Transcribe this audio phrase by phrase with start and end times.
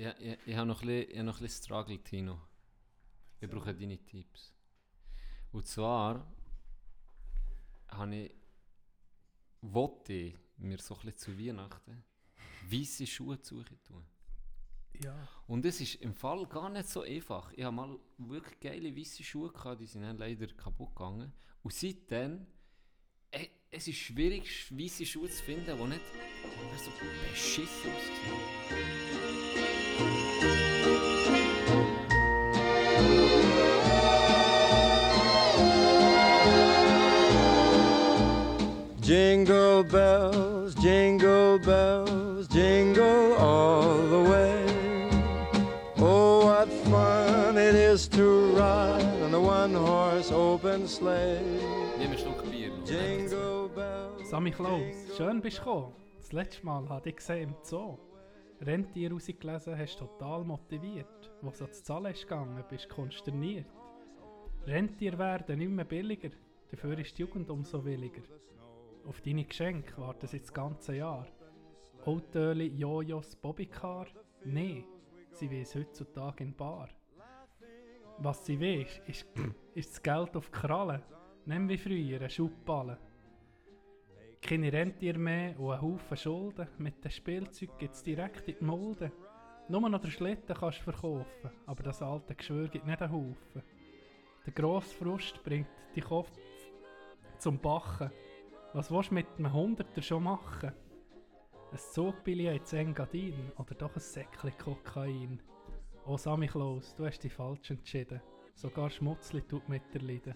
[0.00, 2.40] Ja, ich, ich habe noch ein bisschen, ich habe noch ein bisschen Struggle, Tino.
[3.38, 4.54] Wir brauchen deine Tipps.
[5.52, 6.26] Und zwar
[7.88, 8.34] habe ich,
[9.60, 12.02] wollte ich mir so ein bisschen zu Weihnachten
[12.70, 14.06] weiße Schuhe zu tun.
[15.04, 15.28] Ja.
[15.46, 17.52] Und es ist im Fall gar nicht so einfach.
[17.52, 21.30] Ich habe mal wirklich geile weiße Schuhe gehabt, die sind dann leider kaputt gegangen.
[21.62, 22.46] Und seitdem,
[23.32, 26.00] äh, es ist schwierig, weiße Schuhe zu finden, die nicht
[26.42, 26.90] die so
[27.30, 29.49] beschissen aussehen.
[39.10, 44.64] Jingle bells, jingle bells, jingle all the way.
[45.98, 51.42] Oh, what fun it is to ride on a one horse open sleigh.
[51.98, 52.70] Nimm einen Bier.
[52.84, 54.30] Jingle bells.
[54.30, 54.80] Sammy Klaus,
[55.16, 55.92] schön bist du gekommen.
[56.18, 57.98] Das letzte Mal habe ich gesehen im Zoo.
[58.62, 61.32] Rentier rausgelesen hast du total motiviert.
[61.40, 63.66] Wo es ans Zahlen ist gegangen, bist du konsterniert.
[64.66, 66.30] Rentier werden mehr billiger,
[66.70, 68.22] dafür ist die Jugend umso williger.
[69.06, 71.26] Auf deine Geschenke warten sie das ganze Jahr.
[72.04, 74.06] Autöli, Jojos, Bobbycar?
[74.44, 74.84] Nee,
[75.32, 76.90] sie es heutzutage in Bar.
[78.18, 79.26] Was sie will, ist,
[79.74, 81.02] ist das Geld auf die Kralle.
[81.46, 82.98] Nimm wie früher einen Schubballen.
[84.40, 86.68] Keine Rentier mehr und ein Haufen Schulden.
[86.78, 89.12] Mit dem Spielzeug gibt es direkt in die Mulde.
[89.68, 93.62] Nur noch den Schlitten kannst du verkaufen, aber das alte Geschwür gibt nicht einen Haufen.
[94.44, 96.30] Der grosse Frust bringt die Kopf
[97.38, 98.10] zum Bachen.
[98.72, 100.72] Was willst du mit einem Hunderter schon machen?
[101.70, 105.40] Ein Zugbillett in Engadin oder doch ein Säckchen Kokain?
[106.06, 108.20] Oh Sammy Klaus, du hast dich falsch entschieden.
[108.54, 110.34] Sogar Schmutzli tut mitleiden.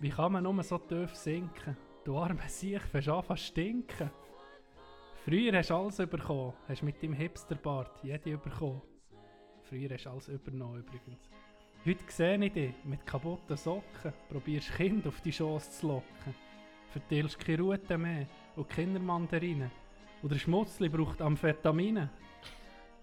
[0.00, 1.76] Wie kann man nur so tief sinken?
[2.04, 4.10] Du arme Siech, fängst an zu stinken.
[5.24, 8.82] Früher hast du alles bekommen, hast mit deinem Hipsterbart jede bekommen.
[9.62, 11.30] Früher hast du alles übernommen übrigens.
[11.86, 16.34] Heute sehe ich dich mit kaputten Socken, probierst Kind auf die Schoss zu locken.
[16.88, 19.70] Verteilst keine Rute mehr und Kindermandarinen.
[20.22, 22.10] Und der Schmutzli braucht Amphetamine.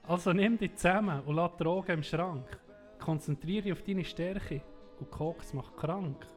[0.04, 2.60] Also nimm dich zusammen und lass Drogen im Schrank.
[3.00, 4.62] Konzentriere dich auf deine Stärke
[5.00, 6.28] und Koks macht krank.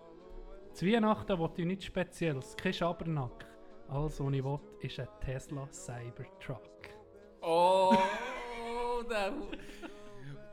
[0.75, 3.47] Zu Weihnachten will ich nichts Spezielles, kein Schabernack.
[3.89, 6.89] Alles, was ich will, ist ein Tesla Cybertruck.
[7.43, 7.95] Oh,
[9.09, 9.33] der,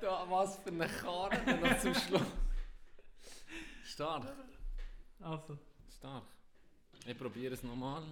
[0.01, 2.21] da, was für eine Karte noch zum Schluss.
[3.83, 4.25] Stark,
[5.21, 5.57] Also,
[5.97, 6.23] stark.
[7.05, 8.03] Ich probiere es nochmal.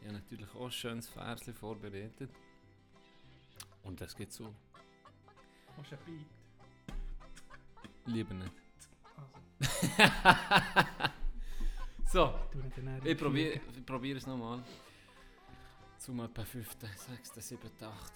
[0.00, 2.30] Ich habe natürlich auch ein schönes Versli vorbereitet.
[3.82, 4.52] Und es geht so.
[5.76, 6.26] hast du ein Beat?
[8.06, 8.61] Lieber nicht.
[12.12, 12.30] So,
[13.04, 14.62] ich probiere probiere es nochmal.
[15.96, 16.76] Zum etwa 5.,
[17.24, 18.12] 6., 7., 8.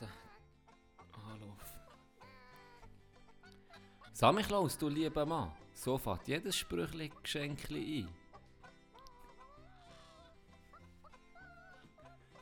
[1.33, 1.77] Anlauf.
[4.13, 8.09] Sammy Klaus, du lieber Mann, so fährt jedes Sprüchli Geschenkli ein.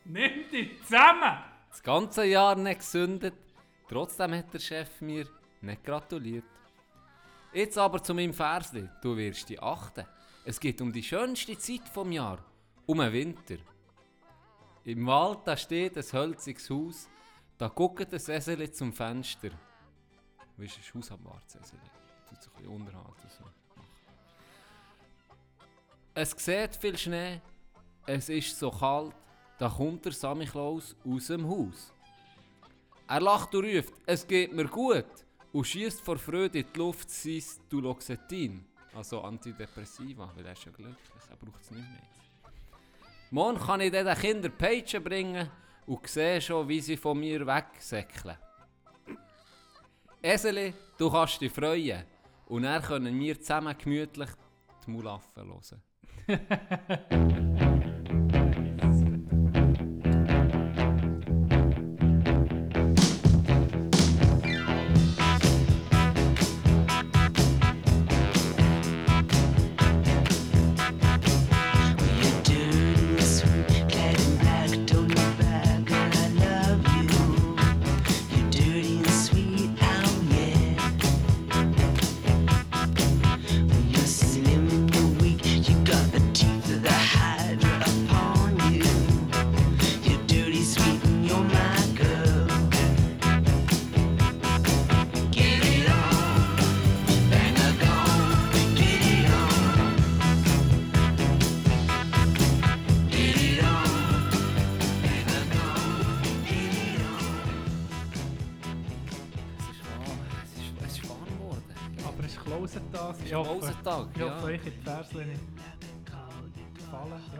[0.06, 1.38] Nimm dich zusammen!
[1.70, 3.34] Das ganze Jahr nicht gesündet,
[3.88, 5.28] trotzdem hat der Chef mir
[5.60, 6.53] nicht gratuliert.
[7.54, 10.04] Jetzt aber zu meinem Versli, du wirst die achten.
[10.44, 12.44] Es geht um die schönste Zeit vom Jahr,
[12.84, 13.58] um den Winter.
[14.82, 17.08] Im Wald da steht ein hölziges Haus,
[17.56, 19.50] da guckt ein Eseli zum Fenster.
[20.56, 21.90] Weißt du, ein Hausabwärts-Eseli.
[22.28, 23.28] Tut sich ein bisschen unterhalten.
[23.38, 23.44] So.
[26.12, 27.40] Es sieht viel Schnee,
[28.04, 29.14] es ist so kalt,
[29.58, 31.92] da kommt der Sammy Klaus aus dem Haus.
[33.06, 35.06] Er lacht und ruft, es geht mir gut
[35.54, 40.72] und schießt vor Freude in die Luft sein Duloxetin, also Antidepressiva, weil er ist ja
[40.72, 40.96] glücklich,
[41.30, 42.02] er braucht es nicht mehr.
[43.30, 45.48] Morgen kann ich den Kindern Peitschen bringen
[45.86, 48.36] und sehe schon, wie sie von mir wegsäckeln.
[50.20, 52.04] Eseli, du kannst dich freuen
[52.46, 54.30] und dann können wir zusammen gemütlich
[54.84, 55.52] die Mulaffen
[56.26, 57.70] hören.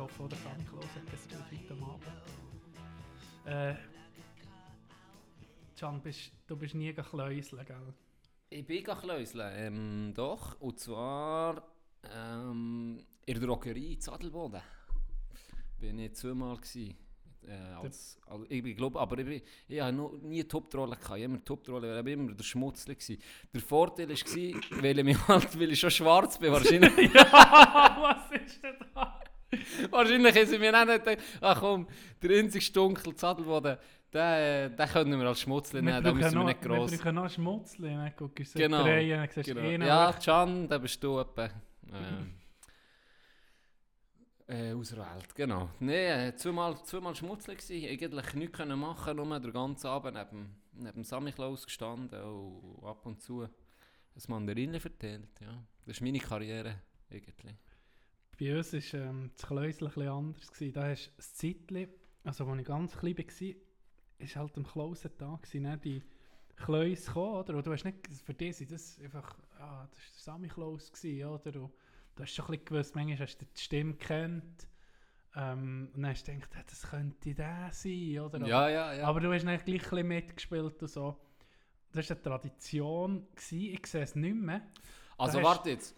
[0.07, 0.13] gefallen.
[0.13, 2.05] Ich hoffe auch, der Sammy Klaus hat das gut heute Abend.
[3.47, 3.75] Äh,
[5.79, 7.95] Can, bist, du bist nie gekläuselt, gell?
[8.49, 10.61] Ich bin Kläusle, ähm, doch.
[10.61, 11.63] Und zwar
[12.15, 14.63] ähm, in der Drogerie in Zadelboden.
[15.81, 16.97] Bin ich zweimal gsi.
[17.47, 17.53] Äh,
[17.83, 21.19] als, als, ich bin, glaub, aber ich, bin, ich habe noch nie eine Top-Rolle gehabt.
[21.19, 22.95] Ich immer eine Top-Rolle, ich war immer der Schmutzli.
[22.95, 23.19] Gewesen.
[23.53, 28.63] Der Vorteil war, weil ich, mich halt, weil ich schon schwarz bin, wahrscheinlich, Was ist
[28.63, 29.21] denn da?
[29.91, 31.87] wahrscheinlich haben sie mir auch nicht gedacht, ach komm,
[32.23, 33.77] der einzige Dunkel Zadelboden,
[34.13, 36.91] den, äh, den können wir als Schmutzli nehmen, den müssen wir nicht gross.
[36.91, 37.89] wir brauchen noch Schmutzli.
[37.89, 39.61] Dann guckst du Genau, drehen, dann siehst Genau.
[39.61, 40.13] einen Ja.
[40.13, 41.45] Can, da bist du etwa.
[41.45, 41.51] Äh,
[44.47, 45.71] äh, ausgewählt, genau.
[45.81, 51.03] Nein, zweimal, zweimal schmutzig gewesen, eigentlich nichts können machen, nur den ganzen Abend neben, neben
[51.05, 53.51] Sammy Klaus gestanden und ab und zu ein
[54.29, 55.65] Mandarinen verteilt, ja.
[55.87, 56.77] Das ist meine Karriere,
[57.11, 57.55] irgendwie.
[58.39, 60.53] Bei uns war ähm, das Kläusel bisschen anders.
[60.53, 60.73] Gewesen.
[60.73, 61.89] Da hast du das Zeitchen,
[62.25, 63.55] also als ich ganz klein war,
[64.19, 66.03] war halt am Klausentag, gewesen, dann die
[66.57, 67.57] Kläuse gekommen, oder?
[67.57, 70.93] Und du hast nicht, für dich sind das einfach, ah, das war der Sammy Klaus,
[70.93, 71.61] gewesen, oder?
[71.63, 71.73] Und
[72.17, 74.69] du hast schon ein bisschen gewusst, manchmal hast du die Stimme gekannt.
[75.37, 78.47] Ähm, und dann hast du gedacht, ja, das könnte der sein, oder?
[78.47, 79.05] Ja, ja, ja.
[79.07, 81.19] Aber du hast dann gleich ein mitgespielt und so.
[81.93, 83.75] Das war eine Tradition, gewesen.
[83.75, 84.63] ich sehe es nicht mehr.
[85.19, 85.97] also hast- warte jetzt.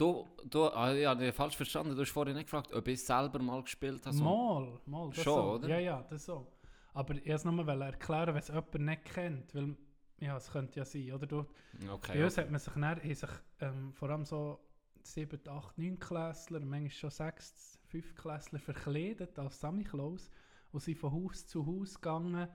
[0.00, 3.04] Du, du, ah, ja, ich habe falsch verstanden, du hast vorhin nicht gefragt, ob ich
[3.04, 4.16] selber mal gespielt habe.
[4.16, 4.24] so.
[4.24, 5.10] Mal, mal.
[5.10, 5.52] Das Schon, so.
[5.56, 5.68] oder?
[5.68, 6.46] Ja, ja, das so.
[6.94, 9.54] Aber ich wollte es nur erklären, wenn es jemand nicht kennt.
[9.54, 9.76] Weil,
[10.20, 11.26] ja, es könnte ja sein, oder?
[11.26, 11.46] Du,
[11.92, 13.28] Okay, bei uns hat man sich, dann, haben sich
[13.60, 14.58] ähm, vor allem so
[15.02, 20.30] 7, 8, 9 Klässler, manchmal schon 6, 5 Klässler verkleidet als Sammy Klaus
[20.72, 22.48] und sind von Haus zu Haus gegangen,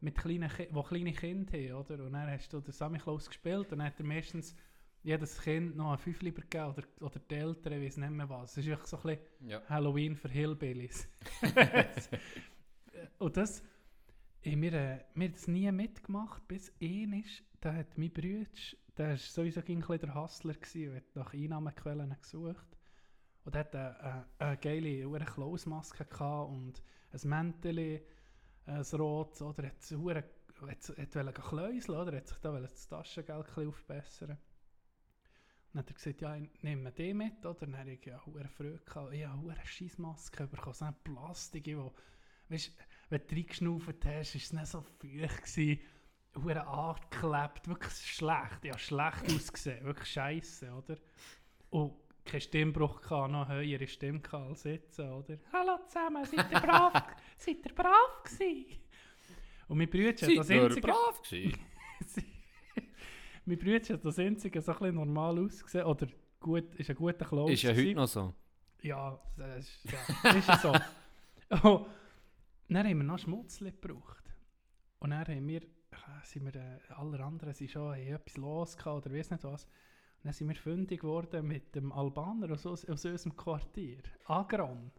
[0.00, 2.04] mit kleinen Ki wo kleine Kinder haben, oder?
[2.04, 4.56] Und dann hast du den Sammy Klaus gespielt und dann hat er meistens
[5.06, 8.52] jedes Kind noch ein Fünfli gegeben oder, oder die Eltern, ich weiß nicht mehr was.
[8.52, 9.62] Es ist wirklich so ein bisschen ja.
[9.68, 11.08] Halloween für Hillbillies.
[13.18, 13.62] und das
[14.44, 18.46] haben wir, äh, haben das nie mitgemacht, bis ein ist, da hat mein Bruder,
[18.96, 22.66] der war sowieso ein bisschen der Hustler gewesen, und hat nach Einnahmequellen gesucht.
[23.44, 26.04] Und er hatte eine, eine, eine geile eine Klausmaske
[26.46, 26.82] und
[27.12, 28.02] ein Mäntel,
[28.66, 30.24] ein rotes, oder er hat hure-
[30.62, 32.12] hat, hat wollte kläuseln, oder?
[32.12, 34.36] Er hat sich da wollte das Taschengeld aufbessern.
[35.76, 37.66] Dann hat er gesagt, ja, ich nehme den mit, oder?
[37.66, 39.12] Dann habe ich ja hure Freude gehabt.
[39.12, 41.92] Ich habe hure Scheissmaske bekommen, so eine Plastik, wo,
[42.48, 42.72] weißt,
[43.10, 45.80] wenn du reingeschnauft hast, war es nicht so feucht gewesen.
[46.34, 48.64] Hure angeklebt, wirklich schlecht.
[48.64, 50.96] Ja, schlecht ausgesehen, wirklich scheiße, oder?
[51.68, 51.92] Und
[52.24, 55.36] keinen Stimmbruch gehabt, noch eine höhere Stimme gehabt als jetzt, oder?
[55.52, 57.04] Hallo zusammen, seid ihr brav,
[57.36, 58.78] seid ihr brav gewesen?
[59.68, 60.86] Und mein Bruder hat Seid das ihr einzige...
[60.86, 61.58] brav gewesen?
[63.46, 66.08] mein Bruder hat das einzige so ein normal ausgesehen, oder
[66.40, 68.34] gut, ist ein guter Klaus Ist ja heute noch so.
[68.82, 70.72] Ja, das ist, ja, ist so.
[71.68, 71.86] Und
[72.68, 74.24] dann haben wir noch Schmutzli gebraucht.
[74.98, 75.62] Und dann haben wir,
[76.24, 79.64] sind wir, äh, alle anderen sind schon haben etwas los gehabt, oder weiss nicht was.
[79.64, 84.90] Und dann sind wir fündig geworden mit dem Albaner aus, aus unserem Quartier, Agron.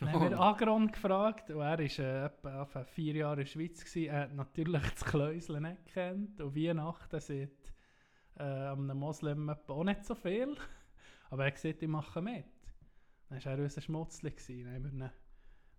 [0.00, 3.46] Dann haben wir Agron gefragt und er war äh, etwa, etwa vier Jahre in der
[3.46, 3.84] Schweiz.
[3.84, 4.08] Gewesen.
[4.08, 7.72] Er hat natürlich das Kläusel nicht gekannt und Weihnachten seit
[8.36, 10.56] äh, einem Moslem auch nicht so viel.
[11.30, 12.46] Aber er hat gesagt, ich mache mit.
[13.28, 14.30] Dann war er unser Schmutzli.
[14.30, 14.64] gewesen.
[14.64, 15.10] Dann haben wir ihn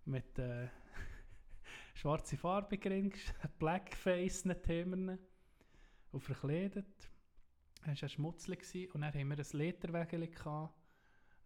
[0.04, 0.68] mit äh,
[1.94, 3.18] schwarze Farbe geringt,
[3.58, 5.18] Blackface nicht wir ihn,
[6.12, 7.10] und verkleidet.
[7.84, 10.74] Dann war er Schmutzli und dann haben wir ein Lederwägeli gehabt.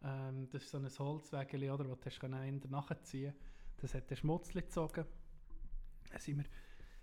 [0.04, 3.34] Ähm, das ist so ein Holzwägeli, oder, das du hast können nachziehen
[3.78, 5.06] Das hat der Schmutzli gezogen.
[6.10, 6.44] Dann sind wir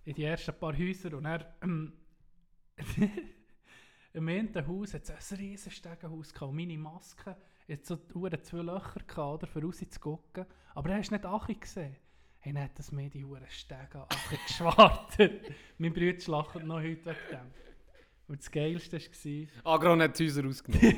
[0.06, 1.94] in die ersten paar Häuser und dann ähm,
[4.14, 7.36] im einen Haus hat es ein riesiges Stegenhaus und Meine Maske
[7.70, 10.46] hat so zwei Löcher gehabt, raus zu gucken.
[10.76, 11.96] Aber er hast nicht Achi gesehen.
[12.40, 14.08] Hey, dann hat das mir die hure Stege
[14.48, 15.54] geschwartet.
[15.78, 17.52] mein Bruder lacht noch heute wegen dem.
[18.32, 19.48] Und das Geilste war...
[19.74, 20.98] Agron hat die Häuser ausgenommen.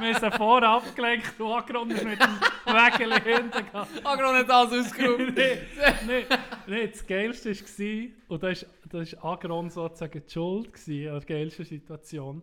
[0.00, 3.88] Wir sind vorher abgelenkt und Agron ist mit dem Wägeli hinten gegangen.
[4.02, 5.36] Agron hat alles ausgeräumt.
[5.36, 5.58] nee,
[6.04, 6.24] nee,
[6.66, 11.20] nee, das Geilste war, und da ist, da ist Agron sozusagen die Schuld gewesen, an
[11.20, 12.42] der geilsten Situation,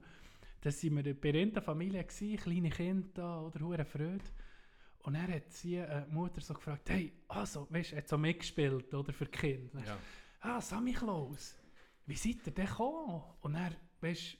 [0.61, 4.23] da waren wir bei einer Familie, gewesen, kleine Kinder oder hure Freude.
[5.03, 8.17] Und dann hat sie, äh, die Mutter so gefragt, hey, also, weißt du, hat so
[8.17, 9.83] mitgespielt, oder, für die Kinder.
[9.85, 9.97] Ja.
[10.39, 11.58] ah, Sammy Klaus,
[12.09, 13.23] wie seid ihr denn gekommen?
[13.41, 14.37] Und er, weißt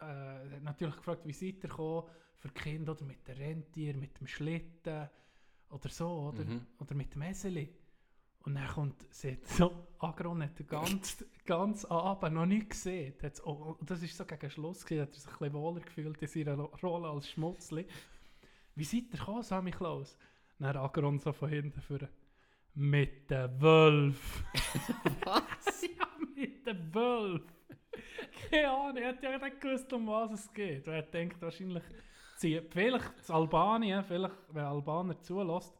[0.00, 3.96] äh, hat natürlich gefragt, wie seid ihr gekommen für die Kinder, oder mit dem Rentier,
[3.96, 5.08] mit dem Schlitten,
[5.70, 6.66] oder so, oder, Mhm.
[6.80, 7.72] oder mit dem Eseli.
[8.44, 13.14] Und dann kommt, sie hat so, Agron hat den ganzen, ganzen Abend noch nicht gesehen.
[13.22, 16.20] Hat's, oh, das ist so gegen Schluss gewesen, hat er sich ein bisschen wohler gefühlt
[16.20, 17.86] in seiner Ro- Rolle als Schmutzli.
[18.74, 20.18] Wie seid ihr gekommen, Sammy Klaus?
[20.58, 22.00] Dann Agron so von hinten vor.
[22.74, 24.42] Mit dem Wolf.
[25.24, 25.82] Was?
[25.82, 26.06] ja,
[26.64, 27.42] mit dem Wolf.
[28.50, 30.86] Keine Ahnung, er hat ja nicht gewusst, um was es geht.
[30.86, 31.82] Er denkt wahrscheinlich,
[32.38, 35.74] vielleicht in Albanien, vielleicht, wenn Albaner zulässt,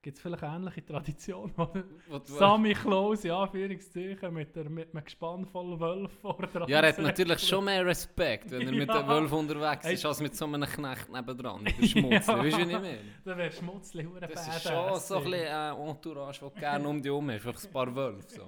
[0.00, 1.84] gibt es vielleicht ähnliche Tradition, oder?
[2.24, 6.88] Sammy Klaus, in Anführungszeichen, mit, der, mit einem Gespann voll Wölfen vor der Ja, er
[6.88, 9.00] hat natürlich schon mehr Respekt, wenn er mit Ja.
[9.00, 9.94] den Wölfen unterwegs Hey.
[9.94, 11.64] ist, als mit so einem Knecht nebendran.
[11.64, 12.38] Der Schmutz, Ja.
[12.38, 12.98] weißt du, wie ich meine?
[13.24, 17.06] Dann wäre Schmutzli Das ist schon so ein bisschen äh, Entourage, das gerne um dich
[17.10, 18.28] herum ist, einfach ein paar Wölfe.
[18.28, 18.46] So.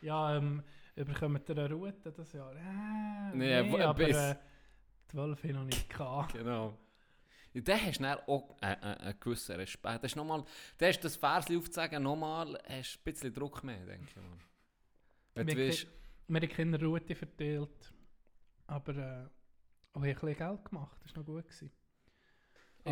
[0.00, 0.62] Ja, ähm,
[0.96, 2.54] überkommt ihr eine Route das Jahr?
[2.54, 4.36] Äh, Nee, nee, aber äh,
[5.10, 6.32] die Wölfe habe ich noch nicht gehabt.
[6.32, 6.78] Genau.
[7.52, 10.04] Ja, dann hast du dann auch äh, äh, einen gewissen Respekt.
[10.04, 10.44] Das ist nochmal,
[10.78, 14.16] dann hast das Versli aufzuzeigen, nochmal hast du ein bisschen Druck mehr, denke ich.
[15.34, 15.74] Wenn du Wir
[16.28, 17.92] Wir haben keine Route verteilt,
[18.68, 19.26] aber äh,
[19.92, 21.44] auch ein bisschen Geld gemacht, das war noch gut.
[21.44, 21.70] Gewesen.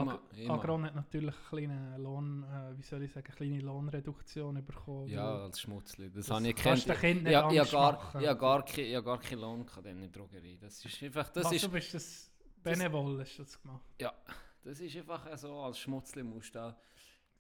[0.02, 0.55] Immer, immer.
[0.55, 5.09] Agron hat natürlich eine kleine Lohn, äh, wie soll ich sagen, eine kleine Lohnreduktion bekommen.
[5.09, 6.11] Ja, als Schmutzli.
[6.11, 8.35] Das, das habe ich kannst du den Kindern nicht Ja, ich habe Angst
[9.05, 10.59] gar, keinen Lohn in der Drogerie.
[10.59, 12.31] Das ist einfach, das Was, ist, du bist das
[12.62, 13.83] Benevol, hast du das gemacht.
[14.64, 16.76] das ist einfach so, als Schmutzli musst du da...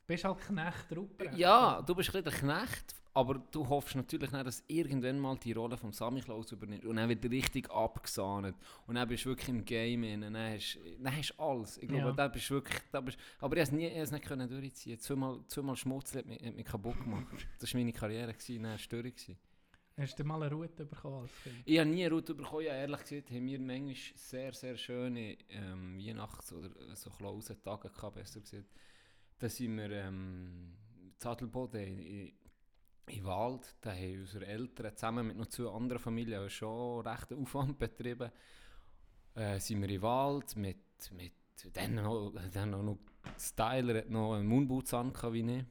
[0.08, 1.36] Du bist halt Knecht Ruprecht.
[1.36, 5.52] Ja, du bist ein der Knecht, aber du hoffst natürlich nicht, dass irgendwann mal die
[5.52, 8.54] Rolle vom Sammy Klaus übernimmt und dann wird richtig abgesahnet
[8.86, 11.76] und dann bist du wirklich im Game in, und dann hast dann hast du alles.
[11.76, 12.12] Ich glaube, Ja.
[12.12, 14.98] da bist wirklich, da bist, aber ich habe es nie, nicht können durchziehen.
[14.98, 17.26] Zweimal, zweimal Schmutzli hat mich, hat mich kaputt gemacht.
[17.60, 19.10] Das war meine Karriere, gewesen, dann war es Störung.
[19.12, 19.36] gewesen.
[19.98, 21.56] Hast du mal eine Route bekommen als Kind?
[21.66, 22.64] Ich habe nie eine Route bekommen.
[22.64, 28.14] Ja, ehrlich gesagt haben wir manchmal sehr, sehr schöne ähm, Weihnachts- oder so Klausentage gehabt,
[28.14, 28.70] besser gesagt.
[29.38, 30.74] Da sind wir ähm,
[31.18, 32.32] Zadelboden in,
[33.06, 37.78] in, Wald, da haben unsere Eltern zusammen mit noch zwei anderen Familien schon recht Aufwand
[37.78, 38.30] betrieben.
[39.34, 41.32] Äh, sind wir im Wald mit, mit
[41.72, 42.98] dann noch, dann noch,
[43.38, 45.64] Styler hat noch einen Moonboots an, wie ich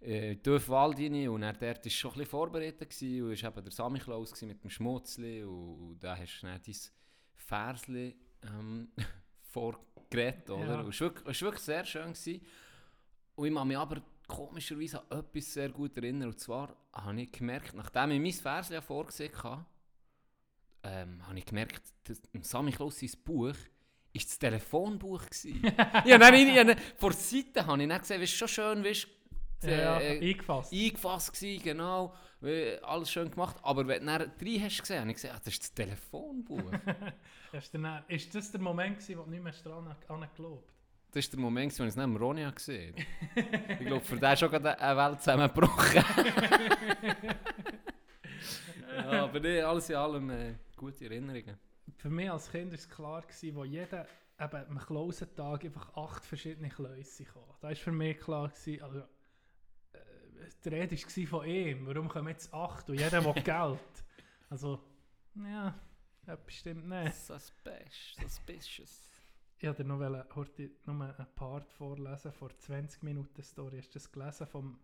[0.00, 3.64] äh, den Wald rein und er dort war schon ein vorbereitet gewesen, und war eben
[3.64, 3.72] der
[4.30, 6.76] gewesen mit dem Schmutzli und, und da hast du dann dein
[7.34, 8.88] Versli ähm,
[10.06, 10.66] vorgeredet, oder?
[10.66, 10.80] Ja.
[10.80, 12.12] Und es war wirklich, sehr schön.
[12.12, 12.40] Gewesen.
[13.34, 17.30] Und ich kann mich aber komischerweise an etwas sehr gut erinnern und zwar habe ich
[17.30, 19.64] gemerkt, nachdem ich mein Versli ja vorgesehen hatte,
[20.82, 23.54] ähm, habe ich gemerkt, dass Sammy Klaus sein Buch
[24.12, 25.62] ist das Telefonbuch gewesen.
[26.06, 28.84] ja, dann, ich, ich, vor der Seite habe ich dann gesehen, es ist schon schön,
[28.84, 29.06] weißt,
[29.62, 30.72] Ja, ja, äh, eingefasst.
[30.72, 33.56] eingefasst gewesen, genau, äh, alles schön gemacht.
[33.62, 36.72] Aber wenn du dann drei hast gesehen, habe ich gesehen, ah, das ist das Telefonbuch.
[37.52, 40.76] Du dann, ist das der Moment, gewesen, wo du nicht mehr dran angelobt
[41.16, 43.72] das ist der Moment, als ich es am Ronja gesehen habe.
[43.72, 46.04] Ich glaube, für den ist schon gerade eine Welt zusammengebrochen.
[48.96, 51.56] ja, aber nee, alles in allem äh, gute Erinnerungen.
[51.96, 54.06] Für mich als Kind war es klar, gewesen, wo jeder
[54.38, 57.46] eben am Klausentag einfach acht verschiedene Kläuse kamen.
[57.62, 59.04] Da war für mich klar, gewesen, also, äh,
[60.64, 64.04] die Rede war von ihm, warum kommen jetzt acht und jeder will Geld.
[64.50, 64.80] Also,
[65.34, 65.74] ja,
[66.26, 67.14] etwas stimmt nicht.
[67.14, 68.16] Suspicious.
[68.20, 69.10] Suspicious.
[69.58, 70.00] Ich wollte noch
[70.36, 73.78] heute nur einen Part vorlesen, vor 20 Minuten Story.
[73.78, 74.78] Hast du das gelesen vom,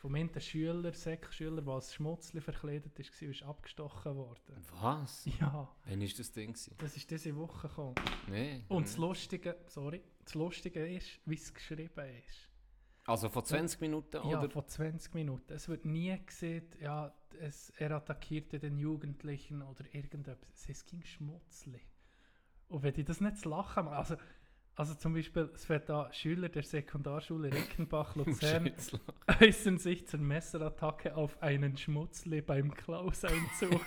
[0.00, 4.64] vom einen Schüler, Sek-Schüler, der als Schmutzli verkleidet ist, war, ist abgestochen worden?
[4.80, 5.24] Was?
[5.40, 6.52] Ja, Wann war das Ding?
[6.52, 6.74] gewesen?
[6.78, 7.94] das ist diese Woche gekommen.
[8.28, 8.62] Nee.
[8.68, 12.45] Und das Lustige, sorry, das Lustige ist, wie es geschrieben ist.
[13.06, 14.50] Also von 20 Minuten Ja, oder?
[14.50, 15.52] von 20 Minuten.
[15.52, 20.68] Es wird nie gesehen, ja, es, er attackierte den Jugendlichen oder irgendetwas.
[20.68, 21.80] Es ging Schmutzli.
[22.68, 24.16] Und wenn die das nicht zu lachen machen, also,
[24.74, 29.00] also zum Beispiel, es wird da Schüler der Sekundarschule Rickenbach Luzern Schützler.
[29.40, 33.80] äußern sich zur Messerattacke auf einen Schmutzli beim Klauseinzug.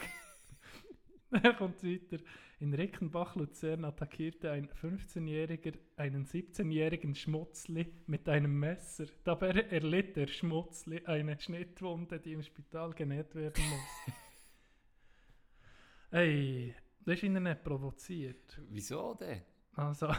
[1.31, 2.17] Er kommt weiter.
[2.59, 9.05] In Rickenbach Luzern attackierte ein 15-Jähriger einen 17-jährigen Schmutzli mit einem Messer.
[9.23, 14.15] Dabei erlitt der Schmutzli eine Schnittwunde, die im Spital genäht werden muss.
[16.11, 18.59] Ey, das ist ihn nicht provoziert.
[18.69, 19.41] Wieso denn?
[19.73, 20.11] Also,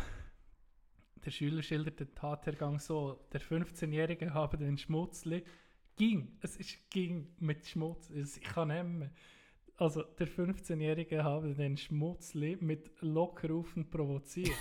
[1.24, 5.44] der Schüler schildert den Tathergang so: Der 15-Jährige habe den Schmutzli
[5.96, 9.10] ging, es ist ging mit Schmutz, ich kann nicht mehr.
[9.80, 14.54] Also, der 15-Jährige habe den Schmutzli mit Lockrufen provoziert.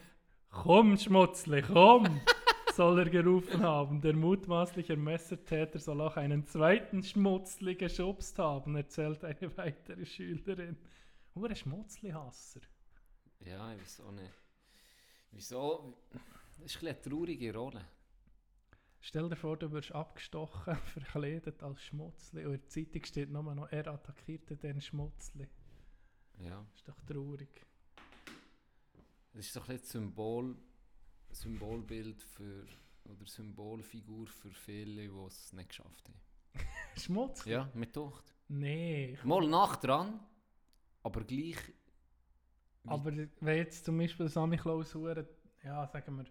[0.50, 2.20] komm, Schmutzli, komm!
[2.74, 4.02] soll er gerufen haben.
[4.02, 10.76] Der mutmaßliche Messertäter soll auch einen zweiten Schmutzli geschubst haben, erzählt eine weitere Schülerin.
[11.34, 12.60] Hure Schmutzli-Hasser.
[13.46, 14.30] Ja, ich weiß auch nicht.
[15.32, 15.94] Wieso?
[16.58, 17.80] Das ist eine traurige Rolle.
[19.06, 23.54] Stell dir vor, du wirst abgestochen, verkleidet als Schmutzli und in der Zeitung steht nur
[23.54, 25.48] noch, er attackierte den Schmutzli.
[26.40, 26.66] Ja.
[26.74, 27.64] ist doch traurig.
[29.32, 30.56] Das ist so ein Symbol,
[31.30, 32.66] Symbolbild für,
[33.04, 36.64] oder Symbolfigur für viele, die es nicht geschafft haben.
[37.00, 37.52] Schmutzli?
[37.52, 38.34] Ja, mit Tocht.
[38.48, 39.16] Nee.
[39.22, 40.18] Mal nach dran,
[41.04, 41.58] aber gleich.
[42.86, 44.92] Aber wenn jetzt zum Beispiel Sammy Klaus
[45.62, 46.24] ja, sagen wir,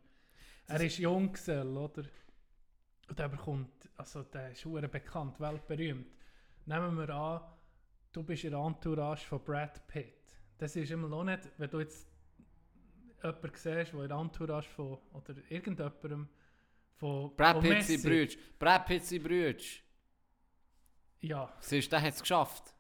[0.68, 2.04] er ist Junggesell, oder?
[3.08, 6.08] Und der bekommt, also der ist hure bekannt, weltberühmt.
[6.66, 7.42] Nehmen wir an,
[8.12, 10.16] du bist in der Entourage von Brad Pitt.
[10.58, 12.08] Das ist immer noch nicht, wenn du jetzt
[13.22, 16.28] jemanden siehst, der in der Entourage von, oder irgendjemandem
[16.96, 18.38] von Brad Pitt sein Brütsch.
[18.58, 19.82] Brad Pitt sein Brütsch.
[21.22, 21.52] Ja.
[21.60, 22.74] Siehst du, der hat es geschafft.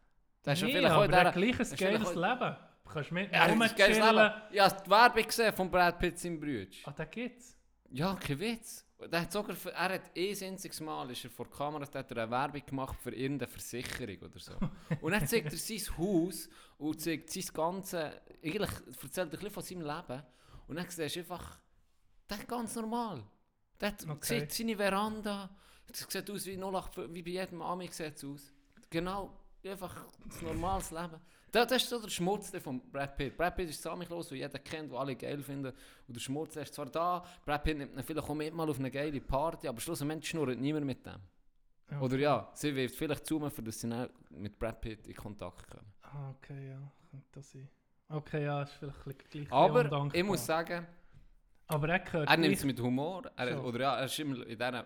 [0.45, 1.45] Der ist ja Nee, vielleicht auch aber der hat dieser...
[1.45, 2.57] gleich ein ist geiles vielleicht Leben.
[2.83, 4.19] Du kannst mit geiles rumchillen.
[4.19, 6.87] Habe die Werbung gesehen von Brad Pitt sein Brütsch.
[6.87, 7.57] Ah, den gibt's.
[7.89, 8.84] Ja, kein Witz.
[9.11, 11.99] Der hat sogar, für- er hat ein einziges Mal ist er vor der Kamera da
[11.99, 14.53] hat er eine Werbung gemacht für irgendeine Versicherung oder so.
[15.01, 18.71] Und dann zeigt er sein Haus und zeigt sein ganze, eigentlich
[19.01, 20.23] erzählt er ein bisschen von seinem Leben.
[20.67, 21.59] Und dann siehst du einfach,
[22.27, 23.21] das ist ganz normal.
[23.81, 24.39] Der hat Okay.
[24.39, 25.49] sieht seine Veranda,
[25.91, 28.53] es sieht aus wie 08, wie bei jedem Ami sieht es aus.
[28.89, 31.19] Genau, einfach ein normales Leben.
[31.55, 33.37] Das, das ist so der Schmutz von Brad Pitt.
[33.37, 35.71] Brad Pitt ist sammellos, den jeder kennt, den alle geil finden.
[36.05, 38.77] Und der Schmutz ist zwar da, Brad Pitt nimmt ihn vielleicht auch mit mal auf
[38.77, 41.13] eine geile Party, aber schlussendlich schnurrt niemand mit dem.
[41.89, 42.01] Ja.
[42.01, 45.69] Oder ja, sie wirft vielleicht zu, für dass sie dann mit Brad Pitt in Kontakt
[45.69, 45.93] kommen.
[46.01, 46.91] Ah, okay, ja.
[47.09, 47.69] Könnte das sein.
[48.09, 50.85] Okay, ja, ist vielleicht ein gleich Aber ich muss sagen,
[51.67, 53.31] Aber er er nimmt es mit Humor.
[53.37, 53.63] Er.
[53.63, 54.85] Oder ja, er ist immer in dieser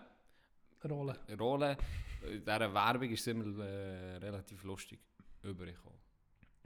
[0.88, 1.18] Rolle.
[1.36, 1.76] Rolle,
[2.22, 5.00] in dieser Werbung ist es immer äh, relativ lustig
[5.42, 5.98] übergekommen.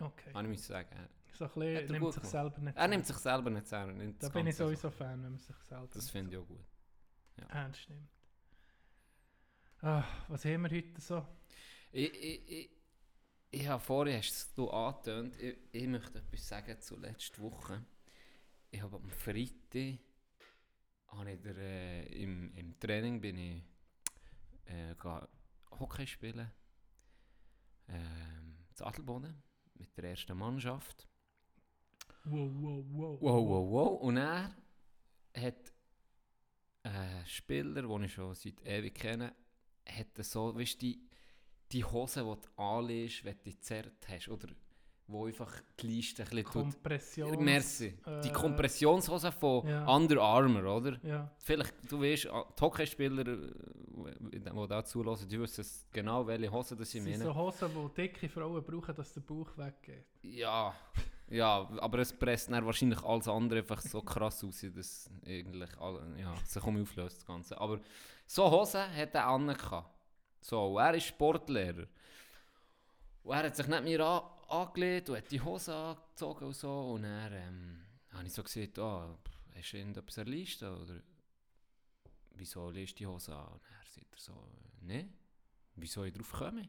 [0.05, 0.33] Okay.
[0.33, 1.09] Kann ich muss sagen.
[1.33, 3.73] So ein bisschen er nimmt sich selber nicht Er nimmt sich selber nicht.
[3.73, 6.65] Nicht Da bin ich sowieso Fan, wenn man sich selber Das finde ich auch gut.
[7.49, 8.09] ernst nimmt.
[9.81, 11.27] Ah, was haben wir heute so?
[11.93, 12.71] Ich, ich, ich,
[13.51, 17.85] ich habe vorher, hast du angetönt, ich, ich möchte etwas sagen zu letzter Woche.
[18.71, 19.99] Ich habe am Freitag,
[21.09, 23.63] habe ich der, äh, im, im Training bin ich
[24.67, 24.95] äh,
[25.71, 26.51] Hockey spielen.
[27.89, 29.44] Ähm, zu Adelboden
[29.75, 31.09] mit der ersten Mannschaft.
[32.25, 33.21] Wow, wow, wow.
[33.21, 34.01] Wow, wow, wow.
[34.01, 34.57] Und er
[35.37, 35.73] hat
[36.83, 39.35] einen Spieler, den ich schon seit ewig kenne,
[39.87, 41.09] hat so, weißt du, die,
[41.73, 44.49] die Hose, die du anlegst, wenn du die zerrt hast, oder
[45.07, 46.53] wo einfach die Leiste ein bisschen tut.
[46.53, 47.45] Kompression.
[47.45, 47.95] Merci.
[48.25, 49.87] Die äh, Kompressionshose von ja.
[49.87, 50.99] Under Armour, oder?
[51.03, 53.53] Ja, Vielleicht, du weißt, ah, die Hockeyspieler, äh,
[54.31, 57.25] die da zulassen, die wissen genau, welche Hose das das ich sind meine.
[57.25, 60.07] so Hosen, die dicke Frauen brauchen, dass der Bauch weggeht.
[60.23, 60.75] Ja,
[61.29, 66.01] ja, aber es presst dann wahrscheinlich alles andere einfach so krass aus, dass eigentlich alle,
[66.19, 67.61] ja, sich um auflöst das Ganze.
[67.61, 67.81] Aber
[68.27, 69.91] so Hosen hat er angehabt.
[70.41, 71.87] So, er ist Sportlehrer.
[73.23, 76.93] Und er hat sich nicht mir an, angelegt und hat die Hose angezogen und so.
[76.93, 77.81] Und dann ähm,
[78.11, 80.77] habe ich so gesagt, pff, hast du irgendetwas an der Liste?
[80.77, 81.01] Oder
[82.33, 83.53] wieso legst du die Hose an?
[83.53, 84.49] Und er sagt er so,
[84.83, 85.09] ne,
[85.77, 86.69] wieso ich drauf komme?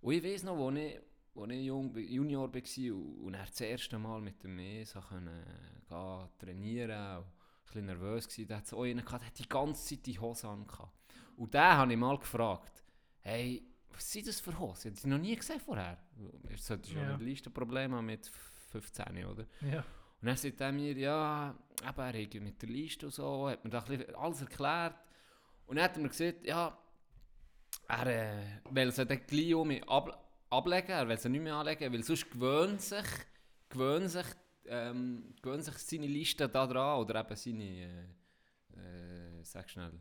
[0.00, 0.98] Und ich weiss noch, wo ich,
[1.34, 5.44] als ich jung, Junior war und, dann das erste Mal mit dem Mehr so können,
[5.88, 7.32] gehen, trainieren und ein
[7.64, 10.48] bisschen nervös war, da hat auch einen gehabt, der hat die ganze Zeit die Hose
[10.48, 10.66] an.
[11.36, 12.84] Und den habe ich mal gefragt,
[13.20, 13.62] hey,
[13.96, 14.92] was sind das für Hosen?
[14.94, 15.98] Ich habe noch nie gesehen vorher.
[16.48, 17.12] Er sollte schon Ja.
[17.16, 18.26] mit Listenproblemen haben mit
[18.70, 19.46] 15, oder?
[19.62, 19.78] Ja.
[20.20, 21.98] Und dann sagt er mir, ja, eben,
[22.34, 24.94] er mit der Liste und so, hat mir da ein alles erklärt.
[25.66, 26.76] Und dann hat er mir gesagt, ja,
[27.88, 31.92] er äh, will sie dann gleich um ab, ablegen, er will sie nicht mehr anlegen,
[31.92, 33.06] weil sonst gewöhnt sich,
[33.68, 34.26] gewöhnt sich,
[34.66, 39.92] ähm, gewöhnt sich seine Liste da dran, oder eben seine, äh, äh, sag schnell,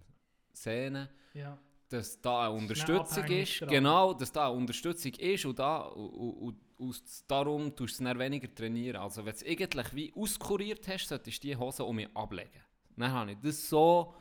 [0.54, 1.58] Szenen, ja.
[1.98, 3.62] Dass da eine Unterstützung ist.
[3.62, 3.70] dran.
[3.70, 8.10] Genau, dass da eine Unterstützung ist und, da, und, und, und, darum tust du es
[8.10, 9.02] dann weniger trainieren.
[9.02, 12.62] Also wenn du es eigentlich wie auskuriert hast, solltest du die Hose um mich ablegen.
[12.98, 14.14] Dann habe ich das so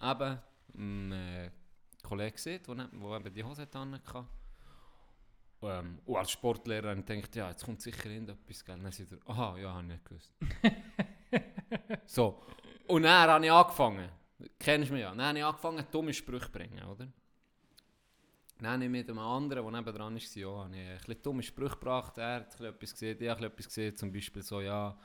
[0.00, 0.38] eben
[0.74, 1.50] einem äh,
[2.02, 4.26] Kollegen gesehen, der der eben die Hose dann hatte.
[5.62, 8.78] Ähm, und als Sportlehrer habe ich gedacht, ja, jetzt kommt sicher irgendetwas, gell?
[8.82, 10.34] Dann sagt er, aha, ja, habe ich nicht gewusst.
[12.06, 12.42] so,
[12.88, 14.08] und dann habe ich angefangen.
[14.58, 15.10] Kennst du mich ja.
[15.10, 17.08] Dann habe ich angefangen, dumme Sprüche zu bringen, oder?
[18.62, 21.42] Dann habe ich mit einem anderen, der nebenan war, ja, habe ich ein bisschen dumme
[21.42, 22.16] Sprüche gebracht.
[22.18, 24.96] Er hat etwas gesehen, ich habe etwas gesehen, zum Beispiel so, ja,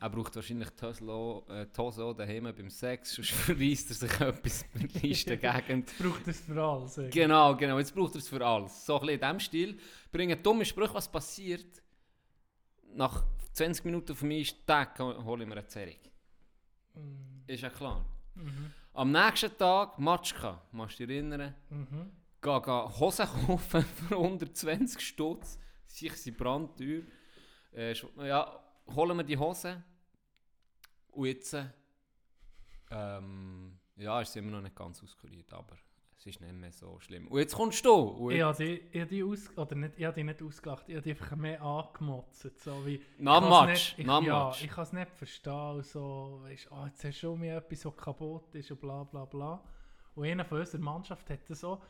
[0.00, 4.64] er braucht wahrscheinlich die Hose auch- äh, daheim beim Sex, sonst verweist er sich etwas
[4.74, 5.92] mit Liste Gegend.
[5.98, 7.00] Braucht es für alles.
[7.10, 8.84] Genau, genau, jetzt braucht er es für alles.
[8.86, 9.78] So ein bisschen in diesem Stil.
[10.12, 11.82] Bringen dumme Sprüche, was passiert.
[12.94, 15.94] Nach 20 Minuten von mir ist Tag, hole ich mir eine Zerrung.
[16.94, 18.04] Mm, Ist ja klar.
[18.34, 18.72] Mhm.
[18.92, 22.10] Am nächsten Tag, Matschka, musst du dich erinnern, Mhm.
[22.44, 25.58] Geh, geh Hosen kaufen für 120 Stutz.
[25.86, 27.02] Sie sind brandteuer.
[27.72, 28.60] Äh, ja,
[28.94, 29.82] holen wir die Hosen.
[31.10, 31.56] Und jetzt,
[32.90, 35.76] ähm, ja, ist immer noch nicht ganz auskuriert, aber
[36.16, 37.28] es ist nicht mehr so schlimm.
[37.28, 37.92] Und jetzt kommst du.
[37.94, 40.88] Und Ich habe die, ich hab die, aus, oder nicht, ich hab die nicht ausgelacht,
[40.88, 42.60] ich habe die einfach mehr angemotzt.
[42.60, 44.64] So wie, kann's Match, nicht- ich, nach ja, Match.
[44.64, 45.76] ich kann es nicht verstehen.
[45.76, 49.04] und So, weißt, oh, jetzt hast du schon mir etwas, was kaputt ist und bla
[49.04, 49.62] bla bla.
[50.14, 51.80] Und einer von unserer Mannschaft hat so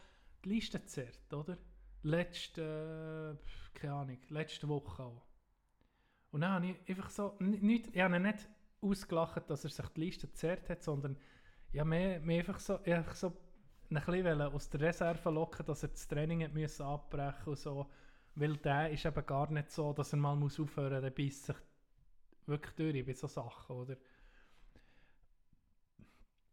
[0.44, 1.58] die Liste gezerrt, oder?
[2.02, 5.22] Letzte, äh, keine Ahnung, letzte Woche auch.
[6.30, 8.48] Und dann habe ich einfach so, nicht, ich habe ihn nicht
[8.80, 11.16] ausgelacht, dass er sich die Liste gezerrt hat, sondern
[11.72, 13.32] ich habe mehr einfach so, einfach so
[13.90, 17.90] ein bisschen aus der Reserve locken, dass er das Training hat müssen abbrechen und so.
[18.34, 21.56] Weil der ist eben gar nicht so, dass er mal muss aufhören muss, beißt sich
[22.46, 23.96] wirklich durch bei so Sachen, oder?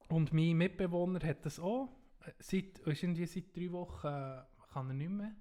[0.09, 1.89] Und mein Mitbewohner hat das auch.
[2.39, 4.41] Seit, irgendwie seit drei Wochen äh,
[4.73, 5.35] kann er nicht mehr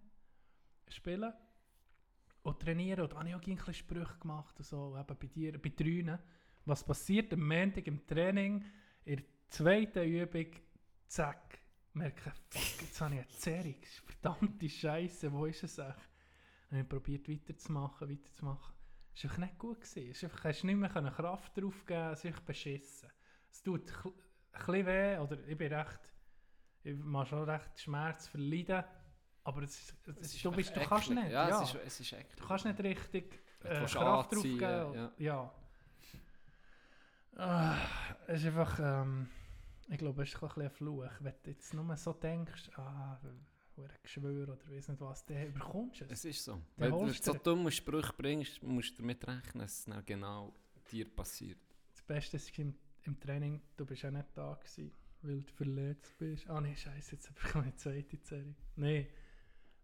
[0.88, 1.32] spielen
[2.42, 3.02] und trainieren.
[3.02, 5.70] Und da habe ich auch ein bisschen Sprüche gemacht und so, eben bei dir, bei
[5.70, 6.18] drünen.
[6.64, 8.64] Was passiert am Montag im Training,
[9.04, 10.46] in der zweiten Übung,
[11.06, 11.58] zack,
[11.92, 13.76] merke, fuck, jetzt habe ich eine Zerrung.
[14.04, 16.04] Verdammte Scheiße, wo ist es eigentlich?
[16.68, 18.74] Dann habe ich probiert weiterzumachen, weiterzumachen.
[19.14, 19.80] Es war einfach nicht gut.
[19.80, 20.10] Gewesen.
[20.10, 23.10] Es einfach, hast nicht mehr Kraft drauf geben, es ist beschissen.
[23.50, 24.12] Es tut ein
[24.52, 26.00] bisschen weh, oder ich bin recht,
[26.84, 28.84] mag schon recht Schmerz verleiden,
[29.44, 31.30] aber es, es, Es ist du, bist, du echt kannst nicht.
[31.30, 32.12] Ja, Ja, Es, ist, es ist.
[32.36, 34.94] Du kannst nicht richtig äh, Kraft drauf anziehen, geben.
[34.94, 35.12] ja.
[35.18, 35.54] Ja.
[37.36, 37.76] Ah,
[38.26, 39.28] es ist einfach, ähm,
[39.88, 41.04] ich glaube, es ist ein bisschen ein Fluch.
[41.20, 46.00] Wenn du jetzt nur so denkst, ah, ein Geschwür oder weiss nicht was, dann überkommst
[46.00, 46.10] du es.
[46.10, 46.60] Es ist so.
[46.76, 50.52] Wenn du so du- dumme Sprüche bringst, musst du damit rechnen, dass es dann genau
[50.90, 51.58] dir passiert.
[51.92, 56.16] Das Beste ist im, im Training, du bist ja nicht da gewesen, weil du verletzt
[56.18, 56.48] bist.
[56.48, 58.54] Ah nee, scheiße, jetzt habe ich meine zweite Serie.
[58.76, 59.06] Nein,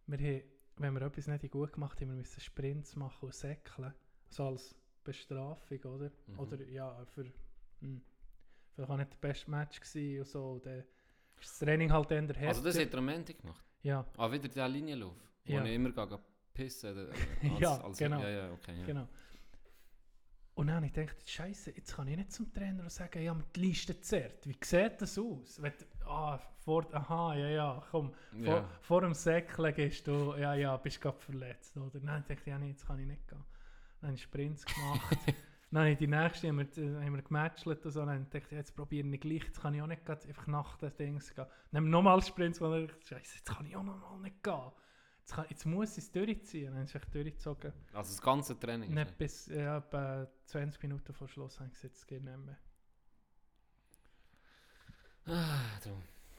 [0.07, 0.43] wir haben,
[0.79, 3.95] wenn wir etwas nicht gut gemacht haben, wir müssen Sprints machen und säckeln.
[4.29, 6.11] So als Bestrafung, oder?
[6.27, 6.39] Mhm.
[6.39, 7.27] Oder ja, für...
[7.81, 8.03] Hm,
[8.75, 10.59] vielleicht auch nicht der beste Match gewesen und so.
[10.59, 10.89] Dann ist
[11.41, 12.49] das Training halt eher härter.
[12.49, 13.65] Also das hat Ende gemacht.
[13.83, 15.65] Ja, Ah, wieder der Linienlauf, wo Ja.
[15.65, 16.19] ich immer gehe
[16.55, 16.97] pissen.
[17.43, 18.21] Als, Ja, als, genau.
[18.21, 18.79] Ja, ja, okay.
[18.81, 18.87] Ja.
[18.87, 19.09] genau.
[20.57, 23.29] Und dann habe ich gedacht, Scheiße, jetzt kann ich nicht zum Trainer und sagen, ich
[23.29, 24.47] habe die Liste gezerrt.
[24.47, 25.61] Wie sieht das aus?
[25.61, 25.75] Wenn,
[26.07, 28.15] ah, vor, aha, ja, ja, komm.
[28.31, 28.69] Vor, Ja.
[28.81, 31.77] vor dem Säckeln gehst du, ja, ja, bist gerade verletzt.
[31.77, 32.01] Oder?
[32.01, 33.45] Dann dachte ich, ja, nee, jetzt kann ich nicht gehen.
[34.01, 35.19] Dann habe ich Sprints gemacht.
[35.71, 38.07] dann habe ich die nächste, haben wir, äh, haben wir gematchelt und so.
[38.07, 40.79] Dann dachte ich, jetzt probiere ich gleich, jetzt kann ich auch nicht grad einfach nach
[40.79, 41.45] den Dings gehen.
[41.71, 44.43] Dann haben wir nochmal Sprints, wo ich dachte, Scheiße, jetzt kann ich auch nochmal nicht
[44.43, 44.73] gehen.
[45.27, 46.67] Jetzt, kann, jetzt muss ich es durchziehen.
[46.67, 47.73] Dann habe ich es durchgezogen.
[47.93, 48.95] Also das ganze Training.
[48.95, 52.57] Nicht bis ja, etwa 20 Minuten vor Schluss habe ich gesagt, es geht nicht mehr.
[55.27, 55.91] Ah, du.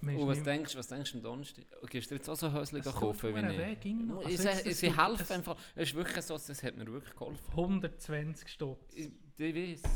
[0.02, 1.65] Und was nicht- denkst, was denkst du am Donnerstag?
[1.89, 3.93] Gehst du jetzt auch so Häuschen kaufen wie ich?
[4.08, 4.21] noch.
[4.21, 5.58] Ich Also das Sie tut- helfen es- einfach.
[5.76, 7.52] Es ist wirklich so, das hat mir wirklich geholfen.
[7.58, 8.93] 120 Stutz.
[8.93, 9.91] Ich, ich weiß.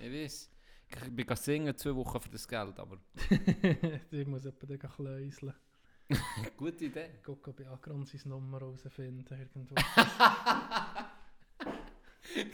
[0.00, 0.50] Ich weiß.
[0.90, 2.98] Ich bin singen zwei Wochen für das Geld, aber
[4.10, 5.54] ich muss etwa den kläuseln.
[6.56, 7.10] Gute Idee.
[7.24, 9.74] Gucken, ob ich Agron seine Nummer herausfinden irgendwo.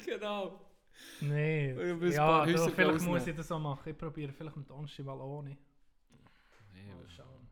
[0.04, 0.60] genau.
[1.20, 1.78] Nein.
[1.78, 3.90] Ein Ja, vielleicht muss ich das auch machen.
[3.90, 5.50] Ich probiere vielleicht am Donnerstag mal ohne.
[6.72, 7.48] Mal schauen.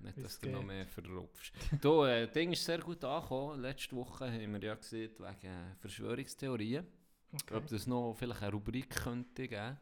[0.00, 1.52] Nicht, dass du noch mehr verrupfst.
[1.80, 3.60] Du, äh, das Ding ist sehr gut angekommen.
[3.60, 6.86] Letzte Woche haben wir ja gesehen, wegen äh, Verschwörungstheorien,
[7.32, 7.54] Okay.
[7.56, 9.76] ob das noch vielleicht eine Rubrik könnte geben.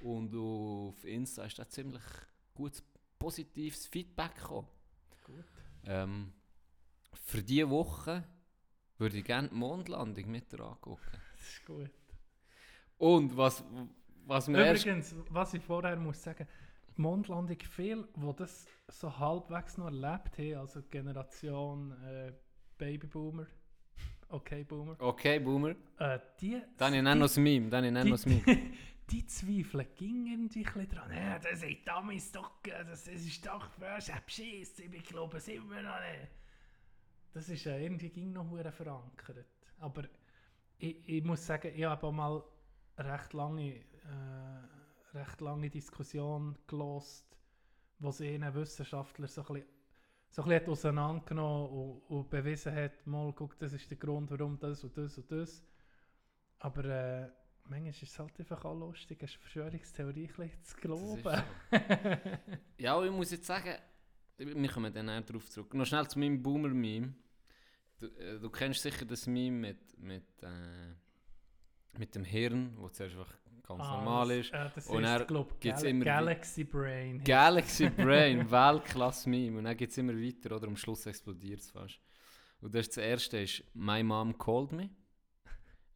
[0.00, 2.02] Und auf Insta ist da ziemlich
[2.54, 2.82] gutes,
[3.18, 4.68] positives Feedback gekommen.
[5.24, 5.44] Gut.
[5.84, 6.32] Ähm,
[7.24, 8.24] für diese Woche
[8.98, 11.02] würde ich gerne die Mondlandung mit dir angucken.
[11.38, 11.90] Das ist gut.
[12.98, 13.64] Und was,
[14.26, 14.70] was mir.
[14.72, 16.48] Übrigens, was ich vorher muss sagen,
[16.96, 22.32] die Mondlandung, viel, wo das so halbwegs noch erlebt haben, also Generation äh,
[22.76, 23.46] Babyboomer,
[24.30, 25.76] okay Boomer, Okay, Boomer.
[25.98, 27.70] äh, die, Dann ich nenne die, noch das Meme.
[27.70, 28.42] Dann ich nenne die, noch das Meme.
[29.10, 31.12] die zweifeln ging irgendwie ein dran.
[31.12, 36.00] Ja, das ist damals doch, das ist doch böse, beschiss, ich glaube es immer noch
[36.00, 36.30] nicht.
[37.32, 39.46] Das ist irgendwie ging noch hure verankert.
[39.78, 40.04] Aber
[40.78, 42.42] ich, ich muss sagen, ich habe mal
[42.96, 47.36] recht lange, äh, recht lange Diskussion gelost,
[47.98, 49.68] wo sich ein Wissenschaftler so ein bisschen,
[50.30, 54.84] so ein auseinandergenommen und, und bewiesen hat, mal, guck, das ist der Grund, warum das
[54.84, 55.64] und das und das.
[56.58, 57.28] Aber äh,
[57.68, 61.22] manchmal ist es halt einfach auch lustig, eine Verschwörungstheorie ein zu Das glauben.
[61.22, 61.30] so.
[62.78, 63.74] ja, ich muss jetzt sagen,
[64.36, 65.74] wir kommen dann eher darauf zurück.
[65.74, 67.12] Noch schnell zu meinem Boomer-Meme.
[67.98, 73.16] Du, äh, du kennst sicher das Meme mit, mit, äh, mit dem Hirn, wo zuerst
[73.16, 73.34] einfach
[73.66, 74.52] ganz Ah, normal das- ist.
[74.54, 77.24] Äh, das Und ist, glaub, gibt's Gal immer Galaxy Brain.
[77.24, 79.58] Galaxy Brain, Weltklasse-Meme.
[79.58, 80.68] Und dann geht es immer weiter, oder?
[80.68, 81.98] Am Schluss explodiert es fast.
[82.60, 84.90] Und das, ist das erste ist My Mom Called Me.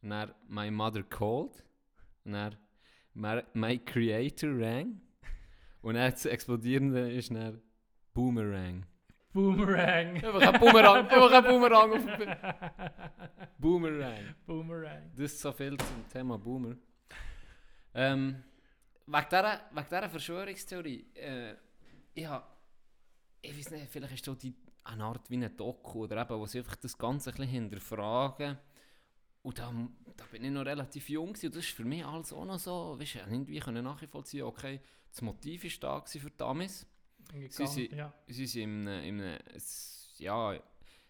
[0.03, 1.63] Dann My Mother Called.
[2.25, 2.57] Dann
[3.13, 5.01] My, Creator Rang.
[5.81, 7.61] Und das Explodierende ist dann
[8.13, 8.85] Boomerang.
[9.33, 10.15] Boomerang.
[10.15, 12.05] Einfach ein Boomerang, einfach ein Boomerang auf.
[13.57, 14.35] Boomerang.
[14.45, 15.11] Boomerang.
[15.15, 16.75] Das ist so viel zum Thema Boomer.
[17.95, 18.43] Ähm,
[19.07, 21.55] wegen, dieser, wegen dieser Verschwörungstheorie, äh,
[22.13, 22.45] ich habe,
[23.41, 26.45] ich weiß nicht, vielleicht ist so die eine Art wie ein Doku oder eben, wo
[26.45, 28.57] sie einfach das Ganze ein bisschen hinterfragen.
[29.43, 29.71] Und da,
[30.17, 32.57] da bin ich noch relativ jung gewesen, und das ist für mich alles auch noch
[32.59, 34.79] so, weißt du, irgendwie können nachvollziehen, okay,
[35.11, 36.85] das Motiv war da für die Amis.
[37.49, 38.13] Sie sind- ja.
[38.27, 40.53] Sie sind in einem, in einem es- ja,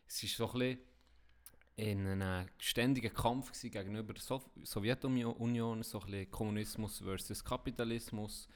[0.07, 0.79] es ist so ein bisschen
[1.75, 8.47] in einem ständigen Kampf gegenüber der so Sowjetunion, so ein bisschen Kommunismus versus Kapitalismus.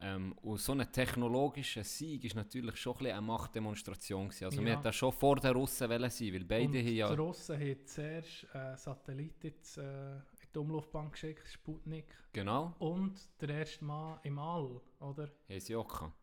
[0.00, 4.44] Ähm, und so ein technologischer Sieg ist natürlich schon ein bisschen eine Machtdemonstration gewesen.
[4.44, 4.66] Also Ja.
[4.66, 7.08] wir hätten schon vor den Russen wollen sein, weil beide Und haben ja...
[7.08, 10.20] Die Russen haben zuerst einen Satellit ins, äh, in
[10.54, 12.06] die Umlaufbahn geschickt, Sputnik.
[12.32, 15.30] Genau, Und der erste Mann im All, oder?
[15.48, 16.14] haben sie auch gehabt.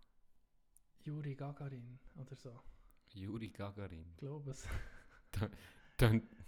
[1.04, 2.52] Juri Gagarin oder so.
[3.14, 4.06] Juri Gagarin.
[4.12, 4.68] Ich glaube es.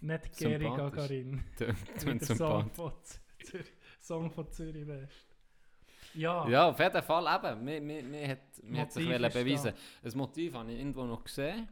[0.01, 0.77] Nicht Geri Sympathisch.
[0.77, 1.43] Gagarin.
[1.59, 1.75] dann
[2.21, 3.63] Wie der Song von, Z- Zür
[3.99, 5.36] Song von Zürich West.
[6.13, 7.63] Ja, Ja, auf jeden Fall eben.
[7.63, 9.29] Mir, mir, mir hat, mir hat sich da.
[9.29, 9.73] beweisen.
[10.01, 11.67] Das Motiv habe ich irgendwo noch gesehen.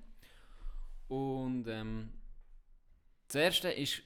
[1.08, 2.14] Und ähm,
[3.28, 4.02] das erste ist,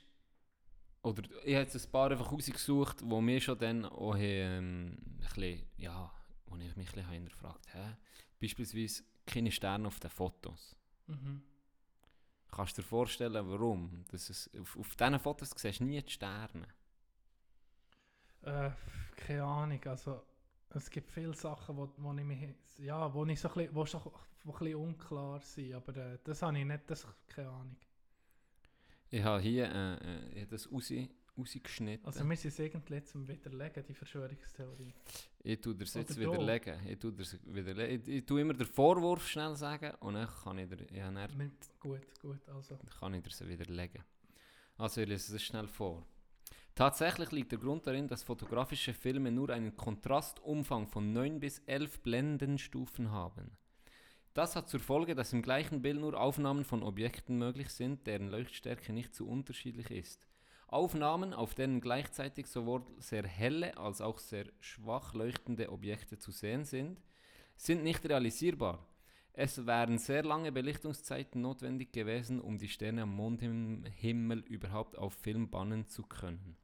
[1.02, 5.20] oder ich habe jetzt ein paar einfach rausgesucht, wo mir schon dann auch ähm, ein
[5.20, 6.12] bisschen, ja,
[6.46, 7.98] wo ich mich ein bisschen hinterfragt habe.
[8.42, 10.76] Beispielsweise keine Sterne auf den Fotos.
[11.08, 11.42] Mhm.
[12.52, 14.04] Kannst du dir vorstellen, warum?
[14.12, 16.68] Das ist, auf, auf diesen Fotos siehst du nie die Sterne.
[18.42, 18.72] Äh,
[19.16, 20.22] keine Ahnung, also
[20.70, 23.86] es gibt viele Sachen, wo, wo ich mich, ja, wo ich so ein bisschen, wo
[23.86, 24.02] schon
[24.44, 27.78] wo ein bisschen unklar sind, aber äh, das habe ich nicht, das, keine Ahnung.
[29.10, 30.92] Ich habe hier äh, äh, das raus,
[31.38, 32.06] rausgeschnitten.
[32.06, 34.94] Also wir sind irgendwie zum Widerlegen, die Verschwörungstheorie.
[35.44, 36.88] Ich tue das jetzt Oder widerlegen.
[36.88, 38.02] Ich tue, das widerlegen.
[38.02, 41.52] Ich, ich tue immer den Vorwurf schnell sagen und dann kann ich, dir, ja, dann
[41.80, 42.78] Gut, gut, also.
[43.00, 44.04] kann ich dir widerlegen.
[44.78, 46.06] Also ich lese es schnell vor.
[46.80, 52.00] Tatsächlich liegt der Grund darin, dass fotografische Filme nur einen Kontrastumfang von 9 bis 11
[52.00, 53.52] Blendenstufen haben.
[54.34, 58.30] Das hat zur Folge, dass im gleichen Bild nur Aufnahmen von Objekten möglich sind, deren
[58.30, 60.26] Leuchtstärke nicht zu unterschiedlich ist.
[60.68, 66.64] Aufnahmen, auf denen gleichzeitig sowohl sehr helle als auch sehr schwach leuchtende Objekte zu sehen
[66.64, 67.02] sind,
[67.58, 68.88] sind nicht realisierbar.
[69.34, 75.50] Es wären sehr lange Belichtungszeiten notwendig gewesen, um die Sterne am Mondhimmel überhaupt auf Film
[75.50, 76.56] bannen zu können.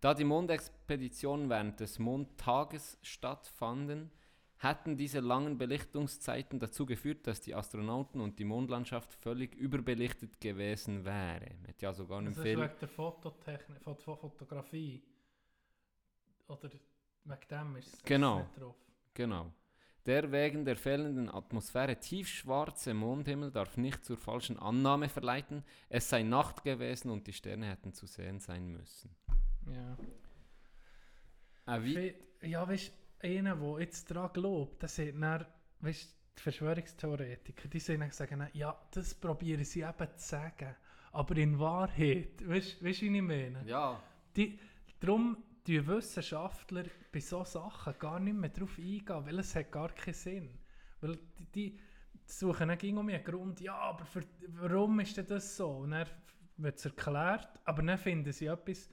[0.00, 4.10] Da die Mondexpeditionen während des Mondtages stattfanden,
[4.58, 11.04] hätten diese langen Belichtungszeiten dazu geführt, dass die Astronauten und die Mondlandschaft völlig überbelichtet gewesen
[11.04, 11.50] wäre.
[11.68, 12.60] Hat ja sogar einen Das ist Film.
[12.60, 15.02] wegen der Fototechnik, Fot Fo- Fotografie.
[16.48, 16.70] Oder
[17.24, 18.40] wegen dem ist es ist Genau.
[18.40, 18.76] nicht drauf.
[19.14, 19.52] Genau.
[20.06, 26.22] Der wegen der fehlenden Atmosphäre tiefschwarze Mondhimmel darf nicht zur falschen Annahme verleiten, es sei
[26.22, 29.10] Nacht gewesen und die Sterne hätten zu sehen sein müssen.
[29.72, 31.76] Ja.
[31.76, 32.14] Äh, wie?
[32.42, 35.46] Ja, weißt du, einer, der jetzt daran glaubt, der sagt dann,
[35.80, 40.74] weißt du, die Verschwörungstheoretiker, die sagen, sagen ja, das probieren sie eben zu sagen.
[41.12, 43.62] Aber in Wahrheit, weißt du, wie ich meine?
[43.66, 44.02] Ja.
[44.36, 44.58] Die,
[45.00, 49.90] darum die Wissenschaftler bei solchen Sachen gar nicht mehr drauf eingehen, weil es hat gar
[49.90, 50.50] keinen Sinn.
[51.00, 51.78] Weil die, die
[52.26, 55.68] suchen dann ging um einen Grund, ja, aber für, warum ist denn das so?
[55.68, 56.06] Und dann
[56.56, 58.88] wird es erklärt, aber dann finden sie etwas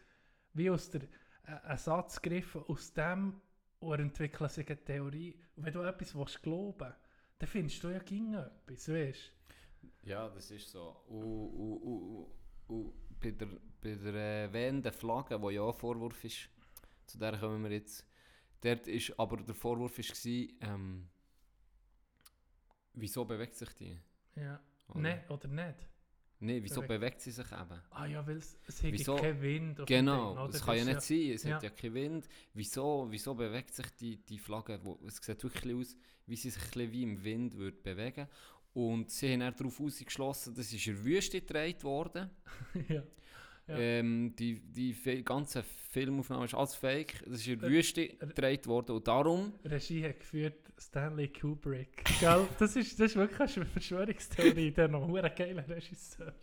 [0.53, 1.03] wie aus der
[1.43, 3.41] äh, Satz gegriffen, aus dem
[3.79, 5.39] und entwickeln sich eine Theorie.
[5.55, 6.93] Und wenn du etwas willst glauben
[7.39, 9.33] dann findest du ja ging etwas, weißt
[10.03, 10.95] Ja, das ist so.
[11.07, 12.27] Und, und,
[12.67, 13.47] und, bei der,
[13.81, 16.49] bei der äh, wehenden Flagge, wo ja auch Vorwurf ist,
[17.07, 18.07] zu der kommen wir jetzt.
[18.61, 21.09] Dort ist aber der Vorwurf war, ähm,
[22.93, 23.99] wieso bewegt sich die?
[24.35, 24.59] Ja.
[24.89, 24.99] Oder?
[24.99, 25.87] Ne, oder nicht?
[26.43, 27.81] Nein, wieso Bewegt- sie sich eben?
[27.91, 29.15] Ah ja, weil es, es hätte Wieso?
[29.15, 29.85] keinen Wind.
[29.85, 31.69] Genau, Ding, das kann ja nicht sein, es hat ja.
[31.69, 32.27] ja keinen Wind.
[32.55, 34.79] Wieso, wieso bewegt sich die, die Flagge?
[34.83, 38.27] Wo, es sieht wirklich aus, wie sie sich ein wie im Wind würde bewegen.
[38.73, 42.31] Und sie haben dann darauf ausgeschlossen, das ist in der Wüste gedreht worden.
[42.89, 43.03] ja.
[43.67, 43.77] Ja.
[43.77, 47.23] Ähm, die die ganze Filmaufnahme ist alles fake.
[47.25, 48.95] Das ist in der Äh, Wüste gedreht worden.
[48.95, 52.03] Und darum, Regie hat geführt Stanley Kubrick.
[52.19, 52.47] Gell?
[52.59, 56.33] Das ist, das ist wirklich eine Verschwörungstheorie, der noch ein geiler Regisseur.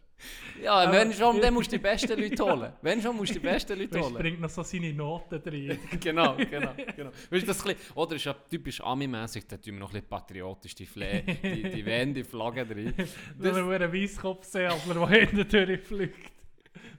[0.62, 2.72] Ja, Aber- wenn schon, dann musst du die besten Leute holen.
[2.82, 4.14] Wenn schon, musst du die besten Leute holen.
[4.14, 5.78] bringt noch so seine Noten drin.
[6.00, 7.10] genau, genau, genau.
[7.30, 10.74] Weißt das bisschen, oder ist ja typisch Ami-mässig, da tun wir noch ein bisschen patriotisch
[10.74, 12.92] die, Fle die, die Wände, die Flagge drin.
[13.36, 16.32] Wenn Das- wir einen Weisskopfsäbler, der hinten durchfliegt.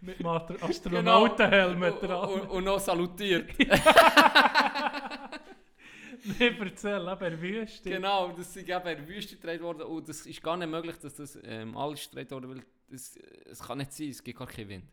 [0.01, 2.29] Mit einem Astro- Astronautenhelm und, dran.
[2.29, 3.49] und, und noch salutiert.
[6.21, 7.89] Wir erzählen eben Wüste.
[7.89, 11.15] genau, das ist eben in Wüste gedreht worden und das ist gar nicht möglich, dass
[11.15, 14.69] das ähm, alles gedreht wurde, weil das, es kann nicht sein, es gibt gar keinen
[14.69, 14.85] Wind.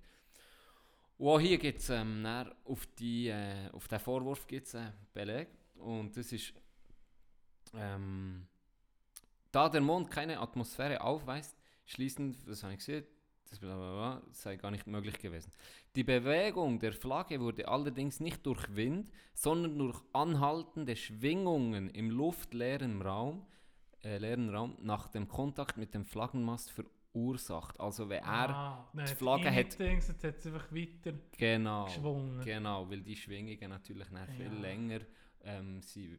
[1.19, 2.25] Und auch hier gibt es ähm,
[2.65, 6.53] auf, die, äh, auf den Vorwurf gibt's einen Beleg und das ist,
[7.75, 8.47] ähm,
[9.51, 13.05] da der Mond keine Atmosphäre aufweist, schließen, das habe ich gesehen,
[13.51, 13.61] das
[14.33, 15.53] sei gar nicht möglich gewesen.
[15.95, 23.01] Die Bewegung der Flagge wurde allerdings nicht durch Wind, sondern durch anhaltende Schwingungen im luftleeren
[23.03, 23.47] Raum,
[24.03, 27.81] äh, leeren Raum nach dem Kontakt mit dem Flaggenmast verursacht.
[27.81, 31.85] Also wenn er, ah, nein, die Flagge hat- Dings, jetzt hat es einfach weiter genau,
[31.87, 32.41] geschwungen.
[32.45, 34.61] genau, weil die Schwingungen natürlich dann viel Ja.
[34.61, 35.01] länger
[35.45, 36.19] ähm, sie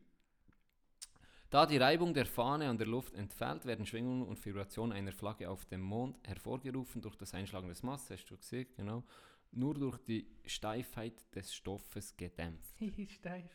[1.50, 5.50] da die Reibung der Fahne an der Luft entfällt, werden Schwingungen und Vibrationen einer Flagge
[5.50, 9.04] auf dem Mond hervorgerufen durch das Einschlagen des Mastes, hast du gesehen, genau,
[9.52, 12.76] nur durch die Steifheit des Stoffes gedämpft.
[13.12, 13.52] Steif.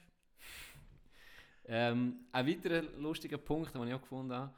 [1.64, 4.54] Ähm, ein weiterer lustiger Punkt, den ich auch gefunden habe,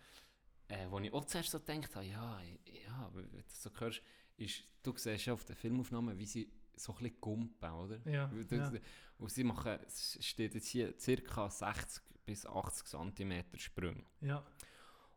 [0.68, 2.40] äh, wo ich auch zuerst so gedacht habe, ja,
[2.86, 4.00] ja, wenn du das so hörst,
[4.36, 8.00] ist, du siehst ja auf den Filmaufnahmen, wie sie so ein bisschen gumpen, oder?
[8.10, 8.80] Ja, Das- ja.
[9.18, 11.48] Und sie machen, es steht jetzt hier ca.
[11.50, 14.04] 60 bis 80 cm Sprünge.
[14.20, 14.44] ja.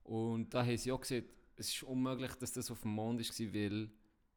[0.04, 1.26] Und da haben sie auch gesehen,
[1.58, 3.90] es ist unmöglich, dass das auf dem Mond war, weil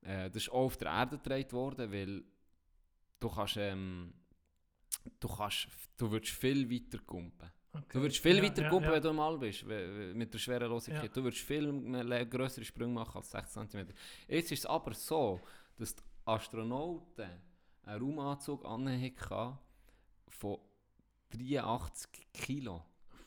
[0.03, 2.25] äh, das ist auch auf der Erde gedreht worden, weil
[3.21, 4.13] du kannst, ähm,
[5.21, 7.53] du kannst, du würdest viel weiter kumpen.
[7.73, 7.85] Okay.
[7.93, 8.95] Du würdest viel ja, weiter kumpen, ja.
[8.95, 11.05] wenn du im All bist, mit der Schwerelosigkeit.
[11.05, 11.09] Ja.
[11.09, 13.87] Du würdest viel größere Sprünge machen als 60 cm.
[14.27, 15.41] Jetzt ist es aber so,
[15.77, 17.31] dass die Astronauten
[17.85, 19.59] einen Raumanzug anhatten
[20.29, 20.59] von
[21.31, 22.85] 83 Kilo.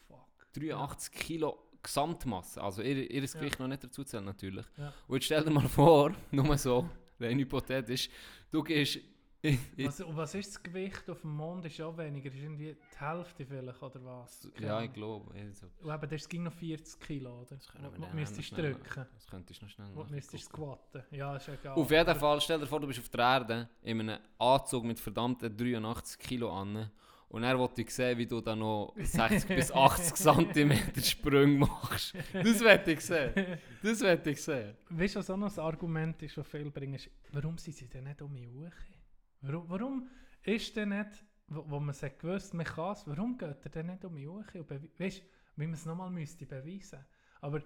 [0.07, 0.27] Fuck.
[0.53, 3.33] 83 Kilo Gesamtmasse, also ihr, ihr Ja.
[3.39, 4.65] Gewicht noch nicht dazu zählen natürlich.
[4.77, 4.93] Ja.
[5.07, 6.89] Und jetzt stell dir mal vor, nur so,
[7.19, 8.09] rein hypothetisch,
[8.51, 8.99] du gehst
[9.77, 11.65] Was, und was ist das Gewicht auf dem Mond?
[11.65, 12.29] Ist auch weniger.
[12.29, 14.49] Ist irgendwie die Hälfte vielleicht, oder was?
[14.55, 15.33] Keine ja, ich glaube.
[15.37, 17.47] Also, Und eben, das ging noch 40 Kilo, oder?
[17.57, 19.05] das wir du müsstest noch schnell- drücken.
[19.13, 20.79] Das könntest du noch schnell du müsstest nachgucken.
[20.93, 21.03] squatten.
[21.17, 21.73] Ja, ist egal.
[21.75, 24.97] Auf jeden Fall, stell dir vor, du bist auf der Erde in einem Anzug mit
[24.97, 26.89] verdammten 83 Kilo an.
[27.33, 30.13] Und er wollte ich sehen, wie du da noch 60 bis 80
[30.53, 30.71] cm
[31.03, 32.13] Sprünge machst.
[32.31, 33.33] Das werde ich sehen.
[33.81, 34.75] Das werde ich sehen.
[34.89, 37.87] Weißt du, was auch noch ein Argument ist, das viele bringen, ist, warum sind sie
[37.87, 38.71] denn nicht um mich hoch?
[39.41, 40.07] Warum, warum
[40.43, 43.87] ist denn nicht, wo, wo man hat gewusst, man kann es, warum geht er denn
[43.87, 44.13] nicht um?
[44.13, 46.99] Und bewe- Weißt du, wie man es nochmal müsste beweisen.
[47.41, 47.63] Aber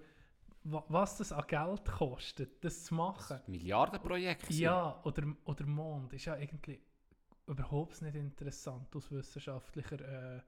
[0.64, 4.44] wa, was das an Geld kostet, das zu machen, Milliardenprojekt.
[4.44, 4.62] gewesen.
[4.62, 6.80] ja, oder, oder Mond, ist ja eigentlich
[7.48, 10.40] überhaupt nicht interessant aus wissenschaftlicher äh,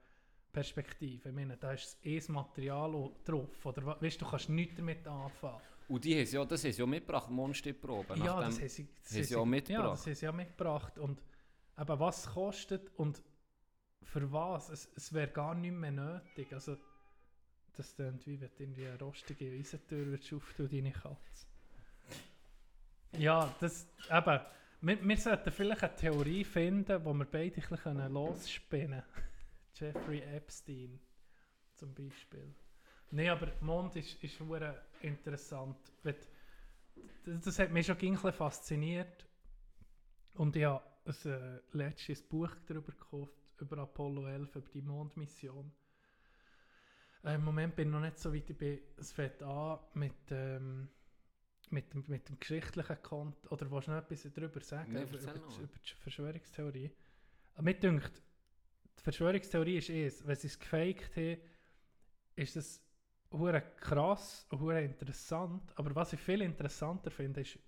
[0.52, 1.28] Perspektive.
[1.28, 5.60] Ich meine, da ist eh das Material drauf, oder weißt du, kannst nichts damit anfangen.
[5.88, 8.22] Und die haben ja, das haben sie ja mitgebracht, Mondstippproben.
[8.22, 9.92] Ja, das haben sie, das haben sie Ja, mitgebracht.
[9.92, 10.98] das haben sie ja mitgebracht.
[10.98, 11.22] Und
[11.78, 13.22] eben, was kostet und
[14.02, 16.52] für was, es, es wäre gar nicht mehr nötig.
[16.52, 16.76] Also,
[17.74, 21.46] das klingt wie wenn du irgendwie eine rostige Eisentür auftun, deine Katze.
[23.18, 24.40] Ja, das, eben,
[24.82, 29.28] wir, sollten vielleicht eine Theorie finden, wo wir beide ein bisschen losspinnen können.
[29.74, 31.00] Jeffrey Epstein
[31.74, 32.54] zum Beispiel.
[33.10, 35.76] Nein, aber Mond ist, ist hure interessant.
[37.24, 39.26] Das, hat mich schon ein bisschen fasziniert.
[40.34, 45.72] Und ich habe ein äh, letztes Buch darüber gekauft, über Apollo 11, über die Mondmission.
[47.24, 48.50] Äh, Im Moment bin ich noch nicht so weit,
[48.96, 50.88] es fängt an mit, ähm,
[51.70, 53.48] mit, dem, mit dem geschichtlichen Konto.
[53.54, 54.92] Oder willst du noch etwas darüber sagen?
[54.92, 56.90] Nein, über, über, die- über die Verschwörungstheorie?
[57.60, 58.22] Mir dünkt,
[58.98, 61.38] die Verschwörungstheorie ist es, wenn sie es gefaked haben,
[62.36, 62.82] ist
[63.32, 65.72] hure krass und hure interessant.
[65.76, 67.58] Aber was ich viel interessanter finde, ist,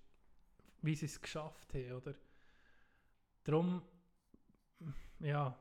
[0.81, 2.15] wie sie es geschafft haben, oder?
[3.43, 3.81] Darum,
[5.19, 5.57] ja,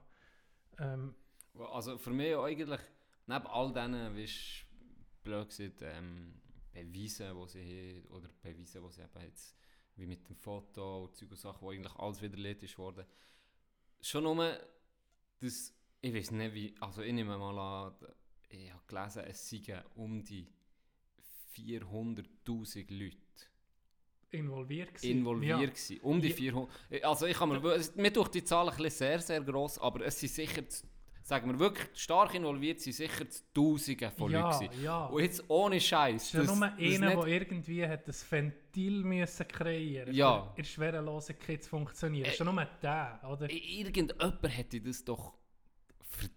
[0.79, 1.15] ähm,
[1.55, 2.81] Also für mich eigentlich,
[3.27, 4.65] neben all diesen, wie es
[5.23, 6.41] blöd gesagt, ähm,
[6.73, 9.57] Beweisen, die sie haben, oder Beweisen, die sie eben jetzt,
[9.97, 13.05] wie mit dem Foto und Zeug und Sachen, wo eigentlich alles widerlegt ist worden,
[14.01, 14.59] schon nur,
[15.41, 17.95] dass, ich weiß nicht wie, also ich nehme mal an,
[18.49, 20.49] ich habe gelesen, es seien um die
[21.55, 23.17] 400'000 Leute
[24.31, 25.19] involviert gewesen.
[25.19, 25.67] involviert Ja.
[25.67, 26.01] gewesen.
[26.01, 26.35] Um die Ja.
[26.35, 27.05] 400.
[27.05, 27.61] Also ich kann mir,
[27.97, 30.87] mir durch die Zahl ein bisschen sehr, sehr gross, aber es sind sicher z-
[31.23, 34.83] sagen wir wirklich, stark involviert sind sicher zu Tausenden von ja, Leuten.
[34.83, 35.07] ja.
[35.07, 36.23] Und jetzt ohne Scheiß.
[36.23, 40.51] Es ist ja nur einer, der irgendwie hat das Ventil müssen kreieren Ja.
[40.55, 42.27] für in Schwerelosigkeit zu funktionieren.
[42.27, 43.49] Es ist ja nur der, oder?
[43.51, 45.35] Irgendjemand hätte das doch...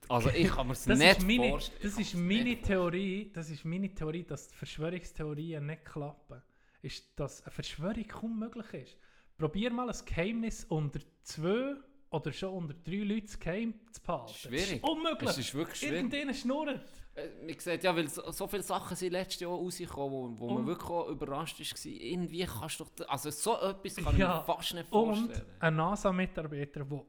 [0.07, 1.79] Also ich kann mir das, nicht ist meine, vorstellen.
[1.83, 6.41] das ist meine Theorie, das ist meine Theorie, dass die Verschwörungstheorien nicht klappen.
[6.81, 8.97] Ist, dass eine Verschwörung kaum möglich ist.
[9.37, 11.75] Probier mal ein Geheimnis unter zwei
[12.15, 14.27] oder schon unter drei Leuten zu geheim zu behalten.
[14.27, 14.73] Das Schwierig.
[14.75, 15.29] ist unmöglich.
[15.29, 15.95] Es ist wirklich schwierig.
[15.95, 16.91] Irgendeiner schnurrt.
[17.15, 20.47] Äh, Man sieht ja, weil so, so viele Sachen sind letztes Jahr rausgekommen, wo, wo
[20.49, 21.91] man Und- wirklich auch überrascht war.
[21.91, 23.07] Irgendwie kannst du doch...
[23.09, 25.45] Also so etwas kann Ja, ich mir fast nicht Und vorstellen.
[25.59, 27.05] ein NASA-Mitarbeiter, der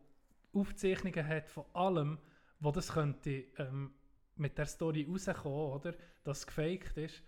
[0.53, 2.19] Aufzeichnungen hat von allem,
[2.61, 3.93] wo das könnte ähm,
[4.37, 5.95] mit der Story rauskommen, oder?
[6.25, 7.23] Dass es gefaked ist.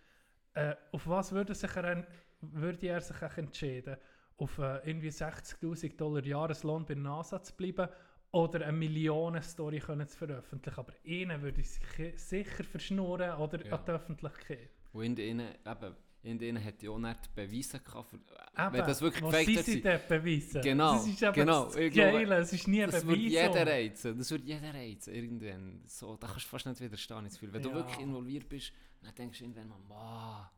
[0.55, 2.07] Äh, auf was würde, sich er,
[2.41, 3.97] würde er sich entscheiden?
[4.39, 7.89] Auf äh, irgendwie 60'000 Dollar Jahreslohn bei NASA zu bleiben
[8.31, 10.79] oder eine Millionen-Story zu veröffentlichen?
[10.79, 13.73] Aber ihnen würde ich sich sicher verschnurren oder Ja.
[13.77, 14.71] an die Öffentlichkeit.
[14.93, 18.73] Und in denen, eben, in denen hat ja auch nicht die Beweise gehabt, für, Eben,
[18.73, 19.65] wenn das wirklich gefaked sie hat.
[19.65, 20.63] sie dort beweisen?
[20.63, 21.65] Genau, Das ist eben genau.
[21.65, 23.17] das Geile, es ist nie ein Das Beweis.
[23.17, 24.19] würde jeder reizen.
[24.19, 25.15] Das würde jeder reizen.
[25.15, 25.83] Irgendwann.
[25.87, 27.29] So, da kannst du fast nicht widerstehen.
[27.41, 27.75] Wenn du Ja.
[27.75, 28.73] wirklich involviert bist,
[29.03, 30.51] dann denkst du irgendwann mal,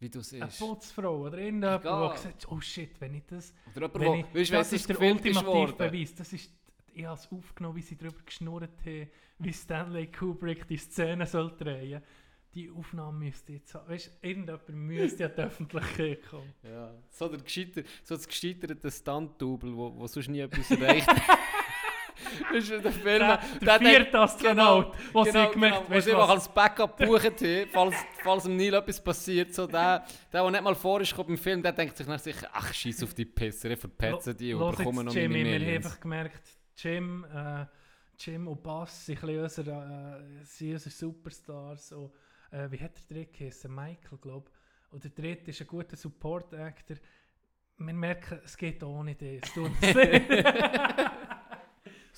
[0.00, 0.58] wie du es Eine ist.
[0.58, 2.08] Putzfrau oder irgendjemand, Egal.
[2.08, 3.52] der sagt, oh shit, wenn ich das...
[3.76, 5.74] Oder jemand, Wenn wo, ich, weißt, das ist der ultimative.
[5.74, 6.14] Beweis.
[6.14, 6.50] Das ist,
[6.94, 11.54] ich habe es aufgenommen, wie sie darüber geschnurrt haben, wie Stanley Kubrick die Szene soll
[11.56, 12.02] drehen
[12.54, 13.88] Die Aufnahme müsste jetzt haben.
[13.90, 16.52] Weißt du, irgendjemand müsste an die Öffentlichkeit kommen.
[16.62, 21.08] Ja, so, der gescheiter, so das gescheiterte Stunt-Double, wo, wo sonst nie etwas erreicht.
[22.52, 23.18] Das ist der Film.
[23.18, 26.30] Der, der der vierte Astronaut, genau, der genau, sie gemerkt genau, weißt was was?
[26.30, 29.54] als Backup gebucht haben, falls, falls dem Neil etwas passiert.
[29.54, 32.36] So der, der, der nicht mal vor ist im Film, der denkt sich nach sich,
[32.52, 35.74] ach, scheiß auf die Pisser, ich verpetze die und bekomme noch jetzt, meine Jimmy, wir
[35.74, 36.42] einfach gemerkt,
[36.76, 37.66] Jim, äh,
[38.18, 41.88] Jim und Bass sind, unsere, äh, sind unsere Superstars.
[41.88, 42.12] So,
[42.50, 43.74] äh, wie hat der dritte geheißen?
[43.74, 44.92] Michael, glaube ich.
[44.92, 46.96] Und der dritte ist ein guter Support-Actor.
[47.78, 49.50] Wir merken, es geht ohne das.
[49.50, 51.12] Es tut uns leid.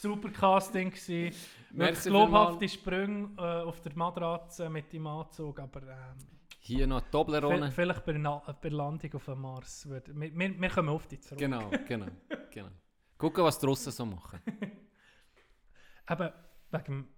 [0.02, 1.32] Super Casting gewesen.
[1.70, 6.18] Wirklich glaubhafte Sprünge äh, auf der Matratze mit dem Anzug, aber ähm,
[6.58, 7.70] Hier noch Toblerone.
[7.70, 9.88] vielleicht bei, Na bei der Landung auf dem Mars.
[9.88, 11.38] Wir, wir, wir kommen auf die zurück.
[11.38, 12.08] Genau, genau,
[12.50, 12.70] genau.
[13.16, 14.40] Gucken, was die Russen so machen.
[16.10, 16.32] Eben
[16.72, 17.08] wegen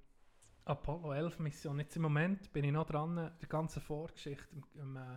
[0.66, 1.78] Apollo 11 Mission.
[1.78, 5.14] Jetzt im Moment bin ich noch dran, die ganze Vorgeschichte, im, im, äh,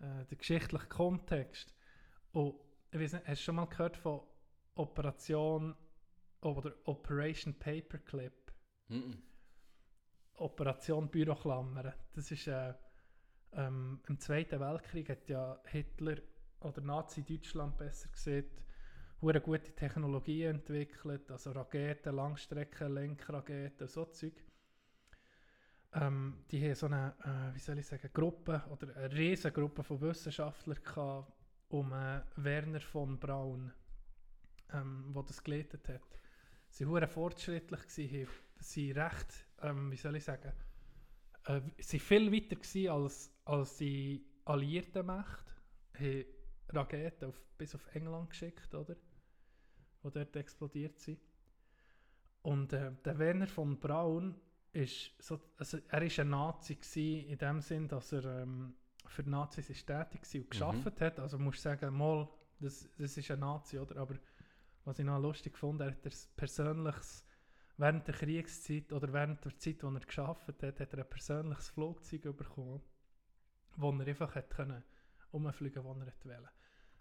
[0.00, 1.74] äh, der geschichtliche Kontext.
[2.32, 2.54] Und
[2.90, 4.20] ich weiß nicht, hast du schon mal gehört von
[4.74, 5.74] Operation
[6.42, 8.52] oder Operation Paperclip?
[8.88, 9.22] Mhm.
[10.34, 11.94] Operation Büroklammer.
[12.12, 12.74] Das ist äh,
[13.52, 16.16] ähm, im Zweiten Weltkrieg hat ja Hitler
[16.60, 18.62] oder Nazi-Deutschland besser gesagt,
[19.20, 24.34] eine gute Technologie entwickelt, also Raketen, Langstrecken, Lenkraketen, so Zeug.
[25.94, 29.82] Ähm, die haben so eine, äh, wie soll ich sagen, Gruppe oder eine riesige Gruppe
[29.82, 31.32] von Wissenschaftlern gehabt,
[31.68, 33.72] um äh, Werner von Braun,
[34.72, 36.18] ähm, wo das geleitet hat.
[36.72, 40.52] Sie waren fortschrittlich gewesen, sie recht, ähm, wie soll ich sagen,
[41.44, 45.52] äh, sie viel weiter gewesen als, als die alliierten Mächte,
[45.98, 46.24] haben
[46.70, 48.94] Raketen auf, bis auf England geschickt, oder?
[48.94, 51.20] Die dort explodiert sind.
[52.40, 54.34] Und äh, der Werner von Braun
[54.72, 58.74] ist so, also er ist ein Nazi gewesen, in dem Sinn, dass er ähm,
[59.06, 61.20] für Nazis ist tätig war und geschafft hat.
[61.20, 62.26] Also musst du sagen, mal,
[62.60, 64.00] das, das ist ein Nazi, oder?
[64.00, 64.14] Aber
[64.84, 67.24] was ich noch lustig fand, er hat das persönliches
[67.76, 71.70] während der Kriegszeit oder während der Zeit, wo er geschafft hat, hat er ein persönliches
[71.70, 72.80] Flugzeug bekommen,
[73.76, 74.82] wo er einfach hat können
[75.30, 76.50] umfliegen, wo er wollte.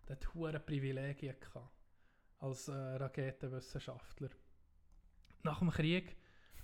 [0.08, 1.70] Der hat hohe Privilegien gehabt
[2.40, 4.30] als äh, Raketenwissenschaftler.
[5.44, 6.18] Nach dem Krieg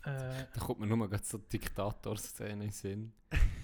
[0.04, 3.14] äh, Da kommt mir nur gerade so Diktator-Szene in den Sinn.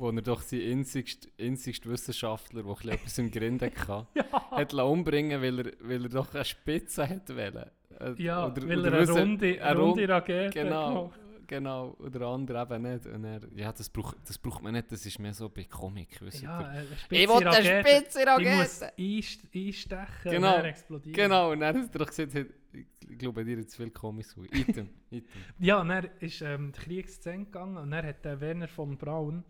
[0.00, 4.06] wo er doch sein einzigst, einzigst Wissenschaftler, der etwas im Grind hatte,
[4.50, 7.70] hat lassen umbringen weil er, weil er doch eine Spitze hat wollen.
[8.00, 11.12] Äh, ja, oder- weil oder er eine runde, eine runde Rund- Rakete Genau,
[11.46, 11.88] genau.
[11.98, 13.06] Und der andere eben nicht.
[13.06, 16.18] Und er, ja, das braucht, das braucht man nicht, das ist mehr so bei Comic.
[16.40, 16.72] Ja,
[17.10, 18.92] ich will eine Rakete, spitze die muss Rakete!
[18.98, 21.12] einst einstechen Genau, und explodieren.
[21.14, 22.34] Genau, und dann hat er doch gesagt,
[22.72, 24.36] ich glaube, dir jetzt viel Comics.
[24.52, 25.28] Item, Item.
[25.58, 28.68] Ja, und dann ist ähm, der Krieg zu Ende gegangen und dann hat der Werner
[28.68, 29.44] von Braun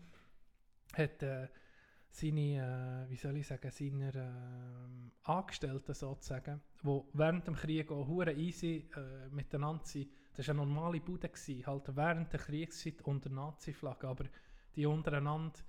[0.93, 1.47] hat, äh,
[2.09, 8.07] seine, äh, wie soll ich sagen, seine ähm, Angestellten sozusagen, die während dem Krieg auch
[8.07, 10.09] hure easy äh, miteinander sind.
[10.33, 14.25] Das war eine normale Bude, gewesen, halt während der Kriegszeit unter Nazi-Flagge, aber
[14.75, 15.59] die untereinander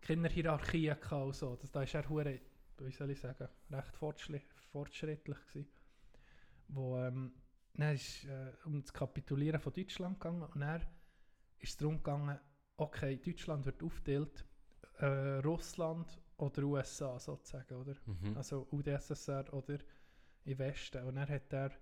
[0.00, 1.56] keine Hierarchie und so.
[1.56, 2.40] Das, da ist er hure,
[2.78, 4.40] wie soll ich sagen, recht fortschri
[4.72, 5.68] fortschrittlich gewesen.
[6.68, 7.32] Wo, ähm,
[7.74, 10.80] dann ist äh, um das Kapitulieren von Deutschland gegangen und dann
[11.58, 12.38] ist es darum gegangen,
[12.76, 14.44] okay, Deutschland wird aufgeteilt,
[15.00, 17.94] äh, Russland oder USA sozusagen, oder?
[18.06, 18.36] Mhm.
[18.36, 19.78] Also UdSSR oder
[20.44, 21.04] im Westen.
[21.04, 21.72] Und dann hat er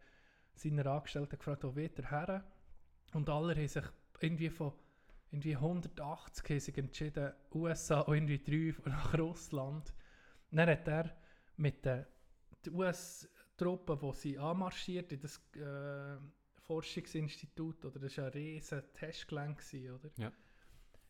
[0.55, 2.45] seine Angestellten gefragt, wo wird er her?
[3.15, 3.85] Und alle haben sich
[4.21, 4.73] irgendwie von
[5.31, 9.93] irgendwie 180 haben sich entschieden, USA und irgendwie drei nach Russland.
[10.51, 11.15] Und dann hat er
[11.57, 12.07] mit den
[12.71, 16.17] US-Truppen, die sie anmarschiert in das äh,
[16.67, 20.11] Forschungsinstitut, oder das war ein riesen Testgelände, oder?
[20.17, 20.33] Ja.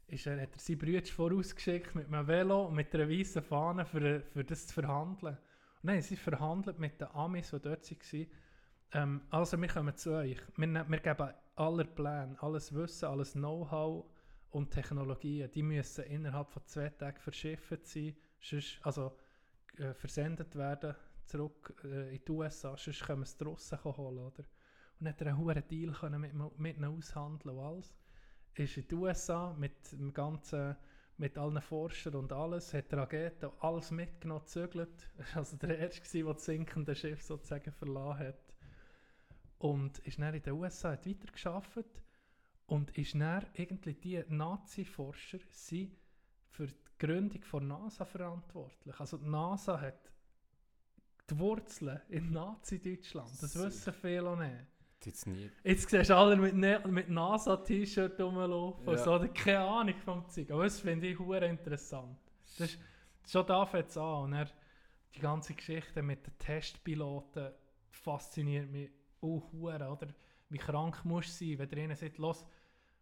[0.08, 3.84] Ist er, hat er seine Brüder vorausgeschickt mit einem Velo und mit einer weißen Fahne
[3.84, 5.36] für, für das zu verhandeln.
[5.82, 8.26] Und dann haben sie verhandelt mit den Amis, die dort waren.
[8.92, 10.38] Ähm, also wir kommen zu euch.
[10.56, 14.06] Wir, ne- wir geben aller Pläne, alles Wissen, alles Know-how
[14.50, 19.12] und Technologien, die müssen innerhalb von zwei Tagen verschifft sein, sonst, also
[19.76, 20.94] äh, versendet werden
[21.26, 24.44] zurück äh, in die USA, sonst können wir es die Russen holen, oder?
[24.98, 27.94] Und dann hat er einen hohen Deal können mit, mit ihnen aushandeln und alles.
[28.54, 30.76] Ist in die USA mit dem ganzen,
[31.16, 35.08] mit allen Forschern und alles, hat Raketen alles mitgenommen, gezügelt.
[35.18, 38.54] Er war also der Erste, der das sinkende Schiff sozusagen verlassen hat.
[39.58, 42.02] Und ist dann in den USA, hat weitergearbeitet
[42.66, 45.96] und ist dann irgendwie die Nazi-Forscher sind
[46.50, 48.98] für die Gründung von NASA verantwortlich.
[49.00, 50.12] Also die NASA hat
[51.30, 53.30] die Wurzeln in Nazi-Deutschland.
[53.42, 54.66] Das wissen viele auch nicht.
[55.04, 55.50] Jetzt nie.
[55.62, 58.88] Jetzt siehst du alle mit, ne mit NASA-T-Shirt rumlaufen.
[58.88, 58.98] Ja.
[58.98, 60.50] So, oder keine Ahnung vom Zeug.
[60.50, 62.18] Aber das finde ich hure interessant.
[62.58, 62.78] Das ist,
[63.26, 64.24] schon da fängt es an.
[64.24, 64.50] Und dann
[65.14, 67.52] die ganze Geschichte mit den Testpiloten
[67.90, 68.90] fasziniert mich
[69.20, 70.08] auch hure, oder?
[70.48, 72.44] Wie krank musst du sein, wenn der ihnen sagt, los,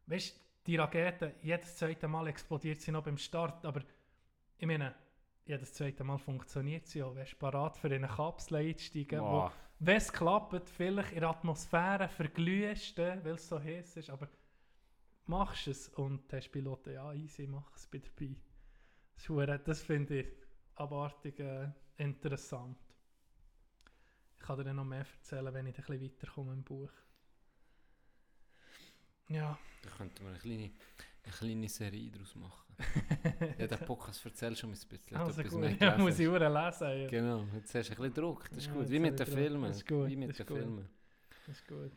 [0.06, 3.82] weißt die Rakete, jedes zweite Mal explodiert sie noch beim Start, aber
[4.58, 4.94] ich meine,
[5.44, 7.14] jedes zweite Mal funktioniert sie auch.
[7.14, 9.52] Wärst du parat für in eine Kapsel einzusteigen, wo Wow.
[9.78, 14.28] Wenn es klappt, vielleicht in der Atmosphäre verglühst, du, weil es so heiß ist, aber
[15.26, 18.02] machst es und der Piloten, ja, easy, mach es, bin
[19.28, 19.58] dabei.
[19.58, 20.26] Das, finde ich
[20.76, 22.78] abartig äh, interessant.
[24.38, 26.90] Ich kann dir noch mehr erzählen, wenn ich ein weiterkomme im Buch.
[29.28, 30.70] Ja, Da könnten wir eine kleine,
[31.26, 32.62] eine kleine Serie daraus machen.
[33.58, 35.16] ja, der Podcast erzählt schon ein bisschen.
[35.16, 36.88] also etwas gut, mehr ja, muss ich hure lesen.
[37.00, 37.10] Jetzt.
[37.10, 38.48] Genau, jetzt hast du ein bisschen Druck.
[38.50, 38.90] Das ist Ja, gut.
[38.90, 39.34] Wie mit den Druck.
[39.36, 39.68] Filmen.
[39.68, 40.58] Das ist gut, Wie mit das den gut.
[40.58, 40.88] Filmen.
[41.46, 41.92] Das ist gut.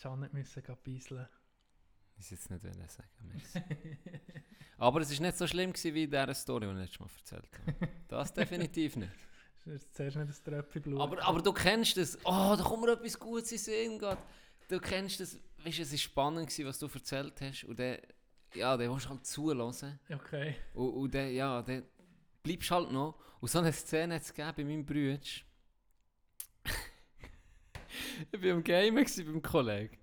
[0.00, 1.26] Janet müssen gehen beiseln.
[2.20, 3.64] Ich jetzt nicht wollen sagen.
[4.78, 7.08] Aber es war nicht so schlimm gewesen wie in dieser Story, die ich letztes Mal
[7.16, 7.88] erzählt habe.
[8.08, 9.10] Das definitiv nicht.
[9.92, 11.00] Zuerst nicht das Tröpfchen Blut.
[11.00, 12.16] Aber, aber du kennst das.
[12.24, 13.98] Oh, da kommt mir etwas Gutes in Sinn.
[13.98, 14.18] Gott.
[14.68, 15.36] Du kennst das.
[15.64, 17.64] Weißt du, es war spannend, gewesen, was du erzählt hast.
[17.64, 17.98] Und dann,
[18.54, 19.98] ja, dann willst du halt zuhören.
[20.10, 20.56] Okay.
[20.74, 21.84] Und, und dann, ja, dann
[22.42, 23.18] bleibst du halt noch.
[23.40, 25.18] Und so eine Szene hat es bei meinem Bruder.
[28.32, 29.98] ich war am Gamen beim Kollegen.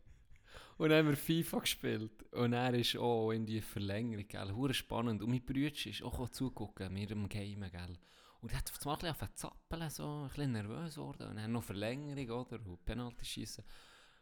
[0.78, 2.24] Und dann haben wir FIFA gespielt.
[2.34, 4.54] Und er ist auch in die Verlängerung, gell.
[4.54, 5.22] Hure spannend.
[5.22, 7.98] Und mein Bruder ist auch zugucken, mir am Gamen, gell.
[8.42, 11.30] Und er hat auf einmal zu zappeln, so, ein bisschen nervös geworden.
[11.30, 12.60] Und dann noch Verlängerung, oder?
[12.66, 13.64] Und Penalty schießen.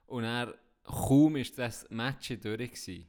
[0.05, 0.53] Und er,
[0.83, 3.07] kaum ist das Match durch gewesen.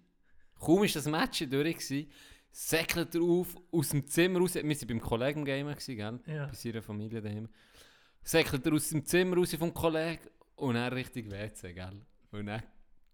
[0.58, 2.10] Kaum ist das Match durch gewesen,
[2.50, 4.54] säckelt er auf, aus dem Zimmer raus.
[4.54, 6.20] Wir waren beim Kollegen im Game, gewesen, gell?
[6.26, 6.46] Ja.
[6.46, 7.48] Bei seiner Familie daheim.
[8.22, 12.00] Säckelt er aus dem Zimmer raus vom Kollegen und er richtig WC, gell?
[12.30, 12.62] Und dann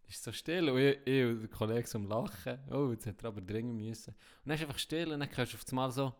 [0.06, 2.58] ist so still und ich, ich und der Kollege so am Lachen.
[2.70, 4.10] Oh, jetzt hat er aber dringend müssen.
[4.10, 6.14] Und dann ist einfach still und dann hörst du auf einmal so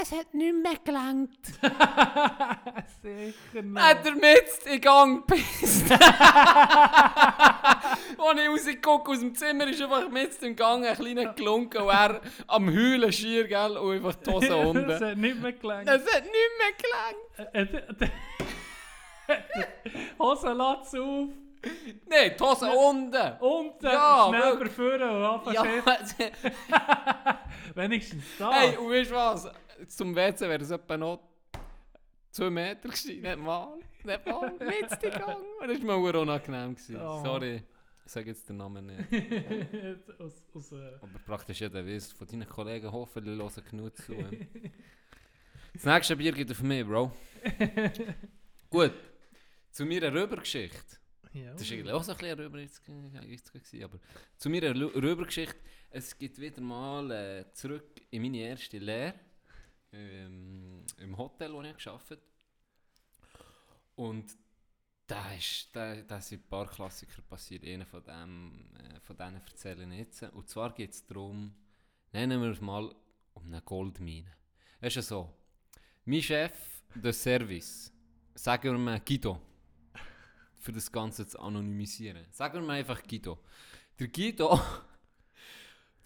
[0.00, 1.38] «Es hat nicht mehr gelangt!»
[3.02, 3.82] Sicher nicht.
[3.82, 5.90] Hat er mit in Gang gepisst.
[5.92, 6.00] Als
[8.40, 12.20] ich rausgeguckt aus dem Zimmer, ist einfach mit im Gang ein kleiner gelunken und er
[12.48, 14.92] am Heulen schier, gell, und einfach die Hose Es unten.
[15.04, 15.88] hat nicht mehr gelangt.
[15.88, 17.54] Es hat nicht mehr gelangt.
[17.54, 17.66] Äh,
[19.32, 19.36] äh,
[20.18, 21.28] Hose lässt auf.
[22.06, 23.32] Nein, die Hose unten.
[23.40, 25.64] Unten, Ja, schnell überführen und anfangen Ja.
[27.74, 28.54] Wenigstens das.
[28.54, 29.48] hey, und weißt du was?
[29.88, 31.20] Zum WC wäre es etwa noch
[32.30, 33.78] zwei Meter gewesen, nicht mal.
[34.02, 35.38] Nicht mal, mit Gang.
[35.60, 36.74] Und das war mir auch unangenehm.
[36.74, 36.96] Gewesen.
[37.00, 37.22] Oh.
[37.22, 37.62] Sorry,
[38.04, 39.00] ich sage jetzt den Namen nicht.
[40.20, 44.14] aus, aus, äh, Aber praktisch jeder weiß, von deinen Kollegen hoffentlich hören genug zu.
[45.72, 47.12] das nächste Bier geht auf mich, Bro.
[48.70, 48.92] Gut,
[49.70, 50.96] zu meiner Röbergeschichte.
[51.32, 51.52] ja.
[51.52, 53.98] Das war eigentlich auch so ein bisschen Röbergeschichte, aber
[54.36, 55.56] zu meiner Röbergeschichte,
[55.90, 59.14] es geht wieder mal äh, zurück in meine erste Lehre
[59.94, 62.20] ähm, im Hotel, wo ich gearbeitet
[63.96, 64.36] Und
[65.06, 67.64] da, ist, da, da sind ein paar Klassiker passiert.
[67.64, 70.22] Einer von, dem, äh, von denen erzähle ich jetzt.
[70.22, 71.54] Und zwar geht es darum,
[72.12, 72.94] nennen wir es mal
[73.34, 74.30] um eine Goldmine.
[74.80, 75.32] Es ist ja so,
[76.04, 77.92] mein Chef, der Service,
[78.34, 79.40] sagen wir mal Guido.
[80.58, 82.24] Für das Ganze zu anonymisieren.
[82.30, 83.38] Sagen wir mal einfach Guido.
[83.98, 84.58] Der Guido.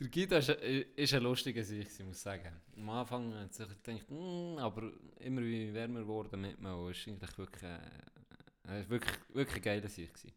[0.01, 2.53] Der Guido ist, ein- ist ein lustiger Sicht, ich muss sagen.
[2.77, 6.89] Am Anfang hat sich gedacht, "Hm", aber immer wie wärmer geworden mit mir.
[6.91, 10.33] Es ist eigentlich wirklich, äh, ist wirklich, wirklich geiler gewesen.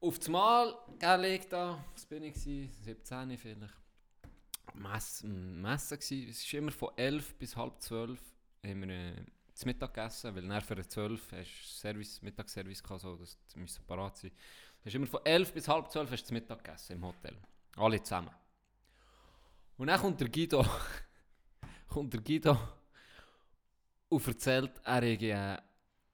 [0.00, 2.70] Auf das Mal, gell, ich da, was bin ich gewesen?
[2.84, 3.74] 17 vielleicht.
[4.74, 6.28] Mess, Messen gsi.
[6.30, 8.20] Es ist immer von 11 bis halb 12
[8.64, 9.24] haben äh,
[9.54, 13.84] zu Mittag gegessen, weil nach für 12 hast du Service, Mittagsservice gehabt, so, das müssen
[13.84, 14.30] parat sein.
[14.30, 17.36] Du hast immer von 11 bis halb 12 hast du zu Mittag gegessen im Hotel.
[17.78, 18.30] Alle zusammen.
[19.76, 20.64] Und dann kommt der Guido,
[21.88, 22.58] kommt der Guido
[24.08, 25.62] und erzählt, er hätte eine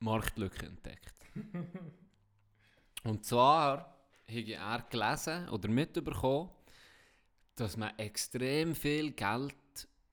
[0.01, 1.15] Marktlücke entdeckt.
[3.05, 3.97] und zwar
[4.29, 6.51] habe er gelesen oder mitbekommen,
[7.55, 9.55] dass man extrem viel Geld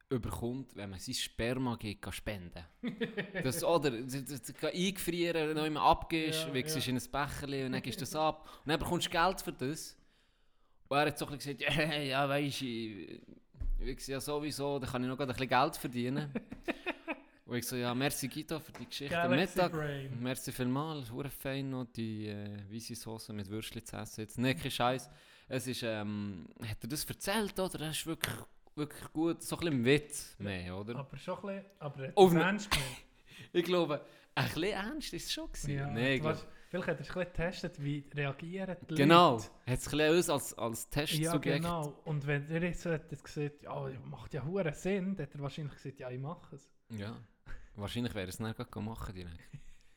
[0.09, 2.65] überkommt, wenn man sein Sperma geht, kann spenden
[3.43, 6.91] das, Oder das, das, das kann eingefrieren, noch immer abgibst, Ja, wichst ja.
[6.91, 8.47] in ein Becherchen und dann gibst du das ab.
[8.63, 9.97] Und dann bekommst du Geld für das.
[10.91, 13.21] Und er hat so ein bisschen gesagt, ja, ja weisst du, ich
[13.79, 16.29] ich ja sowieso, da kann ich noch ein bisschen Geld verdienen.
[17.45, 19.71] und ich so, ja, merci Guido für die Geschichte am Mittag.
[19.71, 20.11] Brain.
[20.19, 24.19] Merci vielmals, hure fein noch die äh, weisse Soße mit Würstchen zu essen.
[24.19, 25.09] Jetzt nicht kein Scheiß.
[25.47, 27.77] Es ist, ähm, hat er das erzählt, oder?
[27.77, 28.35] Das ist wirklich,
[28.75, 29.43] wirklich gut.
[29.43, 30.97] So ein bisschen im Witz mehr, oder?
[30.97, 32.69] Aber schon ein bisschen, aber ernst.
[33.53, 35.73] Ich glaube, ein bisschen ernst ist es schon gewesen.
[35.73, 36.23] Ja, nee, ich
[36.71, 39.33] vielleicht hat er es ein bisschen getestet, wie reagieren die genau.
[39.33, 39.45] Leute.
[39.67, 41.57] Hat es ein uns als, als Ja, Testsubjekt.
[41.63, 41.93] genau.
[42.05, 45.73] Und wenn er jetzt hätte gesagt, ja, macht ja hure Sinn, dann hat er wahrscheinlich
[45.75, 46.71] gesagt, ja, ich mache es.
[46.89, 47.17] Ja.
[47.75, 49.37] Wahrscheinlich wäre es nicht gerade machen direkt.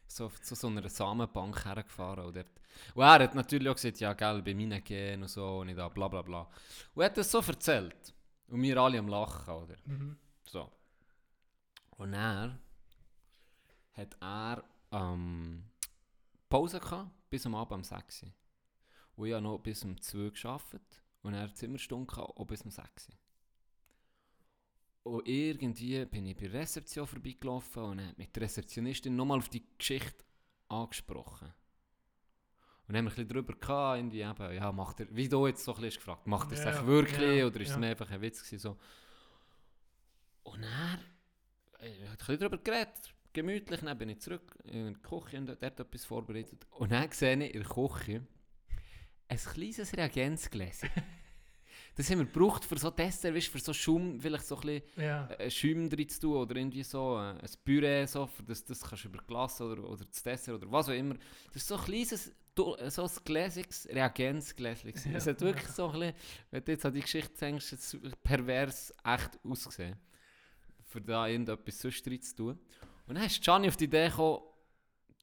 [0.09, 2.27] So zu so einer Samenbank hergefahren.
[2.27, 2.61] Und, dort.
[2.95, 5.89] und er hat natürlich auch gesagt, ja, gell, bei meinen Gen und so und da,
[5.89, 6.49] bla bla bla.
[6.95, 8.13] Und er hat das so erzählt.
[8.49, 9.77] Und wir alle am Lachen, oder?
[9.87, 10.17] Mhm.
[10.45, 10.71] So.
[11.97, 12.59] Und er
[13.93, 15.65] hat er ähm,
[16.55, 18.33] Pause gehabt, bis am Abend um 6 Uhr.
[19.17, 21.03] Und ich habe noch bis um 2 Uhr gearbeitet.
[21.23, 23.15] Und er hat Zimmerstunde gehabt, auch bis um 6 Uhr.
[25.03, 29.49] Und irgendwie bin ich bei der Rezeption vorbeigelaufen und hat mit der Rezeptionistin nochmal auf
[29.49, 30.25] die Geschichte
[30.69, 31.53] angesprochen.
[32.87, 35.49] Und dann haben wir ein bisschen darüber gehabt, irgendwie eben, ja, macht er, wie du
[35.49, 37.81] jetzt so ein bisschen gefragt, macht er es ja, wirklich ja, oder ist es ja.
[37.81, 38.79] mir einfach ein Witz gewesen, so.
[40.45, 41.01] Und er
[41.81, 45.47] äh, hat ein bisschen darüber geredet, gemütlich, dann bin ich zurück in die Küche und
[45.47, 46.67] dort etwas vorbereitet.
[46.71, 48.27] Und dann sehe ich in der Küche
[49.29, 50.89] ein kleines Reagenzgläschen.
[51.97, 55.03] das haben wir gebraucht für so Dessert, weißt, für so Schaum, vielleicht so ein bisschen
[55.05, 55.27] Ja.
[55.39, 55.49] äh,
[55.89, 59.09] drin zu tun oder irgendwie so äh, ein Püree, so, für das, das kannst du
[59.09, 61.15] über Glas oder, oder das Dessert oder was auch immer.
[61.49, 64.93] Das ist so ein kleines, äh, so ein gläsiges Reagenzgläschen.
[65.11, 66.15] Ja, Es hat wirklich so ein bisschen,
[66.51, 67.75] wenn du jetzt an die Geschichte denkst,
[68.23, 69.97] pervers echt ausgesehen.
[70.87, 72.59] Für da irgendetwas sonst drin zu tun.
[73.07, 74.43] Und dann ist Gianni auf die Idee gekommen,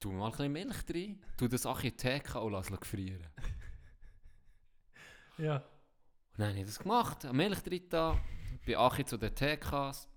[0.00, 1.66] tu mal ein bisschen Milch rein, tu das
[1.96, 3.26] Theke und lass es gefrieren.
[5.38, 5.56] ja.
[5.56, 8.20] Und dann habe ich das gemacht, eine Milch drin da,
[8.64, 10.08] bin Achi zu den TKs,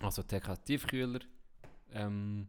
[0.00, 1.20] also TK Tiefkühler,
[1.92, 2.48] ähm,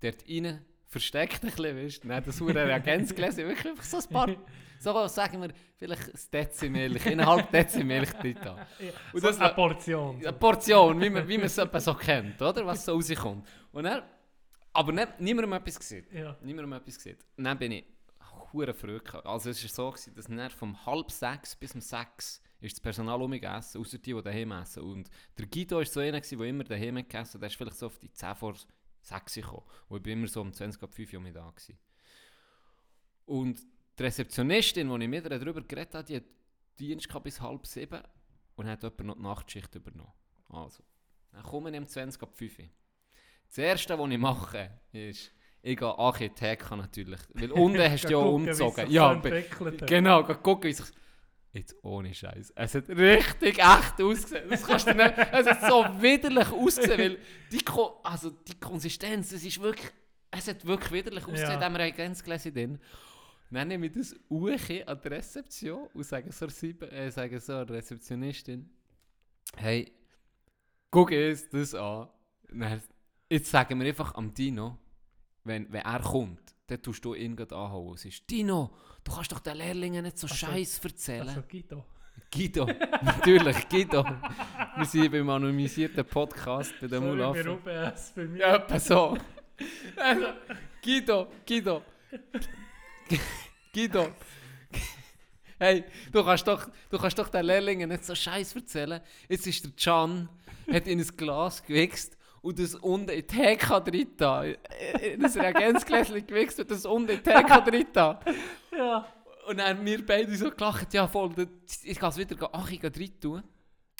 [0.00, 4.08] dort rein, versteckt ein bisschen, weißt du, dann das hure Reagenzgläschen, wirklich einfach so ein
[4.08, 4.36] paar,
[4.80, 8.66] so sagen wir, vielleicht ein Dezi Milch, eineinhalb Dezi Milch drin da.
[9.12, 10.16] Und so das eine war- Portion.
[10.18, 13.46] Eine Portion, wie man, wie man es etwa so kennt, oder, was so rauskommt.
[13.72, 14.02] Und dann,
[14.72, 16.06] aber nicht, niemandem etwas gesehen.
[16.12, 16.36] Ja.
[16.42, 17.18] Niemandem etwas gesehen.
[17.36, 17.84] Und dann bin ich
[18.52, 18.98] hure früh.
[18.98, 19.26] gehabt.
[19.26, 22.80] Also es war so, gewesen, dass dann vom halb sechs bis um sechs ist das
[22.80, 24.82] Personal umgegessen, außer die, die daheim essen.
[24.82, 25.08] Und
[25.38, 27.42] der Guido war so einer, der immer daheim gegessen hat.
[27.42, 28.54] Der ist vielleicht so auf die 10 vor
[29.08, 29.64] 6 gekommen.
[29.88, 31.50] Und ich bin immer so um 20 ab 5 Uhr da.
[31.50, 31.78] Gewesen.
[33.26, 33.60] Und
[33.98, 36.24] die Rezeptionistin, die ich mit ihr darüber geredet habe, die hat
[36.78, 38.00] Dienst bis halb sieben
[38.56, 40.12] und hat jemand noch die Nachtschicht übernommen.
[40.48, 40.82] Also,
[41.32, 42.64] dann komme ich um 20 ab 5 Uhr.
[43.48, 45.32] Das Erste, was ich mache, ist,
[45.62, 47.20] ich gehe Architekt natürlich.
[47.34, 48.90] Weil unten hast du ja umgezogen.
[48.90, 50.86] Ja, genau, geh gucken, wie sich...
[51.52, 52.52] Jetzt ohne Scheiß.
[52.54, 54.50] Es hat richtig echt ausgesehen.
[54.50, 55.14] Das kannst du nicht...
[55.32, 57.18] Es hat so widerlich ausgesehen, weil
[57.50, 59.90] die, Ko also die Konsistenz, das ist wirklich...
[60.30, 61.56] Es hat wirklich widerlich ausgesehen, Ja.
[61.58, 62.78] da haben wir ein Grenzgläschen drin.
[63.50, 67.64] Dann nehme ich das Uche an die Rezeption und sage so, sieben, äh, sage so
[67.64, 68.68] der Rezeptionistin,
[69.56, 69.90] hey,
[70.90, 72.08] guck uns das an.
[72.50, 72.82] Dann,
[73.30, 74.76] jetzt sagen wir einfach am Dino,
[75.44, 77.94] wenn, wenn er kommt, dann tust du ihn gerade anhauen.
[77.94, 78.70] Es ist, Dino,
[79.08, 81.28] du kannst doch den Lehrlingen nicht so Also- Scheiß erzählen.
[81.28, 81.84] Also Guido.
[82.30, 82.66] Guido,
[83.02, 84.04] natürlich, Guido.
[84.76, 87.34] Wir sind beim anonymisierten Podcast bei der Sorry, Mulaf.
[87.36, 87.58] wir
[88.14, 88.38] bei mir.
[88.38, 89.16] Ja, etwa so.
[89.96, 90.26] Also,
[90.84, 91.82] Guido, Guido.
[93.72, 94.08] Guido.
[95.58, 99.00] Hey, du kannst doch, du kannst doch den Lehrlingen nicht so Scheiß erzählen.
[99.28, 100.28] Jetzt ist der Can,
[100.70, 104.44] hat in ein Glas gewichst und das unten in die drin da.
[104.44, 108.20] In das Reagenzgläschen gewichst und das unten in drin da.
[108.76, 109.06] Ja.
[109.48, 111.34] Und dann haben wir beide so gelacht, ja voll,
[111.82, 113.42] ich kann es wieder ach, ich rein tun.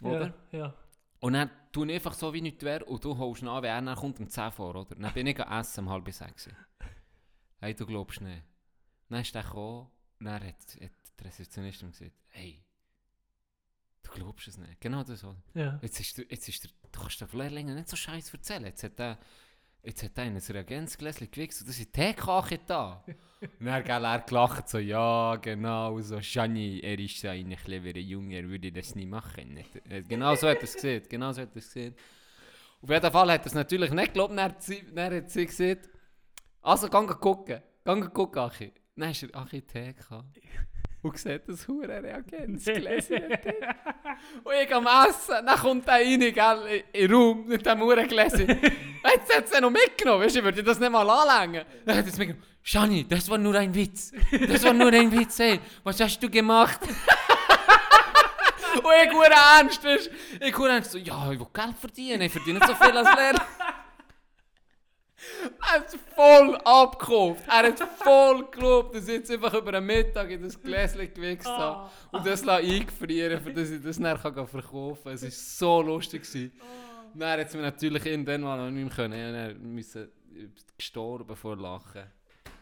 [0.02, 0.34] Oder?
[0.52, 0.74] Ja, ja.
[1.20, 3.82] Und dann tue ich einfach so, wie nichts wäre und du holst an, wenn er
[3.82, 4.94] dann kommt um 10 vor, oder?
[4.94, 6.48] Dann bin ich essen um halb sechs.
[7.60, 8.44] Hey, du glaubst nicht.
[9.08, 9.88] Dann ist er gekommen
[10.20, 12.62] dann hat, hat die Rezeptionistin gesagt, hey,
[14.02, 14.80] du glaubst es nicht.
[14.80, 15.36] Genau das, oder?
[15.54, 15.78] ja.
[15.82, 18.64] Jetzt ist, der- jetzt ist der, du kannst den Lehrlingen nicht so scheiß erzählen.
[18.64, 19.18] Jetzt hat er,
[19.82, 23.04] jetzt hat er in ein Reagenzgläschen gewichst und das ist Teekachel da.
[23.06, 23.16] und
[23.66, 28.36] dann hat er gelacht, so, ja, genau, so, Shani, er ist so ein cleverer Junge,
[28.36, 29.54] er würde das nie machen.
[29.54, 29.74] Nicht?
[29.88, 31.94] Äh, Genau so hat er es gesehen, genau so hat er es gesehen.
[32.80, 34.54] Auf jeden Fall hat er es natürlich nicht geglaubt, dann
[34.94, 35.88] dann hat sie gesagt,
[36.60, 38.72] also, geh gucken, geh gucken, Achi.
[38.96, 40.38] Dann ist er, Achi, gehabt.
[41.08, 43.22] Und sieht das hure Reagenzgläschen.
[44.44, 48.46] Und ich am Essen, dann kommt er rein, gell, in den Raum mit dem Uhrengläschen.
[48.48, 51.64] Jetzt hat er noch mitgenommen, weißt du, ich würde das nicht mal anlängen.
[51.84, 52.44] Dann hat er es mitgenommen.
[52.62, 54.12] Shani, das war nur ein Witz.
[54.48, 55.58] Das war nur ein Witz, ey.
[55.82, 56.80] Was hast du gemacht?
[58.76, 60.46] Und ich hure ernst, weißt du.
[60.46, 63.08] Ich hure ernst so, ja, ich will Geld verdienen, ich verdiene nicht so viel als
[63.16, 63.46] Lehrer.
[65.60, 67.42] Er hat es voll abgekauft.
[67.46, 71.46] Er hat voll geglaubt, dass ich jetzt einfach über den Mittag in das Gläschen gewichst
[71.46, 71.90] habe.
[72.12, 75.12] Und das lasse eingefrieren, für dass ich das kann verkaufen kann.
[75.12, 76.22] Es war so lustig.
[76.22, 76.52] Gewesen.
[77.14, 79.74] Dann hat es mir natürlich irgendwann mal noch nicht mehr können.
[79.74, 80.10] Müssen
[80.76, 82.04] gestorben vor Lachen.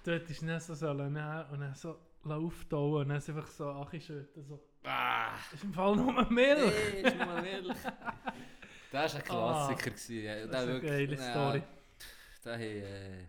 [0.05, 4.45] Dort ist nicht so sollen nehmen und dann so auftauen und dann einfach so Achischütten
[4.45, 4.61] so.
[4.85, 6.73] Ah, Das ist im Fall nur Milch.
[6.93, 7.77] hey, ist mal Milch.
[8.93, 9.91] Das war ein Klassiker.
[9.91, 10.47] Ah.
[10.47, 11.63] Das ist eine geile ja, Story.
[12.47, 13.27] Da haben äh,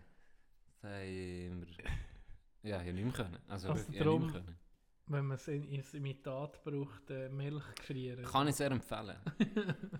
[0.80, 2.70] da haben wir...
[2.70, 3.38] Ja, ich nicht mehr können.
[3.48, 4.56] Also, Also ich hab nicht mehr drum- können.
[5.06, 8.24] Wenn man es in, ins Imitat braucht, äh, Milch gefrieren.
[8.24, 9.16] Kann ich sehr empfehlen.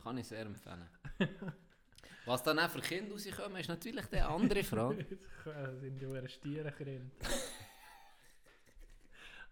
[0.02, 0.86] Kann ich sehr empfehlen.
[2.26, 5.04] Was dann auch für Kinder rauskommen, ist natürlich die andere Frage.
[5.44, 7.10] Das sind ja eher Stierenkind.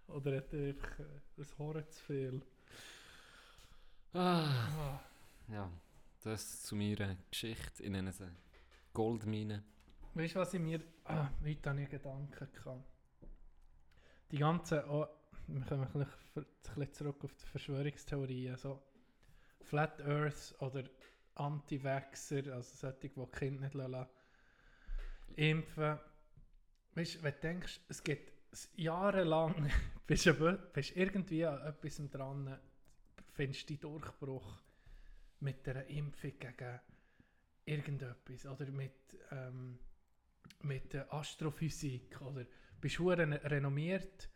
[0.08, 1.04] Oder hat er einfach äh,
[1.38, 2.42] ein Horror zu viel.
[4.12, 4.44] Ah,
[4.78, 5.00] Ah.
[5.48, 5.70] ja,
[6.22, 8.12] das zu meiner Geschichte in einer
[8.96, 9.62] Goldmine.
[10.14, 12.82] Weißt du, was ich mir ah, heute ich Gedanken gehabt?
[14.30, 15.06] Die ganzen, oh,
[15.48, 16.46] wir kommen ein bisschen,
[16.94, 18.82] zurück auf die Verschwörungstheorien, so
[19.64, 20.84] Flat Earth oder
[21.34, 24.08] Anti-Vaxxer, also solche, die Kinder nicht lassen,
[25.34, 25.98] impfen.
[26.94, 28.02] Weißt du, wenn du denkst, es
[28.50, 29.70] s- jahrelang,
[30.06, 30.32] bist du
[30.72, 32.58] bist irgendwie an etwas dran,
[33.34, 34.56] findest du die Durchbruch
[35.40, 36.80] mit der Impfung gegen
[37.66, 38.92] irgendetwas oder mit,
[39.30, 39.78] ähm,
[40.62, 42.46] mit der Astrophysik oder
[42.80, 44.30] bist du renommiert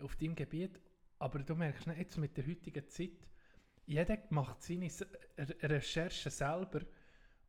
[0.00, 0.80] auf deinem Gebiet,
[1.18, 3.28] aber du merkst nicht, jetzt mit der heutigen Zeit,
[3.86, 4.90] jeder macht seine
[5.62, 6.80] Recherchen selber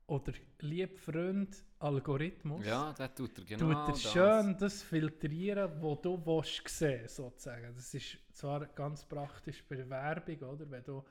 [0.08, 4.12] oder lieb Freund Algorithmus Ja, das tut er genau tut er das.
[4.12, 7.74] schön das filtrieren, was du willst sehen sozusagen.
[7.76, 10.70] Das ist zwar ganz praktisch bei der Werbung, oder?
[10.70, 11.04] Wenn du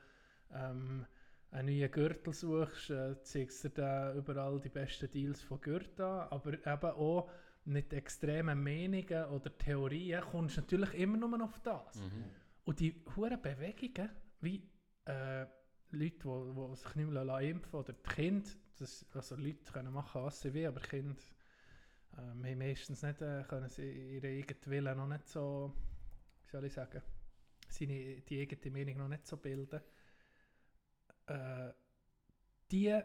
[0.53, 1.05] ähm,
[1.53, 6.03] einen neuen Gürtel suchst, äh, zeigst du dir da überall die besten Deals von Gürtel
[6.03, 7.29] an, aber eben auch
[7.65, 12.01] mit extremen Mehnungen oder Theorien kommst du natürlich immer nur auf das.
[12.01, 12.25] Mhm.
[12.65, 14.09] Und die hohen Bewegungen,
[14.41, 14.67] wie
[15.05, 15.45] äh,
[15.91, 18.49] Leute, die, sich nicht mehr lassen impfen oder die Kinder,
[18.79, 21.21] das, also Leute können machen, was sie wollen, aber Kinder
[22.17, 25.73] ähm, haben meistens nicht, äh, können sie ihre eigenen Willen noch nicht so,
[26.41, 27.01] wie soll ich sagen,
[27.69, 29.81] seine, die eigene Meinung noch nicht so bilden.
[31.27, 31.71] Äh,
[32.71, 33.01] die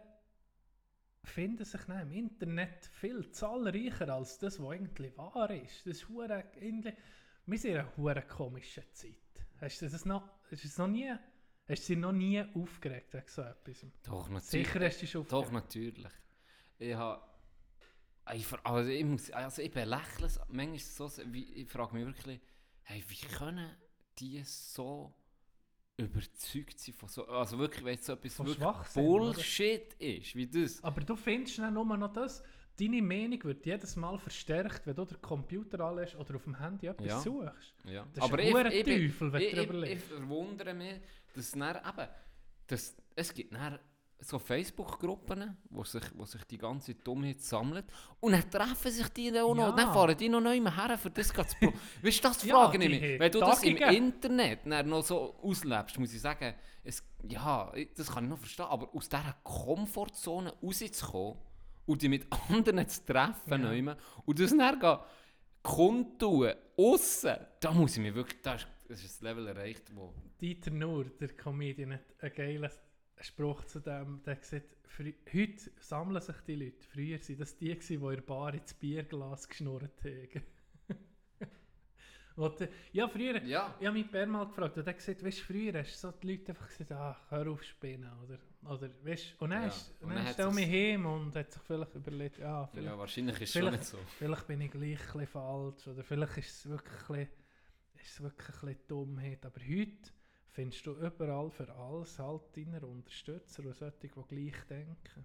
[1.24, 5.86] finden sich dann im Internet viel zahlreicher als das, was eigentlich wahr ist.
[5.86, 6.94] Das ist hure irgendwie,
[7.46, 9.14] wir sind in einer hure komischen Zeit.
[9.60, 11.12] Hast du das noch, hast du das noch nie,
[11.68, 13.86] hast du dich noch nie aufgeregt wegen so etwas?
[14.04, 14.66] Doch, natürlich.
[14.66, 15.64] Sicher hast du dich schon Doch, aufgeregt.
[15.64, 16.12] natürlich.
[16.78, 17.22] Ich habe...
[18.64, 22.40] Also ich, muss, also ich belächle es manchmal so, wie, ich frage mich wirklich,
[22.82, 23.74] hey, wie können
[24.18, 25.14] die so
[25.98, 29.24] überzeugt sein von so, also wirklich, wenn so etwas Von wirklich Schwachsinn, oder?
[29.34, 30.82] Bullshit ist, wie das.
[30.82, 32.42] Aber du findest dann nur noch das,
[32.78, 36.86] deine Meinung wird jedes Mal verstärkt, wenn du den Computer anlässt oder auf dem Handy
[36.86, 37.20] etwas Ja.
[37.20, 37.74] suchst.
[37.84, 38.06] Ja.
[38.14, 40.06] Das ist Aber ein ich, ich, Teufel, wenn ich, du ich, darüber ich liest.
[40.06, 41.00] verwundere mich,
[41.34, 42.08] dass dann eben,
[42.68, 43.78] dass, es gibt dann
[44.20, 47.84] so Facebook-Gruppen, wo sich, wo sich die ganze Dummheit sammelt
[48.20, 49.72] und dann treffen sich die dann auch noch, Ja.
[49.76, 51.42] dann fahren die noch neu her, für das pro
[52.02, 53.20] Weißt du, das Ja, frage ich die mich.
[53.20, 53.76] Wenn du das im.
[53.76, 58.66] Internet noch so auslebst, muss ich sagen, es, ja, ich- das kann ich noch verstehen,
[58.66, 61.38] aber aus dieser Komfortzone rauszukommen
[61.86, 63.58] und die mit anderen zu treffen, Ja.
[63.58, 63.94] neu,
[64.26, 64.98] und das dann gehen,
[65.62, 70.12] kundtun, aussen, da muss ich mir wirklich, da ist, das ist das Level erreicht, wo...
[70.40, 72.70] Dieter Nuhr, der Comedian, hat einen geilen
[73.20, 76.86] Spruch zu dem, der gesagt, frü- heute sammeln sich die Leute.
[76.92, 80.42] Früher waren das die, die in der Bar ins Bierglas geschnurrt haben.
[82.38, 83.74] Die- ja, früher, Ja.
[83.80, 86.12] ich habe mich Per mal gefragt und er gesagt, weißt du, früher hast du so
[86.12, 88.38] die Leute einfach gesagt, ach, hör auf spinnen, oder,
[88.72, 91.62] oder weißt, und dann, Ja, ist, und dann dann stell mich hin und hat sich
[91.62, 93.98] vielleicht überlegt, ja, vielleicht, Ja, wahrscheinlich ist schon Vielleicht- nicht so.
[94.18, 97.28] vielleicht bin ich gleich ein falsch, oder vielleicht ist es wirklich ein bisschen,
[97.96, 100.10] ist es wirklich ein bisschen Dummheit, aber heute
[100.58, 105.24] findest du überall für alles halt deine Unterstützer und solche, die gleich denken.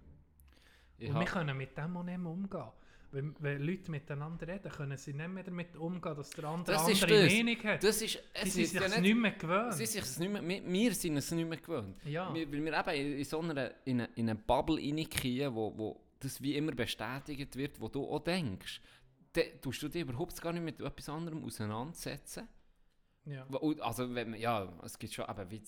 [0.96, 2.70] Ich und wir können mit dem auch nicht mehr umgehen.
[3.10, 6.84] Wenn, wenn Leute miteinander reden, können sie nicht mehr damit umgehen, dass der andere Das
[6.86, 7.32] andere das.
[7.32, 7.82] Meinung hat.
[7.82, 9.72] Das ist, sie es sind ist sich ja nicht, mehr gewöhnt.
[9.74, 11.96] sie sind es nicht mehr, wir, wir sind es nicht mehr gewöhnt.
[12.04, 12.32] ja.
[12.32, 15.76] Wir, weil wir eben in, in so einer, in eine, in eine Bubble reingehen, wo,
[15.76, 18.80] wo das wie immer bestätigt wird, wo du auch denkst,
[19.32, 22.46] dann tust du dich überhaupt gar nicht mit etwas anderem auseinandersetzen.
[23.26, 23.46] Ja.
[23.80, 25.62] Also wenn man, ja, es gibt schon eben, wie.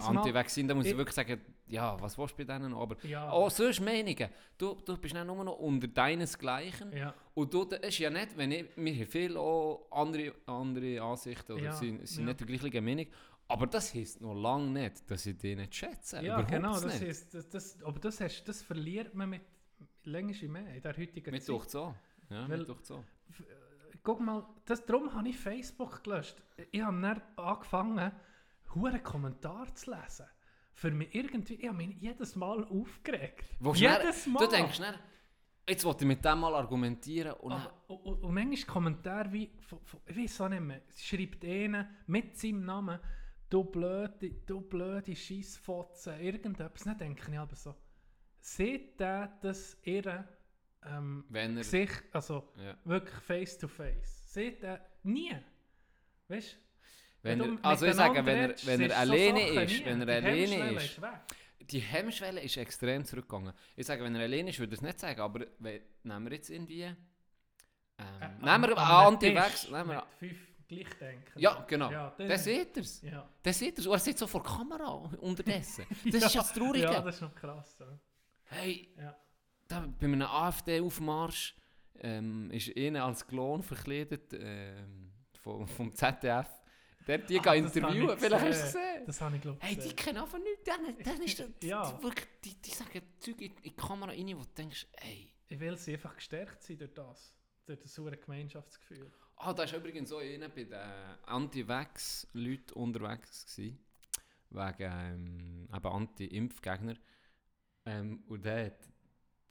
[0.00, 2.82] Anti-Vaccine, da muss ich Ich- wirklich sagen, ja, was willst du bei denen noch?
[2.82, 3.28] Aber Ja.
[3.30, 4.28] auch sonst Meinungen.
[4.56, 6.96] Du, du bist dann nur noch unter deinesgleichen.
[6.96, 7.12] ja.
[7.34, 11.52] Und du, das ist ja nicht, wenn ich, wir haben viele auch andere, andere Ansichten
[11.52, 12.26] oder Ja, sind, sind ja.
[12.28, 13.06] nicht der gleichen Meinung.
[13.48, 16.16] Aber das heisst noch lange nicht, dass ich die nicht schätze.
[16.18, 16.72] Ja, Überhaupt genau.
[16.74, 17.02] Das nicht.
[17.02, 19.42] ist, das, das, aber das, hast, das verliert man mit
[20.04, 21.48] längst mehr in der heutigen Mit Zeit.
[21.48, 21.92] durch so.
[22.30, 23.02] Ja, Weil- mit so.
[24.02, 26.42] Guck mal, das, darum habe ich Facebook gelöscht.
[26.70, 28.12] Ich habe dann angefangen,
[28.74, 30.26] hure Kommentare zu lesen.
[30.74, 33.44] Für mich irgendwie, ich habe mich jedes Mal aufgeregt.
[33.60, 34.44] Wo jedes schnell- Mal.
[34.46, 34.94] Du denkst schnell,
[35.68, 39.32] jetzt wollte ich mit dem mal argumentieren und dann, Ah, und, und, und manchmal Kommentare
[39.32, 42.98] wie, von, von, ich weiß auch nicht mehr, schreibt einer mit seinem Namen,
[43.50, 46.82] du blöde, du blöde Scheissfotze, irgendetwas.
[46.84, 47.74] Dann denke ich aber so,
[48.40, 50.26] sieht der das ihre
[50.86, 51.62] ähm, wenn er...
[51.62, 52.76] Gesicht, also Ja.
[52.84, 55.34] wirklich face to face, sieht er nie.
[56.28, 56.56] Weißt du?
[57.24, 59.84] Wenn du er, also ich sage, wenn er, wenn er so alleine Sachen ist, nie.
[59.86, 61.10] wenn er Die alleine ist, weg.
[61.60, 63.52] die Hemmschwelle ist extrem zurückgegangen.
[63.76, 66.32] Ich sage, wenn er alleine ist, würde ich es nicht sagen, aber wenn, nehmen wir
[66.36, 66.82] jetzt irgendwie...
[66.82, 66.96] Ähm,
[68.20, 69.70] Äh, nehmen wir Anti-Vax...
[69.70, 71.38] Nehmen wir- fünf Gleichdenken.
[71.38, 71.90] Ja, genau.
[71.92, 73.02] Ja, Dann seht ihr es.
[73.02, 73.28] Ja.
[73.42, 73.86] Dann seht ihr es.
[73.86, 74.88] Und er sitzt so vor der Kamera
[75.20, 75.84] unterdessen.
[76.10, 76.84] Das ist ja das Traurige.
[76.86, 77.76] Ja, das ist noch krass.
[77.78, 77.86] Ja.
[78.46, 79.16] Hey, Ja.
[79.68, 81.54] Da, bei einem AfD-Aufmarsch
[82.00, 86.48] ähm, ist einer als Klon verkleidet ähm, vom, vom ZDF.
[87.06, 89.06] Der die Ah, interviewen, vielleicht hast du es gesehen.
[89.06, 90.62] Das habe ich glaube Hey, die kennen einfach nichts.
[90.64, 91.90] Dann, dann ist das, Ja.
[91.90, 95.32] die, wirklich, die, die sagen Zeug in, die Kamera rein, wo du denkst, ey.
[95.48, 97.34] Ich will sie einfach gestärkt sein durch das.
[97.66, 99.10] Durch das saure Gemeinschaftsgefühl.
[99.36, 100.78] Ah, da war übrigens so einer bei den
[101.24, 103.46] Anti-Vax-Leuten unterwegs.
[103.46, 103.78] Gewesen,
[104.50, 106.94] wegen ähm, Anti-Impfgegner.
[107.84, 108.88] Ähm, und der hat,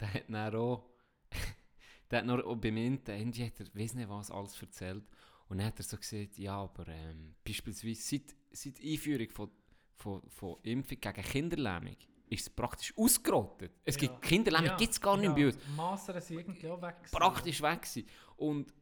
[0.02, 0.84] der hat dann auch,
[2.12, 5.04] der hat noch beim Ende, hat er, weiss nicht was, alles erzählt.
[5.48, 9.52] Und dann hat er so gesagt, ja, aber ähm, beispielsweise seit, seit Einführung von,
[9.96, 11.96] von, von Impfung gegen Kinderlähmung
[12.30, 13.74] ist es praktisch ausgerottet.
[13.84, 14.08] Es Ja.
[14.08, 16.96] gibt Kinderlähmung, gibt es gar nicht bei uns Masern sind irgendwie auch weg.
[17.00, 17.12] gewesen.
[17.18, 18.06] praktisch weg sein.
[18.38, 18.74] Und,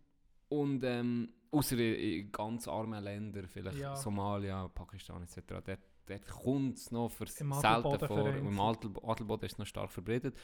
[0.49, 3.95] und ähm, außer in, ganz armen Ländern, vielleicht Ja.
[3.95, 8.27] Somalia, Pakistan etc., dort, dort kommt es noch selten vor.
[8.35, 10.35] Im Adel, Adelboden ist es noch stark verbreitet.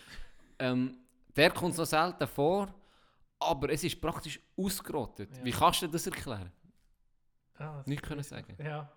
[0.59, 0.97] Ähm,
[1.35, 2.73] der kommt es noch selten vor,
[3.39, 5.35] aber es ist praktisch ausgerottet.
[5.37, 5.45] Ja.
[5.45, 6.51] Wie kannst du das erklären?
[7.57, 8.55] Ah, das Nicht können sagen.
[8.63, 8.91] Ja.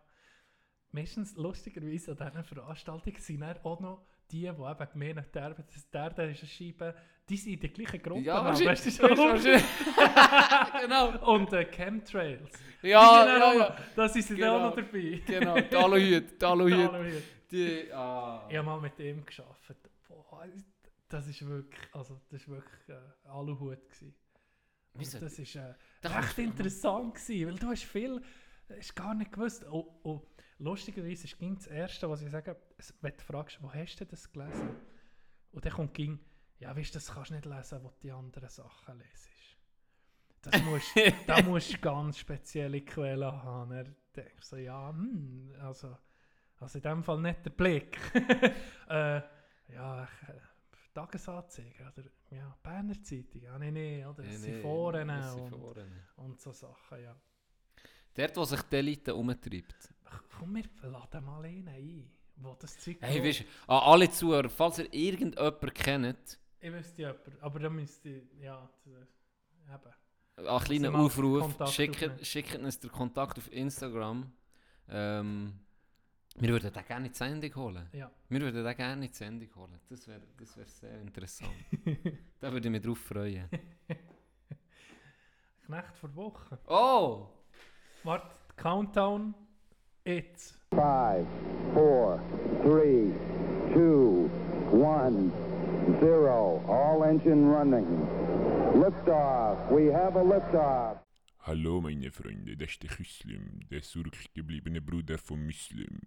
[0.90, 6.10] Meistens, lustigerweise, an diesen Veranstaltungen sind dann auch noch die, die eben gemeint haben, der,
[6.10, 6.94] der ist eine Scheibe,
[7.28, 8.20] die sind in der gleichen Gruppe.
[8.20, 8.64] Ja, so.
[8.64, 9.62] Weißt du, wahrscheinlich.
[10.82, 11.34] genau.
[11.34, 12.52] Und äh, Chemtrails.
[12.82, 13.76] Ja, ja, ja.
[13.94, 15.22] Da sind sie dann auch noch dabei.
[15.26, 16.44] Genau, die Aluhüte, die.
[16.44, 17.22] Aluhüte.
[17.50, 18.46] Die, ah.
[18.48, 19.90] Ich habe mal mit ihm gearbeitet.
[20.06, 20.44] Boah,
[21.08, 24.14] das ist wirklich, also das ist wirklich äh, Aluhut gewesen.
[24.94, 25.18] Wieso?
[25.18, 28.22] das ist äh, Da recht interessant gewesen, weil du hast viel,
[28.68, 29.64] hast gar nicht gewusst.
[29.64, 30.22] Und, und
[30.58, 32.56] lustigerweise ist ging das Erste, was ich sage,
[33.00, 34.76] wenn du fragst, wo hast du das gelesen?
[35.52, 36.18] Und dann kommt ging,
[36.58, 39.28] ja weißt du, das kannst du nicht lesen, wo du die anderen Sachen lesest.
[40.42, 40.94] Das musst,
[41.26, 43.72] da musst du ganz spezielle Quellen haben.
[43.72, 43.84] Er
[44.14, 45.96] denkt so, ja, hm, also,
[46.58, 47.98] also in dem Fall nicht der Blick.
[48.88, 49.20] äh,
[49.72, 50.40] ja, ich, äh,
[50.98, 55.32] Tagesanzeiger oder ja, Berner Zeitung, ja, nee, nee, oder Nee, das nee, sind Foren das
[55.32, 55.92] sind und, Foren.
[56.16, 57.16] und so Sachen, ja.
[58.14, 59.94] Dort, wo sich die Elite umtreibt.
[60.38, 64.78] Komm, wir laden mal einen ein, wo das Zeug Hey, weißt an alle Zuhörer, falls
[64.78, 70.48] ihr irgendjemanden kennt, Ich wüsste jemanden, aber dann müsste ich, ja, äh, eben.
[70.48, 71.54] einen kleinen mal Aufruf,
[72.22, 74.32] schickt uns den Kontakt auf Instagram.
[74.88, 75.60] Ähm,
[76.40, 77.88] wir würden den gerne in die Sendung holen.
[77.92, 78.10] Ja.
[78.28, 79.80] Wir würden den gerne in die Sendung holen.
[79.88, 81.50] Das wäre das wär sehr interessant.
[82.40, 83.48] da würde ich mich drauf freuen.
[85.66, 86.58] Knecht vor Wochen.
[86.66, 87.28] Oh!
[88.04, 89.34] Warte, Countdown
[90.08, 90.56] Jetzt.
[90.70, 91.26] Five,
[91.74, 92.18] four,
[92.62, 93.12] three,
[93.74, 94.30] two,
[94.72, 95.30] one,
[96.00, 96.64] zero.
[96.66, 98.08] All engine running.
[98.74, 99.70] Liftoff.
[99.70, 100.96] We have a liftoff.
[101.40, 106.00] Hallo meine Freunde, das ist der Küslim, der zurückgebliebene Bruder von Muslim.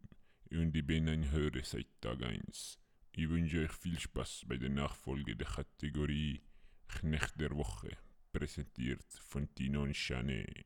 [0.52, 2.78] Und ich bin ein Hörer seit Tag 1.
[3.14, 6.42] Ich wünsche euch viel Spaß bei der Nachfolge der Kategorie
[6.88, 7.98] Knecht der Woche,
[8.34, 10.66] präsentiert von Tino und Chanet.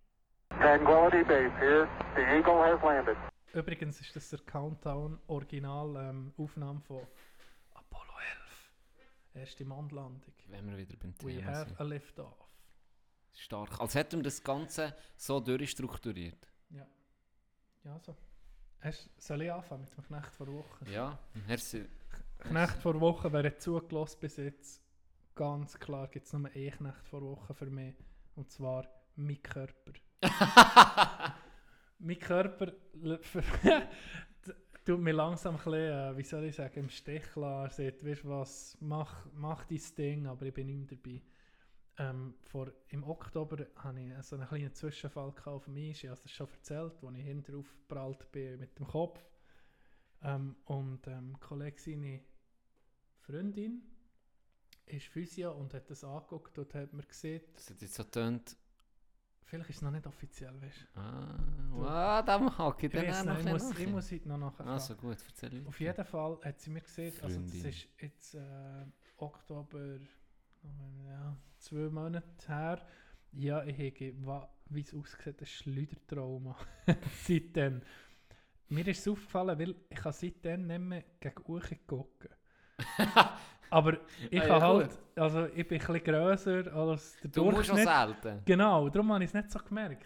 [0.49, 1.87] Tranquility Base here.
[2.15, 3.17] The Eagle has landed.
[3.53, 7.05] Übrigens ist das der Countdown Original ähm, Aufnahme von
[7.73, 8.11] Apollo
[9.33, 9.41] 11.
[9.43, 10.33] Erste Mondlandung.
[10.47, 11.79] Wenn wir wieder beim We Thema have sind.
[11.79, 12.49] a lift-off.
[13.33, 13.79] Stark.
[13.79, 16.47] Als hätten wir das Ganze so durchstrukturiert.
[16.69, 16.87] Ja.
[17.83, 18.15] Ja, so.
[18.85, 20.85] Hast, soll ich anfangen mit dem Knecht vor Woche?
[20.91, 21.17] Ja,
[21.47, 21.85] merci.
[22.37, 24.79] Knecht vor Woche, wer hat zugelassen bis jetzt,
[25.33, 27.95] ganz klar gibt es nur einen Knecht vor Woche für mich.
[28.35, 29.93] Und zwar mein Körper.
[31.97, 32.73] mein Körper
[34.85, 37.81] tut mir langsam ein bisschen, äh, wie soll ich sagen, im Stich lassen.
[37.81, 41.21] Er sagt, weißt du was, mach, mach dein Ding, aber ich bin nicht mehr dabei.
[41.97, 46.03] Ähm, vor, Im Oktober hatte ich so einen kleinen Zwischenfall auf dem Eis.
[46.03, 49.23] Ich habe es schon erzählt, wo ich hinterher aufgeprallt bin mit dem Kopf.
[50.21, 52.21] Ähm, und ähm, ein Kollege, seine
[53.19, 53.81] Freundin,
[54.87, 58.55] ist Physio und hat das angeguckt und hat mir gesehen, Das hat jetzt so tönt.
[59.45, 60.99] vielleicht ist es noch nicht offiziell, weißt du.
[60.99, 64.27] Ah, ah da hake ich Ich, dann weiss auch noch, ich, muss, ich muss heute
[64.27, 64.67] noch nachher.
[64.67, 65.67] Also gut, erzähl weiter.
[65.67, 67.69] Auf jeden Fall hat sie mir gesehen, also das Freundin.
[67.69, 68.85] ist jetzt äh,
[69.17, 69.99] Oktober,
[71.07, 72.81] ja, zwei Monate her.
[73.33, 73.77] Ja, ich
[74.25, 76.55] habe, wie es aussieht, ein Schleudertrauma.
[77.25, 77.81] seitdem.
[78.69, 82.29] Mir ist es aufgefallen, weil ich kann seitdem nicht mehr gegen Uche gucken.
[83.69, 83.97] Aber
[84.29, 87.75] ich Ah, ja, halt, also ich bin ein bisschen grösser als der Du musst auch
[87.75, 87.87] Durchschnitt.
[87.87, 88.41] selten.
[88.45, 90.05] Genau, darum habe ich es nicht so gemerkt.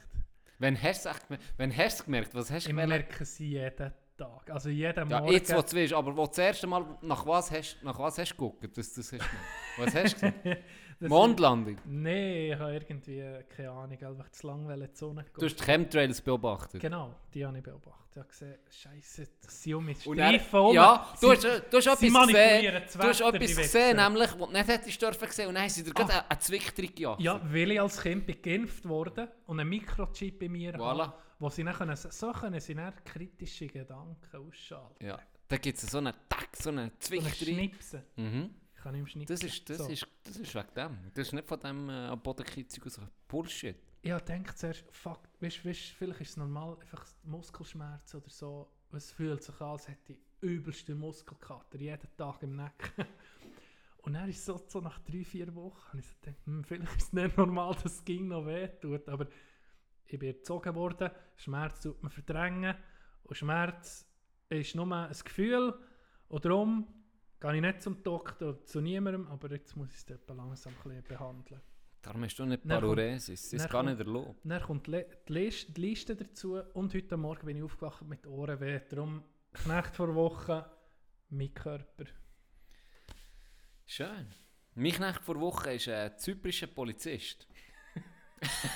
[0.59, 1.53] Wenn hast du es gemerkt?
[1.57, 2.35] Wenn hast du es gemerkt?
[2.35, 4.51] Was hast du Ich merke sie jeden Tag.
[4.51, 5.33] Also jeden Ja, Morgen.
[5.33, 8.29] jetzt, wo du weißt, aber wo das erste Mal nach was hast, nach was hast
[8.31, 8.77] du geguckt?
[8.77, 10.63] Das, das hast du was hast du gesagt?
[11.01, 11.77] Das- Mondlandung.
[11.85, 13.23] Nein, ich habe irgendwie,
[13.55, 16.81] keine Ahnung, einfach zu lange in die Sonne Du hast die Chemtrails beobachtet.
[16.81, 17.95] Genau, die habe ich beobachtet.
[18.11, 20.75] Ich habe gesehen, Scheiße, das um er, Streifen rum.
[20.75, 24.67] ja, du hast, du hast etwas gesehen, du hast etwas gesehen, nämlich, wo du nicht
[24.67, 27.21] hättest dürfen sehen und dann haben sie dir gerade einen, einen Zwicktrick gejagt.
[27.21, 30.99] Ja, weil ich als Kind geimpft wurde und ein Mikrochip bei mir Voilà.
[31.03, 35.05] habe, wo sie dann können, so können sie dann kritische Gedanken ausschalten.
[35.05, 37.55] Ja, da gibt es so einen Tack, so einen So ein Zwicktrick.
[37.55, 38.03] Schnipsen.
[38.17, 38.49] Mhm.
[38.75, 39.35] Ich kann mehr schnipsen.
[39.35, 39.87] Das ist, das, So.
[39.87, 40.97] ist, das ist wegen dem.
[41.13, 42.99] Das ist nicht von dem äh, Bodenkitzig aus.
[43.27, 43.75] Bullshit.
[44.01, 48.69] Ich habe gedacht zuerst, fuck, weißt, weißt, vielleicht ist es normal, einfach Muskelschmerz oder so.
[48.93, 53.05] Es fühlt sich an, als hätte ich übelste Muskelkater, jeden Tag im Nacken.
[54.03, 56.63] Und dann ist es so, so nach drei, vier Wochen, habe ich so gedacht, hm,
[56.63, 59.07] vielleicht ist es nicht normal, dass es ging noch weh tut.
[59.09, 59.27] Aber
[60.09, 62.75] ich bin erzogen worden, Schmerz tut man verdrängen.
[63.23, 64.07] Und Schmerz
[64.49, 65.73] ist nur ein Gefühl.
[66.27, 66.87] Und darum
[67.39, 71.03] gehe ich nicht zum Doktor, zu niemandem, aber jetzt muss ich es dort langsam ein
[71.03, 71.61] behandeln.
[72.01, 73.49] Darum hast du nicht Paruresis.
[73.49, 74.39] Das ist gar nicht erlaubt.
[74.43, 78.03] Dann kommt die, Le- die, List, die Liste dazu und heute Morgen bin ich aufgewacht
[78.03, 78.81] mit Ohrenweh.
[78.89, 80.65] Darum Knecht vor Woche,
[81.29, 82.05] mein Körper.
[83.85, 84.27] Schön.
[84.75, 87.47] Mein Knecht vor Woche ist ein zyprischer Polizist.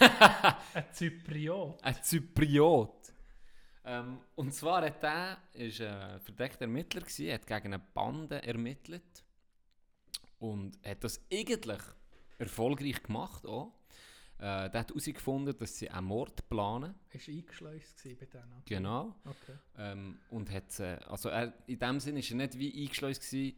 [0.73, 1.83] Ein Zypriot.
[1.83, 3.13] Ein Zypriot.
[3.85, 9.23] Ähm, und zwar hat er ist ein verdeckter Ermittler gewesen, hat gegen eine Bande ermittelt
[10.39, 11.81] und hat das eigentlich
[12.37, 13.73] erfolgreich gemacht auch.
[14.37, 16.95] Äh, der hat herausgefunden, dass sie einen Mord planen.
[17.11, 18.61] Ist eingeschleust bei denen.
[18.65, 19.15] Genau.
[19.25, 19.57] Okay.
[19.77, 23.57] Ähm, und hat, äh, also er, in dem Sinne war er nicht wie eingeschleust, gewesen,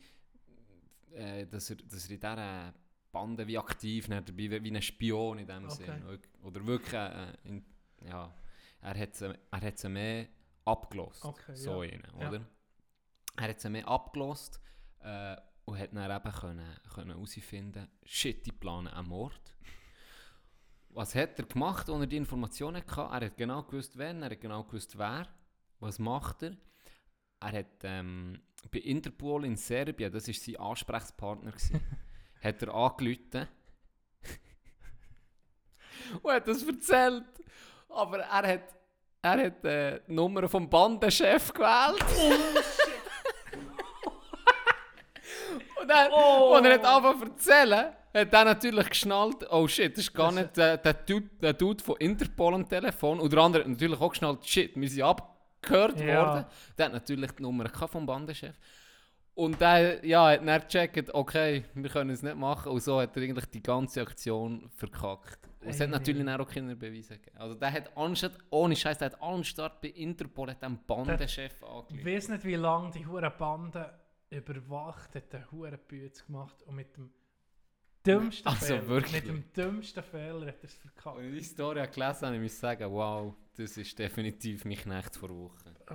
[1.13, 2.73] äh, dass, er, dass er in dieser
[3.15, 5.85] Bande wie aktiv nicht dabei wäre, wie ein Spion in dem Okay.
[5.85, 6.19] Sinne.
[6.43, 7.65] Oder wirklich, äh, in,
[8.05, 8.33] ja,
[8.81, 10.27] er hat sie, er hat sie mehr
[10.65, 11.23] abgelost.
[11.23, 11.91] Okay, so ja.
[11.93, 12.27] einen, Ja.
[12.27, 12.45] oder?
[13.37, 14.59] Er hat sie mehr abgelost
[14.99, 19.55] äh, und hat dann eben können, können herausfinden, shit, die planen einen Mord.
[20.89, 23.01] Was hat er gemacht, als er die Informationen hatte?
[23.01, 25.27] Er hat genau gewusst, wen, er hat genau gewusst, wer.
[25.79, 26.55] Was macht er?
[27.41, 28.41] Er hat ähm,
[28.71, 31.53] bei Interpol in Serbien, das war sein Ansprechpartner,
[32.45, 33.47] hat er angerufen
[36.21, 37.23] und hat das erzählt.
[37.89, 38.63] Aber er hat,
[39.21, 42.01] er hat äh, die Nummer vom Bandenchef gewählt.
[45.81, 50.05] und dann, als er hat angefangen zu erzählen, hat er natürlich geschnallt, oh shit, das
[50.05, 53.19] ist gar nicht der, der, Dude, der Dude von Interpol am Telefon.
[53.19, 56.25] Und der andere hat natürlich auch geschnallt, shit, wir sind abgehört Ja.
[56.25, 56.45] worden.
[56.77, 58.55] Der hat natürlich die Nummer vom Bandenchef.
[59.35, 62.71] Und der ja, hat dann gecheckt, okay, wir können es nicht machen.
[62.71, 65.39] Und so hat er eigentlich die ganze Aktion verkackt.
[65.67, 67.37] Es hat natürlich auch keine Beweise gegeben.
[67.37, 71.67] Also der hat anstatt, ohne Scheiß, der hat anstatt bei Interpol hat den Bandenchef Ich
[71.67, 72.05] angelegt.
[72.05, 73.93] weiß nicht, wie lange die hure Bande
[74.29, 77.11] überwacht hat, den hure Bütz gemacht und mit dem
[78.05, 79.13] dümmsten Also Fehler, wirklich?
[79.13, 81.17] mit dem dümmsten Fehler hat er es verkackt.
[81.17, 85.15] Als ich die Story gelesen habe, ich muss sagen, wow, das ist definitiv mein Knecht
[85.15, 85.75] vor Wochen.
[85.75, 85.89] Shit.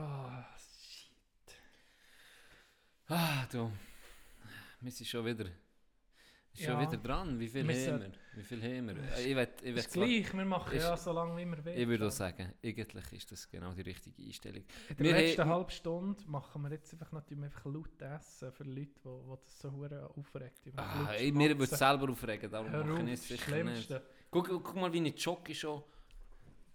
[3.10, 3.70] Ah, du.
[4.80, 5.44] Wir sind schon wieder,
[6.54, 6.80] schon Ja.
[6.80, 7.38] wieder dran.
[7.38, 8.12] Wie viel Wir haben wir?
[8.36, 9.18] Wie viel haben wir?
[9.18, 11.76] Ich, will, ich, will Ist gleich, wir machen ist- ja so lange wie wir wollen.
[11.76, 14.62] ich würde auch sagen, eigentlich ist das genau die richtige Einstellung.
[14.90, 18.52] In der wir letzten haben- halben Stunde machen wir jetzt einfach natürlich einfach laut essen
[18.52, 20.60] für Leute, die, die das so hure aufregt.
[20.76, 23.94] Ah, ich, mir würde es selber aufregen, darum Hör mache ich es sicher Schlimmste.
[23.94, 24.04] nicht.
[24.30, 25.82] Guck, guck mal, wie ich jogge schon.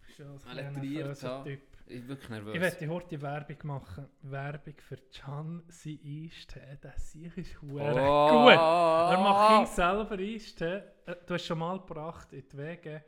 [0.06, 1.46] Bist ja ein Alle kleiner triert nervöser haben.
[1.46, 1.62] Typ.
[1.88, 2.56] Ich bin wirklich nervös.
[2.56, 4.08] Ich werde heute Werbung machen.
[4.24, 6.78] Werbung für Can sein Eistee.
[6.82, 7.68] Der Sieg ist Oh.
[7.68, 7.80] gut.
[7.82, 10.82] Er macht ihn selber Eistee.
[11.06, 13.04] Äh, Du hast schon mal gebracht in die Wege.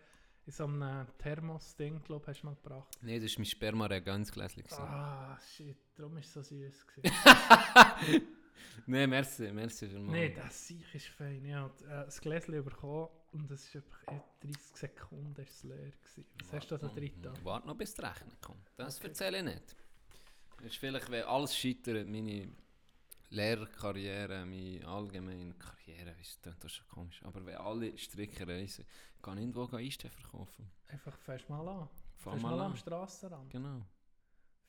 [0.45, 2.87] In so einem Thermos-Ding, glaube ich, hast du mal gebracht.
[3.01, 4.63] Nein, das war mein Sperma-Reagenzgläschen.
[4.63, 4.81] gewesen.
[4.81, 5.77] Ah, shit.
[5.95, 6.87] Darum ist es so süß.
[6.87, 7.13] gewesen.
[8.85, 11.43] Nein, merci, merci für Nein, der Sieg ist fein.
[11.43, 14.03] Ich habe äh, das Gläschen bekommen und es ist einfach
[14.41, 15.91] in 30 Sekunden ist es leer.
[15.91, 16.25] Gewesen.
[16.39, 17.21] Was hast du da drin?
[17.21, 17.33] da?
[17.43, 18.71] Warte noch, bis die Rechnung kommt.
[18.75, 19.75] Das erzähle ich nicht.
[20.57, 22.49] Das ist vielleicht, wenn alles scheitert, meine
[23.29, 28.85] Lehrkarriere, meine allgemeine Karriere, das das schon komisch, aber wenn alle Stricker reisen,
[29.21, 30.69] kann ich irgendwo Eistee verkaufen.
[30.87, 31.89] Einfach fährst mal an.
[32.15, 32.71] Fahr Fährst mal mal an.
[32.71, 33.51] am Strassenrand.
[33.51, 33.85] Genau.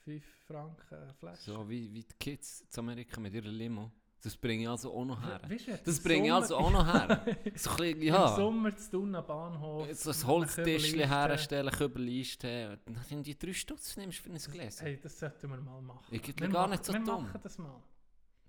[0.05, 1.43] 5 Franken Flasche.
[1.43, 3.93] So wie, wie die Kids in Amerika mit ihrer Limo.
[4.23, 5.41] Das bringe ich also auch noch her.
[5.49, 7.25] Weißt du, Das im bringe ich also auch noch her.
[7.55, 8.35] So bisschen, Im ja.
[8.35, 9.89] Sommer zu tun am Bahnhof.
[9.95, 12.81] So ein Holztischchen herstellen, Kübel einstellen.
[12.87, 14.39] Nachdem die drei Stutz nimmst für ein.
[14.39, 14.81] Gläschen.
[14.87, 16.07] Hey, das sollten wir mal machen.
[16.11, 17.23] Irgendwie Wir gar nicht so wir dumm.
[17.25, 17.81] machen das mal.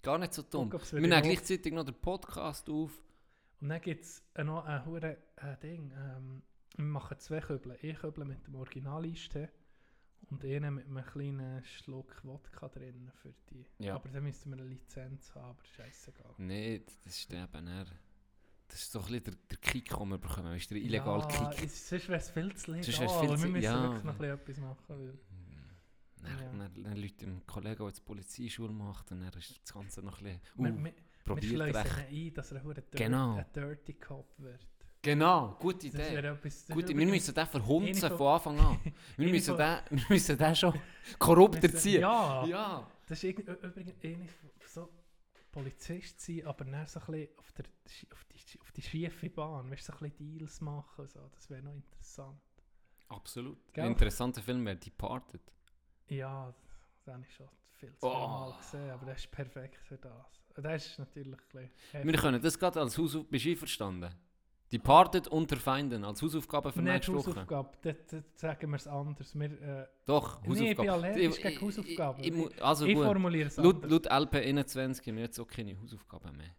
[0.02, 0.70] Gar nicht so dumm.
[0.70, 2.92] Guck, Wir nehmen gleichzeitig noch den Podcast auf.
[3.62, 5.92] Und dann gibt es noch ein hure äh, Ding.
[5.96, 6.42] Ähm,
[6.78, 7.78] wir machen zwei Kübel.
[7.84, 9.50] Ein Kübel mit dem Original-Eistee
[10.32, 13.66] und einen mit einem kleinen Schluck Wodka drin für die.
[13.80, 13.96] Ja.
[13.96, 16.34] Aber dann müssten wir eine Lizenz haben, aber scheißegal.
[16.38, 17.86] Nein, das ist eben eher...
[18.68, 20.52] Das ist so ein bisschen der, der Kick, den wir bekommen.
[20.52, 21.66] Weißt du, der illegale ja, Kick.
[21.66, 22.84] es- Sonst wäre es viel zu legal.
[22.84, 23.82] Sonst viel wir müssen ja.
[23.82, 24.84] wirklich noch etwas machen.
[24.90, 25.20] Weil
[26.22, 26.52] Dann, Ja.
[26.68, 30.20] dann, dann Leute im Kollegen, der jetzt Polizeischule macht, und dann ist das Ganze noch
[30.22, 30.42] ein bisschen...
[30.56, 30.94] wir, Uh, wir, wir
[31.26, 32.12] probiert schleusen recht.
[32.12, 33.36] ihn ein, dass er ein, Genau.
[33.38, 34.68] ein Dirty Cop wird.
[35.02, 36.16] Genau, gute Das Idee.
[36.16, 36.66] wäre etwas...
[36.66, 38.80] das Gut, ist wir müssen den verhunzen von- Anfang an.
[39.16, 40.74] Wir müssen, den, wir müssen den schon
[41.20, 42.02] korrupt erziehen.
[42.02, 42.88] Ja, ja.
[43.08, 44.32] das ist übrigens ähnlich
[44.68, 44.90] so
[45.52, 47.66] Polizist sein, aber dann so ein bisschen auf, der,
[48.12, 51.30] auf, die, auf die schiefe Bahn, weißt, du, so ein bisschen Deals machen, so.
[51.34, 52.40] das wäre noch interessant.
[53.08, 53.58] Absolut.
[53.74, 53.86] Gell?
[53.86, 55.42] Ein interessanter Film wäre Departed.
[56.10, 56.54] Ja,
[57.06, 58.28] das habe ich schon viel zu Oh.
[58.28, 60.42] Mal gesehen, aber das ist perfekt für das.
[60.56, 63.38] Das ist natürlich ein bisschen Wir können das gerade als Hausaufgabe...
[63.50, 64.14] Einverstanden?
[64.72, 67.32] Departed unter Feinden als Hausaufgabe für nächste Woche.
[67.32, 69.34] Hausaufgabe, das, das sagen wir es anders.
[69.38, 70.70] Wir, äh, Doch, Nee, Hausaufgabe.
[70.72, 72.24] ich bin allergisch Ich- gegen Hausaufgaben.
[72.24, 73.92] Ich, ich, also ich formuliere es Laut, anders.
[73.92, 76.56] laut LP 21 haben wir jetzt auch keine Hausaufgaben mehr.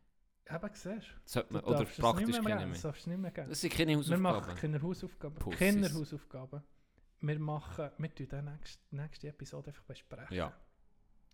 [0.52, 1.06] Eben, siehst?
[1.24, 2.00] Sollte man, Du oder praktisch
[2.40, 2.90] mehr keine geben, Das mehr.
[2.90, 3.48] darfst du nicht mehr geben.
[3.48, 4.60] Das sind keine Wir machen Hausaufgaben.
[4.60, 5.34] keine Hausaufgaben.
[5.36, 5.58] Pussies.
[5.60, 6.62] Keine Hausaufgaben.
[7.20, 10.36] Wir machen, wir tun die nächste, nächste Episode einfach besprechen.
[10.36, 10.52] Ja.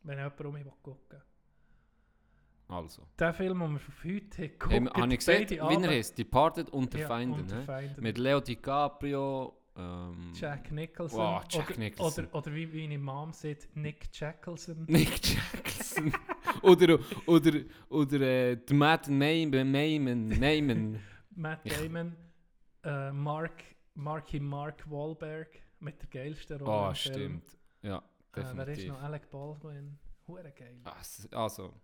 [0.03, 1.23] Wenn jemand um mich gucken will.
[2.77, 3.03] Also.
[3.19, 6.19] Der Film, den wir auf heute haben, Hey, gucken habe ich gesehen, wie er heißt?
[6.19, 7.41] Departed unter Ja, Feinden.
[7.41, 7.63] unter ne?
[7.63, 8.03] Feinden.
[8.03, 9.57] Mit Leo DiCaprio.
[9.79, 11.19] Ähm, Jack Nicholson.
[11.19, 12.25] Wow, Jack oder, Nicholson.
[12.27, 14.85] Oder, oder wie meine Mom sagt, Nick Jackelson.
[14.89, 16.13] Nick Jackson.
[16.63, 17.53] oder oder,
[17.91, 19.71] oder äh, Matt Neyman.
[19.71, 20.29] Neyman.
[20.29, 20.99] Neyman.
[21.35, 22.17] Matt Damon.
[22.85, 23.63] Äh, Mark,
[23.95, 25.49] Marky Mark Wahlberg
[25.81, 26.71] mit der geilsten Rolle.
[26.91, 27.15] Ah, Film.
[27.15, 27.45] stimmt.
[27.83, 28.03] Ja, Äh,
[28.33, 28.89] wer ist definitiv.
[28.89, 29.03] noch?
[29.03, 29.99] Alec Baldwin.
[30.27, 30.81] Hure geil.
[30.85, 30.95] Ah,
[31.43, 31.75] also,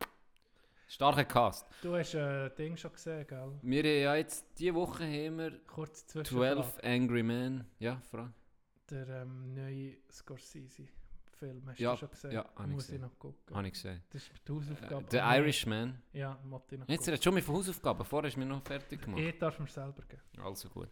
[0.93, 1.67] starker Cast.
[1.83, 3.53] Du hast ein äh, Ding schon gesehen, gell?
[3.63, 6.55] Wir haben ja jetzt, diese Woche haben wir Kurz Zwischenfrage.
[6.63, 7.65] 12 Angry Men.
[7.79, 8.33] Ja, Frage.
[8.91, 12.33] Der ähm, neue Scorsese-Film, hast Ja, du schon gesehen?
[12.33, 13.01] ja, habe ich Muss ich gesehen.
[13.03, 13.57] noch gucken.
[13.57, 14.03] Habe ich gesehen.
[14.11, 15.05] Das ist die Hausaufgabe.
[15.05, 15.39] Äh, The Ah, nee.
[15.39, 16.03] Irishman.
[16.13, 17.11] Ja, wollte ich noch Jetzt gucken.
[17.15, 18.05] redet schon von Hausaufgaben.
[18.05, 19.21] Vorher hast du mir noch fertig gemacht.
[19.21, 20.23] Ich darf mir selber geben.
[20.45, 20.89] Also gut.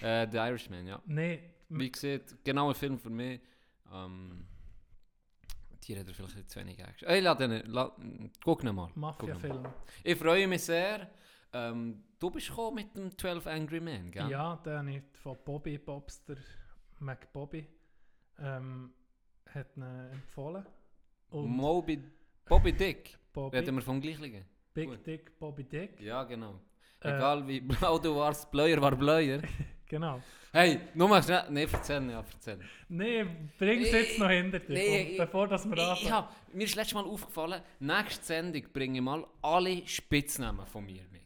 [0.00, 1.02] äh, The Irishman, ja.
[1.06, 3.40] Nein, Wie gesagt, genau ein Film für mich.
[3.92, 4.46] Ähm,
[5.82, 7.08] die hat er vielleicht nicht zu wenig Action.
[7.08, 7.94] Ey, lass den, la,
[8.44, 8.86] guck ihn mal.
[8.86, 9.12] Guck ihn mal.
[9.12, 9.66] Mafia-Film.
[10.04, 11.08] Ich freue mich sehr.
[11.52, 14.30] Ähm, du bist gekommen mit dem 12 Angry Men, gell?
[14.30, 16.36] Ja, den habe ich von Bobby Bobster
[17.00, 17.66] McBobby
[18.38, 18.92] ähm,
[19.52, 19.82] hat ihn
[20.12, 20.64] empfohlen.
[21.30, 22.02] Und Moby,
[22.46, 23.18] Bobby Dick.
[23.32, 24.44] Bobby, Reden wir vom gleichen?
[24.74, 25.06] Big Gut.
[25.06, 26.00] Dick Bobby Dick.
[26.00, 26.60] Ja, genau.
[27.00, 29.42] Äh, Egal wie blau du warst, Bleuer war Bleuer.
[29.92, 30.22] Genau.
[30.54, 31.44] Hey, nur mal schnell.
[31.50, 32.58] Nein, erzähl, ja, erzähl.
[32.88, 36.10] Nein, bring es jetzt noch hinter dich, Nee, bevor das wir anfangen.
[36.12, 41.02] hab, mir ist letztes Mal aufgefallen, nächste Sendung bringe ich mal alle Spitznamen von mir
[41.12, 41.20] mit.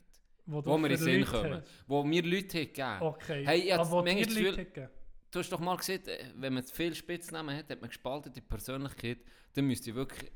[0.46, 1.54] Wo, du wo wir in den Sinn Leute kommen.
[1.54, 1.84] hast.
[1.86, 3.44] Wo mir Leute haben gegeben Okay.
[3.46, 4.88] Hey, ich Aber wo dir das Leute Gefühl- gegeben?
[5.30, 8.40] Du hast doch mal gesehen, äh, wenn man zu viel Spitznamen hat, hat man gespaltene
[8.48, 9.18] Persönlichkeit,
[9.54, 10.30] dann müsste ich wirklich,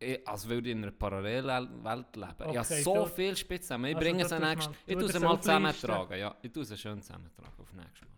[0.00, 2.34] eh, als würde ich in einer Parallelwelt leben.
[2.38, 3.86] ich habe Okay, so du- viele Spitznamen.
[3.90, 6.18] Ich Also bringe sie nächstes mal- Ich tue sie mal zusammentragen.
[6.18, 8.10] Ja, ich tue sie schön zusammentragen auf nächstes Mal.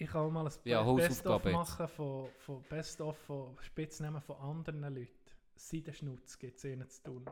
[0.00, 4.36] Ich kann auch mal ein Ja, Be- Best-of machen von, von Best-of von Spitznamen von
[4.36, 5.10] anderen Leuten.
[5.56, 7.24] Seidenschnutz gibt es ihnen zu tun.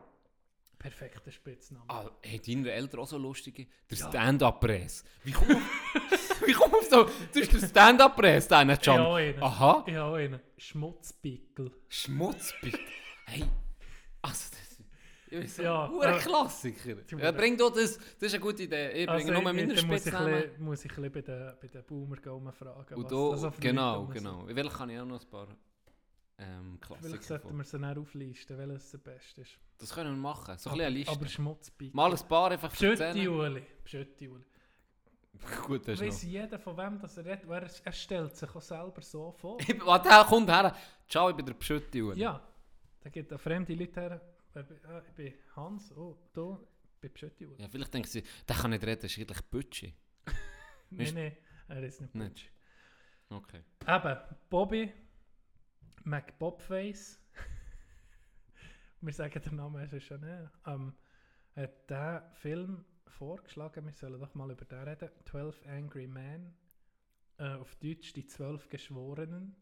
[0.77, 1.85] Perfekter Spitzname.
[1.87, 3.65] Ah, hey, deine Eltern auch so lustige?
[3.89, 5.03] Der Stand-Up-Press.
[5.23, 5.61] Wie komm auf,
[6.45, 8.95] wie auf so, du hast den Stand-Up-Press, nicht schon.
[8.95, 9.41] Ja, einen.
[9.43, 9.83] Aha.
[9.87, 10.39] Ich habe einen.
[10.57, 11.71] Schmutzpickel.
[11.87, 12.79] Schmutzbild.
[13.25, 13.43] Hey,
[14.27, 14.51] also
[15.29, 16.95] das weiß Ja, ja, äh, Klassiker.
[17.19, 18.91] Ja, bring doch das, das ist eine gute Idee.
[18.91, 20.33] Ich bringe nur Also, ich- meine dann muss ich, Spitznamen.
[20.33, 22.95] ein bisschen- muss ich ein bisschen bei den, bei den Boomer fragen.
[22.95, 24.45] Und was da, genau, genau.
[24.47, 25.47] Vielleicht kann ich auch noch ein paar
[26.39, 27.57] ähm, Vielleicht Klassiker sollten von.
[27.57, 29.51] wir sie dann auflisten, welches der beste ist.
[29.79, 30.57] Das können wir machen.
[30.57, 31.11] So ein bisschen eine Liste.
[31.11, 31.95] Aber Schmutzpickel.
[31.95, 32.95] Mal ein paar einfach erzählen.
[32.95, 33.63] Pschötti-Uli.
[33.83, 34.43] Pschötti-Uli.
[35.67, 36.29] Gut, das ist Weiss noch.
[36.29, 37.49] jeder, von wem das er redet?
[37.49, 39.57] Er, er stellt sich auch selber so vor.
[39.85, 40.75] Warte, kommt her.
[41.07, 42.01] Ciao, ich bin der Pschütti.
[42.01, 42.19] Uli.
[42.19, 42.39] Ja,
[43.07, 44.21] da gibt es fremde Leute her.
[44.53, 47.61] Ah, Ich bin Hans, oh, du, ich bin Pschötti-Uli.
[47.61, 47.69] ja.
[47.69, 49.93] Vielleicht denken sie, der kann nicht reden, das ist eigentlich Bötschi.
[50.89, 51.37] Nein, nein,
[51.69, 52.11] er ist nicht.
[52.13, 52.49] Pschötti.
[53.29, 53.61] Okay.
[53.87, 54.17] Eben,
[54.49, 54.91] Bobby,
[56.03, 57.19] McBobface,
[59.01, 60.93] wir sagen den Namen ist schon nicht, ähm,
[61.55, 66.53] hat diesen Film vorgeschlagen, wir sollen doch mal über den reden, 12 Angry Men,
[67.37, 69.55] äh, auf Deutsch die 12 Geschworenen,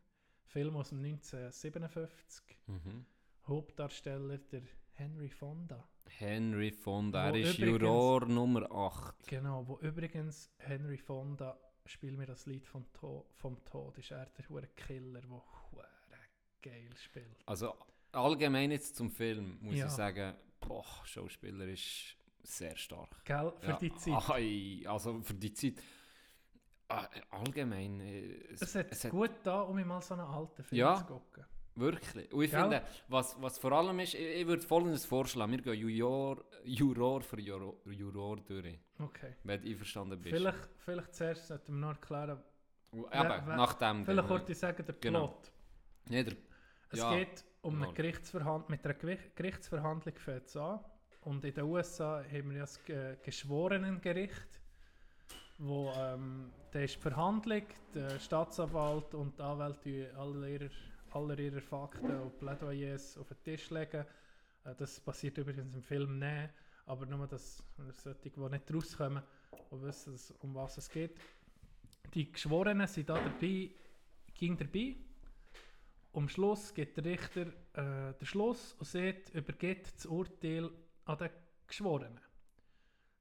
[0.46, 3.06] Film aus dem 1957, Mhm.
[3.48, 4.62] Hauptdarsteller der
[4.94, 5.88] Henry Fonda.
[6.08, 9.28] Henry Fonda, er ist übrigens- Juror Nummer 8.
[9.28, 14.26] Genau, wo übrigens Henry Fonda, spielt mir das Lied vom, to vom Tod, ist er
[14.28, 15.86] der hure Killer, der hure
[16.62, 17.38] geil spielt.
[17.46, 17.76] Also
[18.12, 19.86] allgemein jetzt zum Film muss Ja.
[19.88, 23.24] ich sagen, boah, Schauspieler ist sehr stark.
[23.26, 24.30] Gell, für Ja, die Zeit.
[24.30, 25.76] Ei, also für die Zeit.
[26.88, 28.00] Ah, allgemein.
[28.00, 30.96] äh, Es hat es hat- gut da, um mal so einen alten Film Ja.
[30.98, 31.44] zu gucken.
[31.76, 32.32] Wirklich.
[32.32, 32.62] Und ich Gell?
[32.62, 37.22] finde, was, was vor allem ist, ich, ich würde folgendes vorschlagen: Wir gehen Juror, Juror
[37.22, 38.80] für Juror, Juror durch.
[39.00, 39.36] Okay.
[39.44, 40.36] Wenn du einverstanden bist.
[40.36, 42.40] Vielleicht, vielleicht zuerst sollten wir noch erklären,
[42.92, 44.06] Und Eben, wer- nachdem.
[44.06, 45.28] vielleicht wollte ich sagen, der Genau.
[45.28, 45.52] Plot.
[46.10, 46.34] Nee, der,
[46.92, 47.94] Es Ja, geht um eine.
[47.94, 48.94] Gerichtsverhandlung, mit einer
[49.36, 50.80] Gerichtsverhandlung fängt es an.
[51.22, 54.62] Und in den USA haben wir ja das Ge Geschworenengericht,
[55.58, 60.70] wo ähm, da ist die Verhandlung, der Staatsanwalt und die Anwälte alle ihre,
[61.16, 64.06] alle ihre Fakten und Plädoyers auf den Tisch legen.
[64.66, 66.50] Äh, das passiert übrigens im Film nicht,
[66.86, 69.24] aber nur, dass solche, die nicht rauskommen
[69.70, 71.18] und wissen, um was es geht.
[72.14, 73.72] Die Geschworenen sind da dabei,
[74.34, 74.96] ging dabei.
[76.14, 80.70] Am Schluss gibt der Richter äh, den Schluss und sagt, übergibt das Urteil
[81.06, 81.30] an den
[81.68, 82.20] Geschworenen.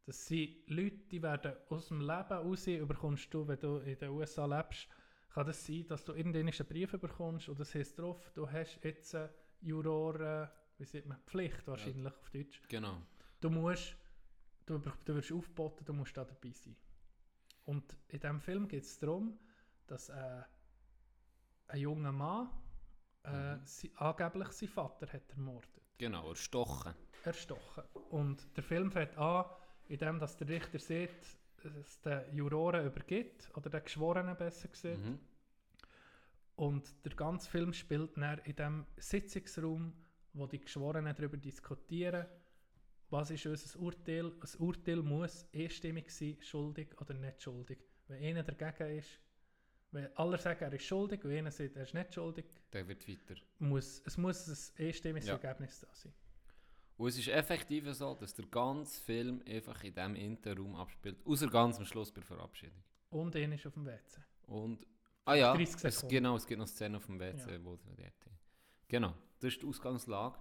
[0.06, 4.10] Das sind Leute, die werden aus dem Leben raus, überkommst du, wenn du in den
[4.10, 4.86] USA lebst,
[5.34, 9.14] kann das sein, dass du irgendeinen Brief bekommst und das heißt drauf, du hast jetzt
[9.14, 9.30] eine
[9.60, 10.48] Juror, äh,
[10.78, 12.60] wie sagt man, Pflicht wahrscheinlich auf Deutsch.
[12.68, 13.02] genau.
[13.40, 13.96] Du musst,
[14.66, 16.76] du, du wirst aufgeboten, du musst da dabei sein.
[17.64, 19.38] Und in diesem Film geht es darum,
[19.86, 20.42] dass äh,
[21.68, 22.48] ein junger Mann
[23.24, 23.60] äh, Mhm.
[23.64, 26.94] sie, angeblich seinen Vater hat ermordet, Genau, erstochen.
[27.24, 27.84] erstochen.
[28.10, 29.46] Und der Film fängt an,
[29.88, 31.10] indem dass der Richter sieht,
[31.70, 34.98] es den Juroren übergibt, oder den Geschworenen besser gesagt.
[35.04, 35.18] Mhm.
[36.56, 39.92] Und der ganze Film spielt dann in dem Sitzungsraum,
[40.34, 42.26] wo die Geschworenen darüber diskutieren,
[43.10, 44.32] was ist unser Urteil.
[44.40, 47.78] Das Urteil muss einstimmig sein, schuldig oder nicht schuldig.
[48.08, 49.20] Wenn einer dagegen ist,
[49.92, 53.06] wenn alle sagen, er ist schuldig und einer sagt, er ist nicht schuldig, Der wird
[53.08, 53.40] weiter.
[53.60, 55.34] muss, es muss ein einstimmiges Ja.
[55.36, 56.12] Ergebnis da sein.
[56.96, 61.18] Und es ist effektiv so, dass der ganze Film einfach in diesem Interraum abspielt.
[61.26, 62.82] Außer ganz am Schluss bei der Verabschiedung.
[63.10, 64.20] Und einer ist auf dem WC.
[64.46, 64.86] Und.
[65.24, 67.64] Ah ja, 30 es, genau, es gibt noch Szenen auf dem WC, Ja.
[67.64, 68.36] wo sie dort sind.
[68.88, 70.38] Genau, das ist die Ausgangslage.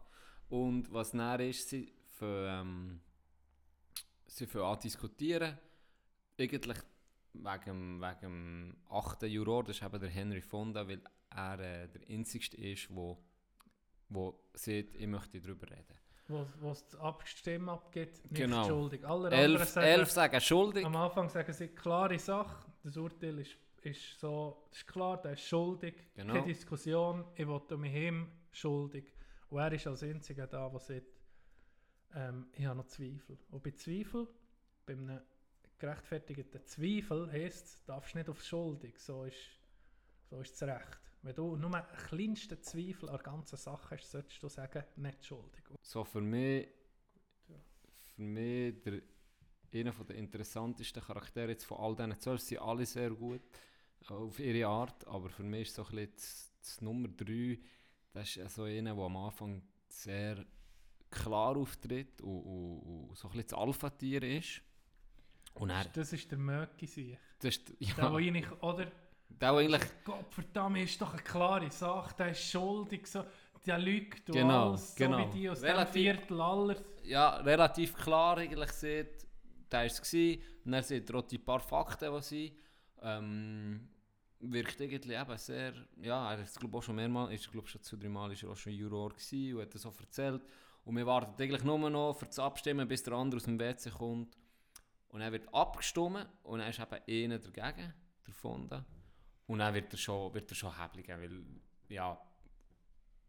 [0.49, 2.99] Und was näher ist, sie für, ähm,
[4.27, 5.57] sie für an diskutieren.
[6.38, 6.77] Eigentlich
[7.34, 12.09] wegen, wegen dem achten Juror, das ist eben der Henry Fonda, weil er äh, der
[12.09, 13.17] einzigste ist, wo,
[14.09, 15.97] wo sagt, ich möchte darüber reden.
[16.27, 18.65] Wo wo es die Abstimmung abgeht, nicht Genau.
[18.65, 19.05] schuldig.
[19.05, 20.85] Alle Elf, sagen, elf sagen schuldig.
[20.85, 25.41] Am Anfang sagen sie, klare Sache, das Urteil ist, ist so, ist klar, der ist
[25.45, 26.33] schuldig, Genau.
[26.33, 29.11] keine Diskussion, ich will mit ihm schuldig.
[29.49, 31.03] Und er ist als einziger da, der sagt,
[32.15, 33.37] ähm, ich habe noch Zweifel.
[33.51, 34.27] Und bei Zweifel,
[34.85, 35.19] bei einem
[35.77, 39.35] gerechtfertigten Zweifel heisst es, darfst nicht auf schuldig, so ist,
[40.29, 40.99] so ist das Recht.
[41.23, 45.25] Wenn du nur einen kleinsten Zweifel an der ganzen Sache hast, solltest du sagen, nicht
[45.25, 45.63] schuldig.
[45.81, 46.67] So für mich,
[48.15, 49.01] für mich der
[49.73, 52.41] einer der interessantesten Charaktere jetzt von all diesen zwölf.
[52.41, 53.41] Sind alle sehr gut
[54.09, 56.13] äh, auf ihre Art, aber für mich ist so ein bisschen
[56.61, 57.59] das, Nummer 3,
[58.13, 60.45] das ist so einer, der am Anfang sehr
[61.09, 62.79] klar auftritt und, und,
[63.09, 64.61] und so ein bisschen das Alpha-Tier ist.
[65.55, 67.17] Und er, Das ist der Möcki sich.
[67.39, 68.91] das ist, Der, ja, wo eigentlich, oder?
[69.39, 72.15] Der eigentlich Gott verdammt, ist doch eine klare Sache.
[72.18, 73.23] Der ist schuldig, so,
[73.65, 75.19] der lügt und Genau, alles, genau.
[75.27, 76.76] so wie die aus Relativ- dem Viertel aller.
[77.03, 79.26] ja, relativ klar eigentlich sieht,
[79.72, 80.14] der war es.
[80.65, 82.53] Und dann sieht er auch die paar Fakten, die sind.
[83.01, 83.89] Ähm,
[84.39, 87.95] wirkt irgendwie eben sehr, ja, er ist glaube auch schon mehrmals, ist glaube schon zwei,
[87.97, 90.41] drei Mal ist er auch schon Juror gewesen und hat das auch erzählt.
[90.84, 93.89] Und wir warten eigentlich nur noch für das Abstimmen, bis der andere aus dem WC
[93.89, 94.38] kommt.
[95.07, 97.93] Und er wird abgestimmt und dann ist eben einer dagegen,
[98.27, 98.84] der Fonda.
[99.48, 101.44] Und dann wird er schon, wird er schon hebelig, weil,
[101.90, 102.18] ja,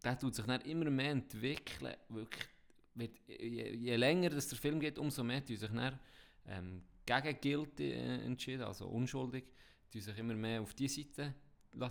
[0.03, 2.47] der tut sich dann immer mehr entwickeln, wirklich
[2.95, 5.99] wird, je, je länger das der Film geht, umso mehr tun sich dann
[6.47, 9.45] ähm, gegen Guilty äh, entschieden, also unschuldig,
[9.91, 11.35] tun sich immer mehr auf die Seite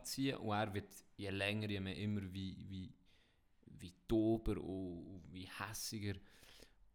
[0.04, 2.94] ziehen und er wird je länger, je mehr immer wie, wie,
[3.66, 6.18] wie dober und, und wie hässiger.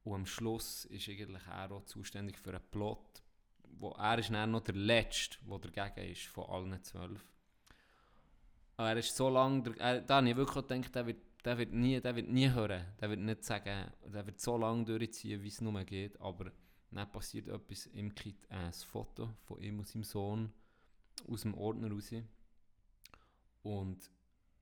[0.05, 3.23] Und am Schluss ist eigentlich er auch zuständig für einen Plot,
[3.79, 7.25] wo er ist dann noch der Letzte, der dagegen ist von allen zwölf.
[8.77, 11.73] Er ist so lange, der- er, da habe ich wirklich gedacht, der wird, der wird,
[11.73, 12.85] nie, der wird nie hören.
[13.01, 16.21] Der wird nicht sagen, der wird so lange durchziehen, wie es nur geht.
[16.21, 16.53] Aber
[16.91, 20.53] dann passiert etwas, ihm kriegt äh, ein Foto von ihm und seinem Sohn
[21.29, 22.13] aus dem Ordner raus.
[23.63, 24.11] Und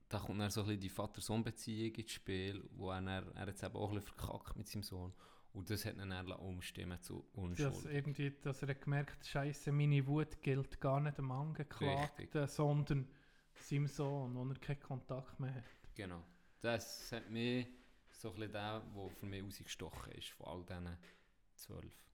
[0.09, 3.75] da kommt dann so ein bisschen die Vater-Sohn-Beziehung ins Spiel, wo er, er jetzt eben
[3.75, 5.13] auch ein bisschen verkackt mit seinem Sohn.
[5.57, 7.85] Und das hat ihn dann umstimmen zu Dass, Unschuld.
[7.91, 13.07] irgendwie, dass er gemerkt hat, Scheiße, meine Wut gilt gar nicht dem Angeklagten, sondern
[13.55, 15.63] seinem Sohn, wo er keinen Kontakt mehr hat.
[15.95, 16.23] Genau.
[16.61, 17.67] Das hat mich
[18.11, 20.95] so ein bisschen der, der für mich rausgestochen ist von all diesen
[21.55, 22.05] zwölf.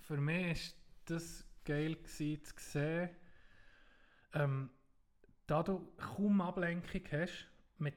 [0.00, 3.10] Für mich war das geil gewesen, zu sehen,
[4.34, 4.70] ähm,
[5.46, 7.46] da du kaum Ablenkung hast
[7.78, 7.94] mit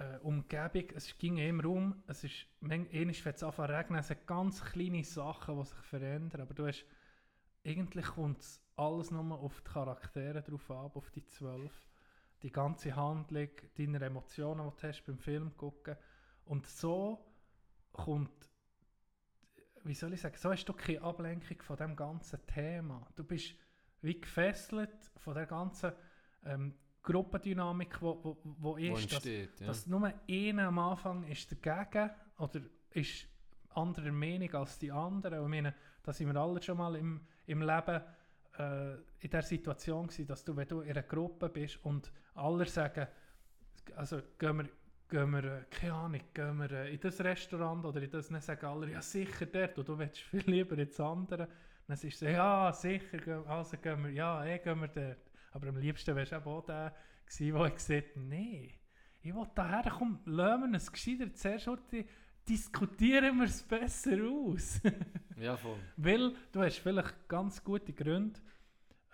[0.00, 4.26] äh, Umgebung, es ging immer um, es ist, manchmal wenn es anfängt regnen, es sind
[4.26, 6.86] ganz kleine Sachen, die sich verändern, aber du hast,
[7.64, 11.84] eigentlich kommt es alles nur auf die Charaktere drauf ab, auf die zwölf,
[12.42, 15.96] die ganze Handlung, deine Emotionen, die du hast beim Film gucken.
[16.46, 17.22] Und so
[17.92, 18.50] kommt
[19.84, 23.06] wie soll ich sagen, so hast du keine Ablenkung von dem ganzen Thema.
[23.16, 23.54] Du bist
[24.02, 25.92] wie gefesselt von der ganzen
[26.44, 29.06] ähm, Gruppendynamik, die wo, wo, wo Wo ist.
[29.06, 29.66] Dass, entsteht, ja.
[29.66, 32.60] dass nur einer am Anfang ist dagegen oder
[32.90, 33.26] ist
[33.70, 35.40] anderer Meinung als die anderen.
[35.40, 38.02] Und Ich meine, da sind wir alle schon mal im, im Leben
[38.58, 42.66] äh, in der Situation gewesen, dass du, wenn du in einer Gruppe bist und alle
[42.66, 43.06] sagen,
[43.96, 44.68] also gehen wir,
[45.08, 48.40] gehen wir äh, keine Ahnung, gehen wir äh, in das Restaurant oder in das, dann
[48.40, 51.48] sagen alle, ja sicher dort, und du willst viel lieber ins andere.
[51.86, 55.29] Dann ist so, ja sicher, also gehen wir, ja eh gehen wir dort.
[55.50, 56.94] Aber am liebsten wärst du eben auch der
[57.26, 58.74] gewesen, der gesagt hat, nee,
[59.22, 61.68] ich will daher, komm, lassen wir es gescheiter zuerst
[62.48, 64.80] diskutieren wir es besser aus.
[65.36, 65.78] Ja, voll.
[65.96, 68.38] Weil du hast vielleicht ganz gute Gründe,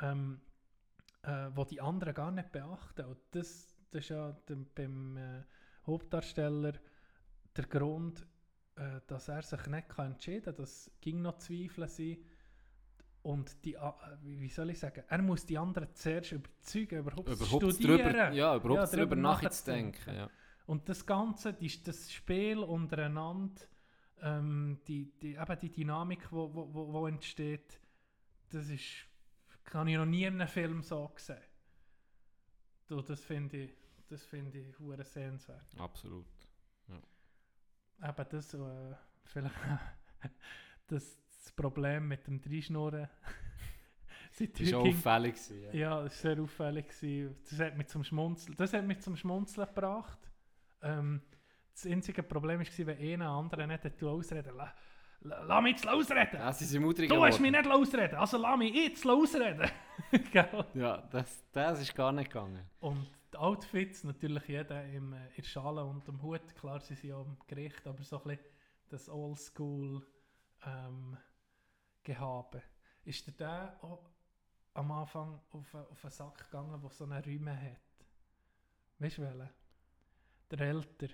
[0.01, 0.41] ähm,
[1.23, 3.05] äh, wo die anderen gar nicht beachten.
[3.05, 5.45] Und das, das ist ja dem, beim äh,
[5.87, 6.73] Hauptdarsteller
[7.57, 8.27] der Grund,
[8.75, 10.57] äh, dass er sich nicht kann entscheiden kann.
[10.57, 12.17] Das ging noch Zweifel sein.
[13.27, 13.93] Und die, äh,
[14.23, 18.13] wie soll ich sagen, er muss die anderen zuerst überzeugen, überhaupt, Überhaupt studieren.
[18.13, 20.15] drüber, ja, überhaupt Ja, drüber nachzudenken.
[20.15, 20.31] Ja.
[20.67, 23.63] Und das Ganze, die, das Spiel untereinander,
[24.23, 27.81] ähm, die, die, eben die Dynamik, die wo, wo, wo, entsteht,
[28.51, 28.85] das ist,
[29.65, 31.43] kann ich noch nie in einem Film so gesehen.
[32.87, 33.75] Du, das finde ich,
[34.07, 35.67] das finde ich hure sehenswert.
[35.79, 36.27] Absolut.
[38.01, 38.95] Eben das, äh,
[39.25, 39.57] vielleicht
[40.87, 43.09] das, das Problem mit dem Dreischnurren.
[44.39, 45.35] Das war auffällig.
[45.35, 45.73] gewesen, Ja.
[45.73, 46.89] ja, das war sehr auffällig.
[46.89, 47.37] gewesen.
[47.49, 50.19] Das hat mich zum Schmunzeln, das hat mich zum Schmunzeln gebracht.
[50.83, 51.23] Ähm,
[51.73, 54.75] das einzige Problem war, wenn einer anderen nicht hätte ausreden la,
[55.21, 56.53] la, Lass mich jetzt ausreden!
[56.53, 59.71] Sind mutig du hast mich nicht ausreden, also lass mich jetzt ausreden!
[60.75, 62.61] Ja, das, das ist gar nicht gegangen.
[62.81, 66.95] Und die Outfits, natürlich jeder im, äh, in der Schale und dem Hut, klar, sie
[66.95, 68.45] sind ja am Gericht, aber so ein bisschen
[68.91, 70.07] das Oldschool
[70.67, 71.17] ähm,
[72.07, 72.63] Gehabe.
[73.05, 74.09] Ist dir der auch
[74.75, 78.07] am Anfang auf, auf einen Sack gegangen, der so eine Rüme hat?
[78.99, 79.51] Weißt du welchen?
[80.51, 81.09] Der Älter.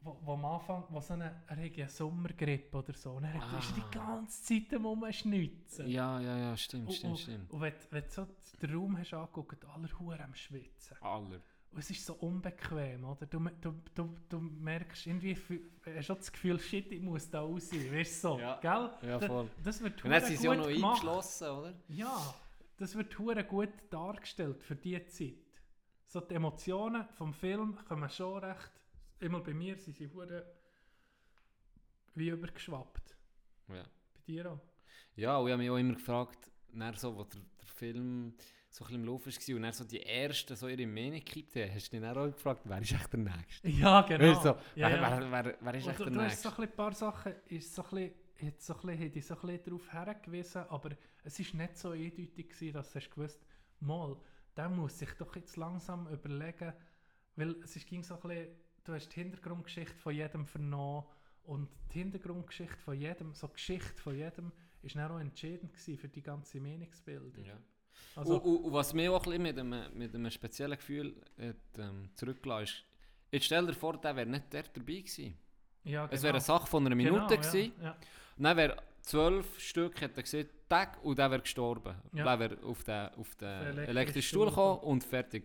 [0.00, 3.32] Wo, wo am Anfang, wo so eine, er hat ja Sommergrippe oder so, und er
[3.34, 3.90] hat- ist die Ah.
[3.90, 5.88] ganze Zeit am Rumschnitzen.
[5.88, 7.50] Ja, ja, ja, stimmt, Und, stimmt, und, stimmt.
[7.50, 8.26] und wenn, wenn du so
[8.60, 10.96] den Raum hast angeguckt, alle Huren am Schwitzen.
[11.00, 11.40] Aller.
[11.74, 13.26] Und es ist so unbequem, oder?
[13.26, 15.36] Du, du, du, du merkst irgendwie,
[15.84, 18.60] hast schon das Gefühl, shit, ich muss da raus, weißt du so, Ja.
[18.60, 19.08] gell?
[19.10, 19.50] Ja, voll.
[19.64, 21.00] Das wird Und dann sind sie auch noch gemacht.
[21.00, 21.74] eingeschlossen, oder?
[21.88, 22.34] Ja,
[22.76, 25.34] das wird hure gut dargestellt für diese Zeit.
[26.06, 28.70] So die Emotionen vom Film kommen schon recht,
[29.18, 30.46] immer bei mir sind sie hure
[32.14, 33.16] wie übergeschwappt.
[33.68, 33.82] Ja.
[33.82, 34.60] Bei dir auch?
[35.16, 36.50] Ja, und ich habe mich auch immer gefragt,
[36.94, 38.34] so, wo der, der Film
[38.74, 41.72] so ein im Lauf war und dann so die ersten so ihre Meinung gekippt haben,
[41.72, 43.68] hast du dich auch gefragt, wer ist echt der Nächste?
[43.68, 44.24] Ja, genau.
[44.24, 45.20] Weißt du, so, ja, wer, ja.
[45.20, 46.62] Wer, wer, wer ist echt du, der du hast so Nächste?
[46.62, 49.92] ein, paar Sachen, ist so ein bisschen, hat so ein bisschen, so ein bisschen darauf
[49.92, 50.90] hergewiesen, aber
[51.22, 53.46] es ist nicht so eindeutig gewesen, dass du gewusst,
[53.78, 54.16] mal,
[54.56, 56.72] der muss sich doch jetzt langsam überlegen,
[57.36, 58.48] weil es ist, ging so ein bisschen,
[58.82, 61.04] du hast die Hintergrundgeschichte von jedem vernommen
[61.44, 64.50] und die Hintergrundgeschichte von jedem, so die Geschichte von jedem,
[64.82, 67.44] ist dann auch entscheidend gewesen für die ganze Meinungsbildung.
[67.44, 67.56] Ja.
[68.16, 71.56] Also, und, und, und was mich auch ein mit einem, mit einem speziellen Gefühl hat,
[71.78, 72.84] ähm, zurückgelassen ist,
[73.32, 75.36] jetzt stell dir vor, der wäre nicht der dabei gewesen.
[75.84, 76.58] ja, Es wäre eine genau.
[76.58, 77.72] Sache von einer Minute Genau, gewesen.
[77.78, 77.96] Ja, ja.
[78.36, 81.94] Dann wäre zwölf Stück, er gesehen, Tag, und der wäre gestorben.
[82.12, 82.24] Ja.
[82.24, 85.44] Der wäre auf den, auf den elektrischen Stuhl gekommen und fertig.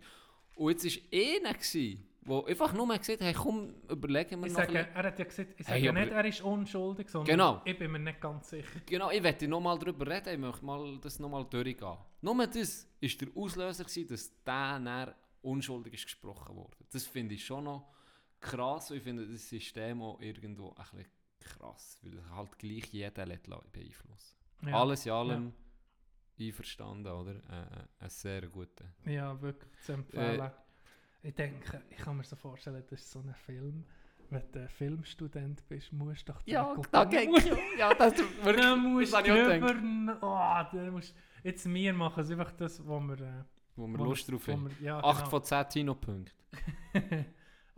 [0.55, 4.59] Und jetzt war einer, gewesen, der einfach nur gesagt hey komm, überlegen wir Ich noch
[4.59, 7.61] sage, er hat ja gesagt, ich Hey, sage aber- nicht, er ist unschuldig, sondern Genau.
[7.65, 8.79] ich bin mir nicht ganz sicher.
[8.85, 11.97] Genau, ich möchte nochmal darüber reden, ich möchte mal das nochmal durchgehen.
[12.21, 16.77] Nur das war der Auslöser, gewesen, dass der dann unschuldig ist gesprochen wurde.
[16.91, 17.91] Das finde ich schon noch
[18.39, 21.05] krass und ich finde das System auch irgendwo ein bisschen
[21.39, 23.13] krass, weil es halt gleich jeden
[23.71, 24.81] beeinflussen Ja.
[24.81, 25.53] Alles in allem
[26.39, 27.31] einverstanden, oder?
[27.31, 28.85] Äh, äh, ein sehr guter.
[29.05, 30.51] Ja, wirklich zu empfehlen.
[31.23, 33.85] Ich denke, ich kann mir so vorstellen, das ist so ein Film.
[34.31, 37.29] Wenn du Filmstudent bist, musst du doch Ja, Deckel- da geht
[37.79, 38.55] Ja, das ist wirklich.
[38.63, 40.17] Dann musst das drüber...
[40.21, 43.19] Oh, dann musst, jetzt wir machen es einfach das, wo wir...
[43.19, 43.43] Äh,
[43.75, 44.69] Wo wir wo Lust drauf haben.
[44.79, 45.29] wir- Ja, 8 genau.
[45.31, 46.31] von 10 Tino-Punkten.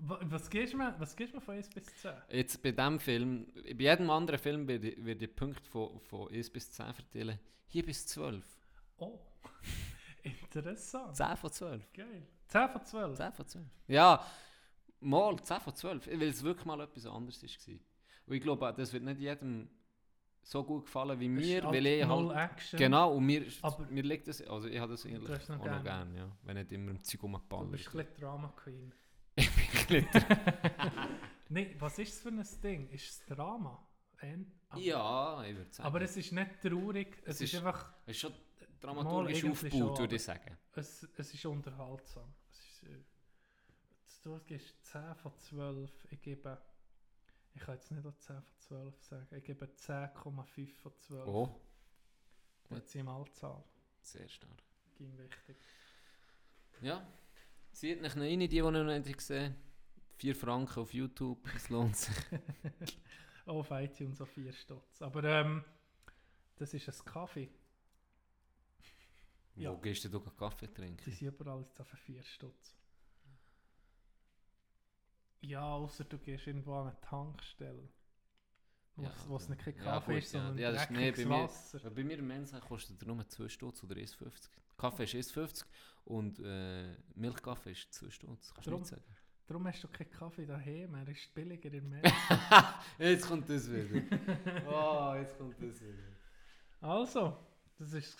[0.04, 2.12] Wa- was gibst du mir, was gibst du mir von 1 bis 10?
[2.32, 6.30] Jetzt bei diesem Film, bei jedem anderen Film werde ich, werde ich Punkte von, von
[6.34, 7.40] 1 bis 10 verteilen.
[7.68, 8.44] Hier bis 12.
[8.98, 9.20] Oh,
[10.24, 11.16] interessant.
[11.16, 11.94] 10 von 12.
[11.94, 12.24] Geil.
[12.52, 13.18] 10 von 12.
[13.18, 13.66] 10 von 12.
[13.88, 14.26] Ja,
[15.00, 16.08] mal 10 von 12.
[16.08, 17.76] Weil es wirklich mal etwas anderes war.
[18.28, 19.70] Und ich glaube, das wird nicht jedem
[20.44, 22.52] so gut gefallen wie mir, halt weil ich null halt...
[22.52, 22.78] Action.
[22.80, 24.42] Genau, und mir, Aber- mir liegt das...
[24.42, 25.84] Also ich habe das eigentlich hast auch noch noch gern.
[25.84, 26.38] gerne, ja.
[26.44, 27.72] Wenn nicht immer im Zeug Du rumballert.
[27.72, 28.94] bist ein bisschen Drama Queen.
[29.38, 30.22] Ich bin ein
[31.50, 32.90] Nein, was ist es für ein Ding?
[32.90, 33.88] Ist es Drama?
[34.18, 35.88] Ein- aber- Ja, ich würde sagen.
[35.88, 38.34] Aber es ist nicht traurig, es, Es ist, ist- einfach, Es ist schon
[38.80, 40.58] dramaturgisch aufgebaut, würde ich sagen.
[40.74, 42.34] es, es ist unterhaltsam.
[42.84, 43.04] Äh,
[44.24, 46.58] du gibst 10 von 12, ich gebe,
[47.54, 51.28] ich kann jetzt nicht auch 10 von 12 sagen, ich gebe 10,5 von 12.
[51.28, 51.62] Oh,
[52.70, 53.64] Dezimalzahl,
[54.02, 54.64] sehr stark.
[54.98, 55.58] ging wichtig.
[56.82, 57.06] Ja,
[57.74, 59.56] sieht nicht noch rein, die, die noch nicht gesehen
[60.22, 62.16] 4 Franken auf YouTube, es lohnt sich.
[63.48, 65.02] Auf iTunes auf 4 Stutz.
[65.02, 65.64] Aber ähm,
[66.58, 67.50] das ist ein Kaffee.
[69.56, 69.72] Ja.
[69.72, 71.12] Wo gehst du denn Kaffee Die trinken?
[71.12, 72.76] sind überall jetzt auf 4 Stutz.
[75.42, 77.90] Ja, außer du gehst irgendwo an eine Tankstelle.
[78.96, 80.40] Wo Ja, es- nicht kein ja, Kaffee gut, ist, ja.
[80.42, 81.80] sondern Ja, das ist- nee, bei mir- Wasser.
[81.82, 84.50] Ja, bei mir im Mensa kostet er nur 2 Stutz oder 1,50.
[84.78, 85.66] Kaffee ist 1,50
[86.06, 88.54] und äh, Milchkaffee ist 2 Stutz.
[88.54, 89.04] Kannst du nicht sagen.
[89.48, 92.04] Darum hast du keinen Kaffee daheim, er ist billiger im Meer.
[93.00, 94.02] jetzt kommt das wieder.
[94.68, 95.98] oh, jetzt kommt das wieder.
[96.82, 97.38] also,
[97.80, 98.18] das war es.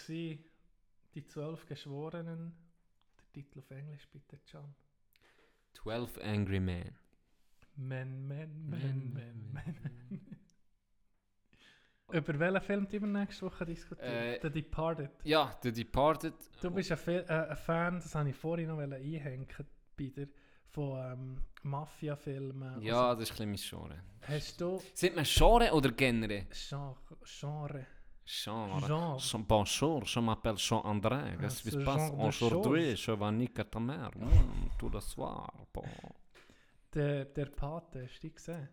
[1.16, 2.54] Die zwölf Geschworenen.
[3.20, 4.74] Der Titel auf Englisch bitte, Can.
[5.74, 6.96] 12 Angry Men.
[7.76, 10.22] Men, men, men, men, men.
[12.12, 14.12] Über welchen Film die wir nächste Woche diskutieren?
[14.14, 15.12] Äh, The Departed.
[15.24, 16.34] Ja, The Departed.
[16.62, 19.48] Du bist ein, äh, ein Fan, das wollte ich vorhin noch einhängen,
[19.98, 20.28] bei dir,
[20.68, 22.82] von ähm, Mafia-Filmen.
[22.82, 24.04] Ja, Also, das ist ein bisschen mein Genre.
[24.28, 26.48] hast du Sind wir Genre oder Genre?
[26.52, 26.98] Genre?
[27.24, 27.86] Genre.
[28.26, 28.80] Genre.
[28.88, 29.20] Genre.
[29.20, 31.16] Jean- Bonjour, je m'appelle Jean-André.
[31.16, 32.96] Ah, Qu'est-ce qui se passe aujourd'hui?
[32.96, 34.12] Je vais niquer ta mère.
[34.16, 35.52] Mm, tout le soir.
[35.74, 35.84] Bon.
[36.94, 38.70] Der, der Pate, hast du die gesehen?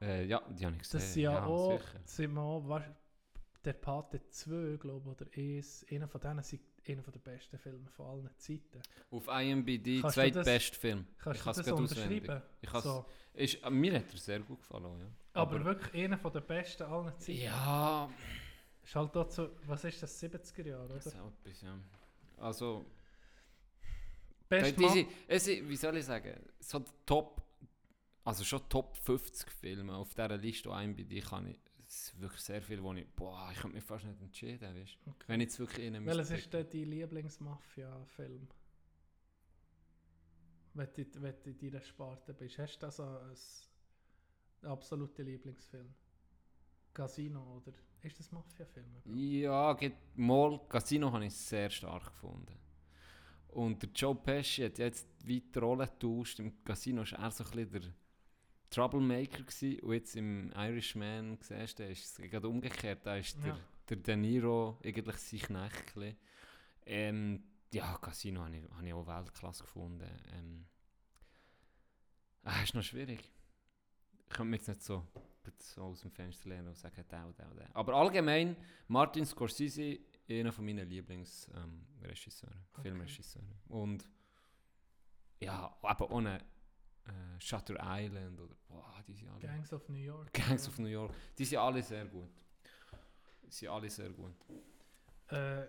[0.00, 1.00] Äh, ja, die habe ich gesehen.
[1.00, 2.00] Das sind ja, auch, sicher.
[2.04, 2.90] sind wir auch weißt,
[3.64, 7.88] der Pate 2, glaube ich, oder 1, einer von denen sind einer der besten Filme
[7.90, 8.80] von allen Zeiten.
[9.10, 11.06] Auf IMBD, zweitbester Film.
[11.18, 12.42] Kannst Ich du das unterschreiben?
[12.62, 13.04] Ich So.
[13.34, 15.06] ist, mir hat er sehr gut gefallen, ja.
[15.32, 17.38] Aber, wirklich einer von der besten aller Zeiten.
[17.40, 18.10] Ja,
[18.82, 20.94] Ist halt so, was ist das, 70er Jahre, oder?
[20.94, 21.78] das ist auch etwas, ja.
[22.38, 22.84] Also,
[24.48, 27.42] Best die, diese, es, ist- wie soll ich sagen, so die Top,
[28.24, 32.40] also schon Top 50 Filme auf dieser Liste an IMBD kann ich, es ist wirklich
[32.42, 35.14] sehr viel, wo ich, boah, ich könnte mich fast nicht entscheiden, weißt du.
[35.28, 38.48] Wenn ich jetzt wirklich einen Welches ist denn dein Lieblingsmafia-Film?
[40.74, 42.58] wenn du, wenn du in deiner Sparte bist?
[42.58, 43.36] Hast du da so ein,
[44.62, 45.92] einen absoluten Lieblingsfilm?
[46.92, 47.72] Casino oder
[48.02, 48.86] ist das Mafia-Film?
[49.04, 49.76] Ja,
[50.16, 50.60] mal.
[50.68, 52.56] Casino habe ich sehr stark gefunden.
[53.48, 56.38] Und der Joe Pesci hat jetzt wie die Rolle getauscht.
[56.40, 57.92] Im Casino war er so ein bisschen der
[58.70, 59.80] Troublemaker gewesen.
[59.80, 63.04] und jetzt im Irishman siehst du, ist es gerade umgekehrt.
[63.04, 63.58] Da ist der, Ja.
[63.88, 66.16] der De Niro eigentlich sein Knecht.
[66.86, 67.42] Ähm,
[67.72, 70.08] ja, Casino habe ich, habe ich auch Weltklasse gefunden.
[70.32, 70.66] Ähm,
[72.44, 73.30] ah, ist noch schwierig.
[74.30, 75.04] Ich könnte mich jetzt nicht so,
[75.58, 77.76] so aus dem Fenster lehnen und sagen, der, der, der.
[77.76, 79.98] Aber allgemein, Martin Scorsese,
[80.28, 82.82] einer von meinen Lieblingsregisseuren, ähm, Okay.
[82.82, 83.52] Filmregisseuren.
[83.68, 84.08] Und
[85.40, 89.40] ja, aber ohne äh, Shutter Island oder boah, die sind alle.
[89.40, 90.32] Gangs of New York.
[90.32, 91.12] Gangs of New York.
[91.36, 92.30] Die sind alle sehr gut.
[93.42, 94.34] Die sind alle sehr gut.
[95.28, 95.66] Äh,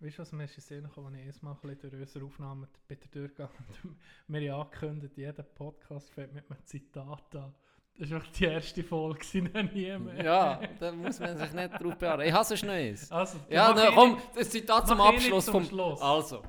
[0.00, 2.24] weißt du, was mir ist in Sinn gekommen, als ich erstmal ein bisschen durch unsere
[2.24, 3.52] Aufnahmen der durchgegangen
[3.82, 3.96] bin?
[4.42, 7.54] Wir haben angekündigt, jeder Podcast fängt mit einem Zitat an.
[7.98, 10.24] Das war die erste Folge, noch nie mehr.
[10.24, 12.26] Ja, da muss man sich nicht drauf beharren.
[12.26, 13.10] Ich hasse es noch eins.
[13.12, 15.64] Also, Ja, ich komm, nicht- das Zitat zum nicht Abschluss zum vom...
[15.64, 16.00] Schluss.
[16.00, 16.42] Also,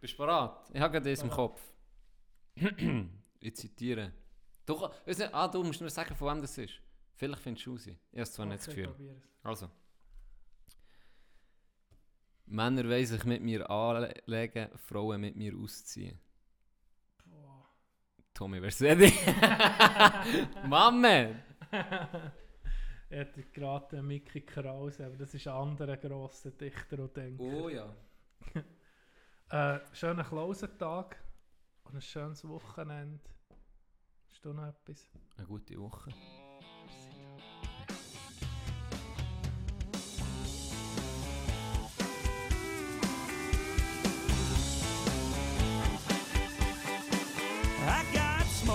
[0.00, 0.52] bist du bereit?
[0.72, 1.28] Ich habe gerade das im.
[1.30, 1.60] Kopf.
[3.40, 4.12] ich zitiere.
[4.64, 6.74] Du, nicht, ah, du musst mir sagen, von wem das ist.
[7.14, 7.86] Vielleicht findest du raus.
[7.86, 9.10] Ich habe es zwar nicht das Okay, Gefühl.
[9.16, 9.22] es.
[9.42, 9.68] Also.
[12.46, 16.18] Männer wollen sich mit mir anlegen, Frauen mit mir ausziehen.
[17.24, 17.68] Boah.
[18.32, 19.12] Tommy Versetti.
[20.66, 21.30] Mama!
[23.08, 27.42] Ich hätte gerade Mickey Krause, aber das ist ein anderer grosser Dichter und Denker.
[27.42, 27.94] Oh ja.
[29.48, 31.22] Äh, schönen Klausentag
[31.84, 33.20] und ein schönes Wochenende.
[34.28, 35.08] Hast du noch etwas?
[35.36, 36.10] Eine gute Woche.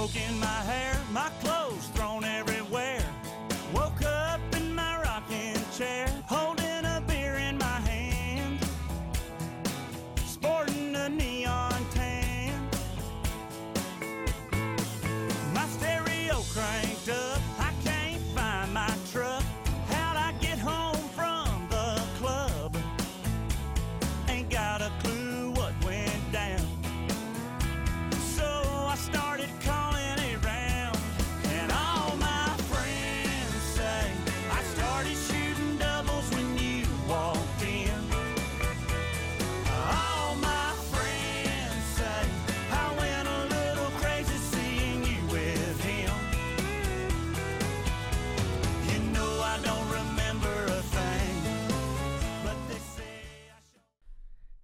[0.02, 1.61] Smoke in my hair, my clothes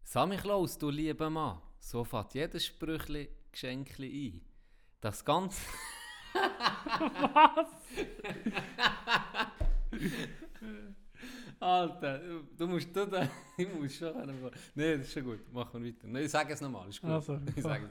[0.09, 4.41] Sammy Klaus, du lieber Mann, so fährt jedes Sprüchli Geschenkli ein.
[5.01, 5.59] Das Ganze...
[6.33, 7.67] Was?
[11.59, 12.19] Alter,
[12.57, 13.29] du, musst du da...
[13.57, 14.15] Ich muss schon.
[14.15, 15.51] Nein, das ist schon gut.
[15.51, 16.07] Machen wir weiter.
[16.07, 17.09] Nein, ich sage es nochmal, ist gut.
[17.09, 17.89] Also, ich sage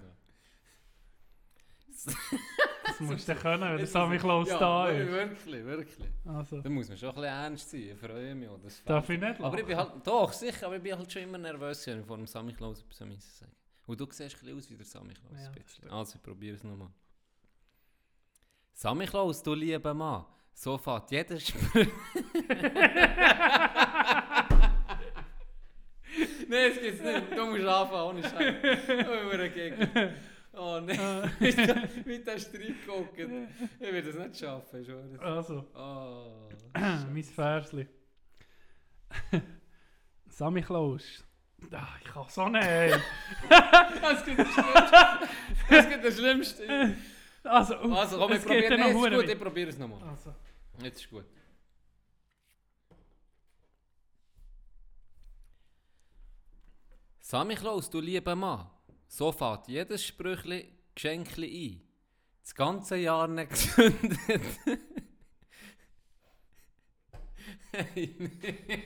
[1.90, 2.40] es nochmal.
[2.87, 5.11] Das musst du können, wenn der Sammy Klaus ja, da ist.
[5.11, 6.09] Wirklich, wirklich.
[6.25, 7.81] Also, Da muss man schon ein bisschen ernst sein.
[7.81, 8.49] Ich freue mich.
[8.63, 9.91] Das darf ich nicht aber ich bin halt...
[10.05, 12.81] Doch, sicher, aber ich bin halt schon immer nervös, wenn ich vor dem Sammy Klaus
[12.81, 13.45] etwas sagen muss.
[13.87, 15.45] Und du siehst ein bisschen aus wie der Sammy Klaus.
[15.45, 15.91] Ja, bisschen.
[15.91, 16.91] also, ich probiere es nochmal.
[18.73, 21.89] Sammy Klaus, du lieber Mann, so fährt jeder Sprüch...
[26.49, 27.37] Nein, das gibt's nicht.
[27.37, 28.55] Du musst anfangen, ohne Scheiß.
[28.89, 30.15] Oh, wir gegen.
[30.59, 33.19] Oh nein, der- wie der Streit guckt.
[33.19, 35.20] Ich werde es nicht schaffen, es.
[35.20, 36.49] Also, Oh.
[36.74, 37.87] mein Versli.
[40.28, 41.24] Sammy Klaus.
[41.73, 43.01] Ah, ich kann so nicht.
[43.49, 45.28] Das gibt das Schlimmste.
[45.69, 46.97] Das gibt das Schlimmste.
[47.45, 48.87] Also, Also komm, ich probiere es.
[48.89, 50.03] Ist gut, ich probiere es nochmal.
[50.09, 50.35] Also,
[50.83, 51.24] Jetzt ist gut.
[57.20, 58.66] Sammy Klaus, du lieber Mann,
[59.09, 61.83] so fährt jedes Sprüchli Geschenkli ein.
[62.43, 64.20] Das ganze Jahr nicht gezündet.
[67.73, 68.83] hey, nee.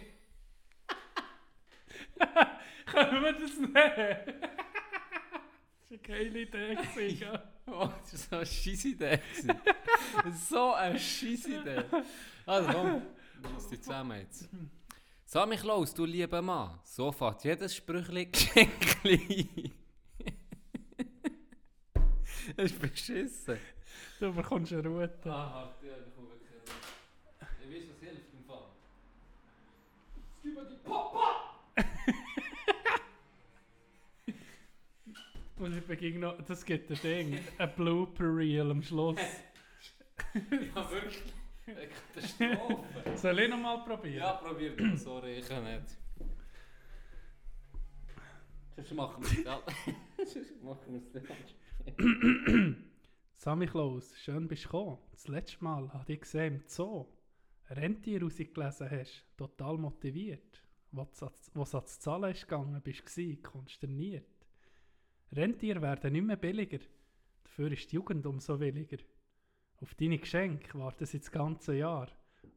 [2.87, 3.73] können wir das nehmen?
[3.75, 3.95] das war
[5.91, 6.75] eine geile Idee.
[6.75, 7.43] gewesen, gell?
[7.73, 9.21] Oh, das ist so eine scheisse Idee.
[9.37, 9.61] gewesen.
[10.49, 11.85] so eine scheisse Idee.
[12.45, 13.03] Also komm,
[13.43, 14.49] lass die zusammen jetzt.
[15.25, 19.73] Sammy Klaus, du lieber Mann, so fährt jedes Sprüchli Geschenkli ein.
[22.57, 23.59] Das ist beschissen.
[24.19, 25.31] Du bekommst eine Route.
[25.31, 26.51] Ah, ja, ich komme wirklich
[27.63, 28.67] Ich weiß, was hilft im Fall.
[30.43, 31.61] Über die Papa!
[35.59, 39.21] Und ich bin noch, das gibt ein Ding, ein Blooper-Reel am Schluss.
[40.33, 41.23] Ja, wirklich.
[41.67, 43.17] Eine Katastrophe.
[43.17, 44.19] Soll ich noch mal probieren?
[44.19, 44.97] ja, probier doch.
[44.97, 45.87] Sorry, ich kann nicht.
[48.77, 49.61] Sonst machen wir
[50.17, 50.33] es.
[50.33, 51.55] Sonst machen wir es.
[53.37, 54.99] Sammy Klaus, schön bist du gekommen.
[55.13, 57.07] Das letzte Mal habe ich gesehen im Zoo.
[57.71, 60.63] Rentier rausgelesen hast, total motiviert.
[60.93, 64.27] Was es ans Zahlen ist gegangen, bist du konsterniert.
[65.33, 66.81] Rentier werden nicht mehr billiger.
[67.45, 68.99] Dafür ist die Jugend umso williger.
[69.81, 72.09] Auf deine Geschenke warten sie das ganze Jahr.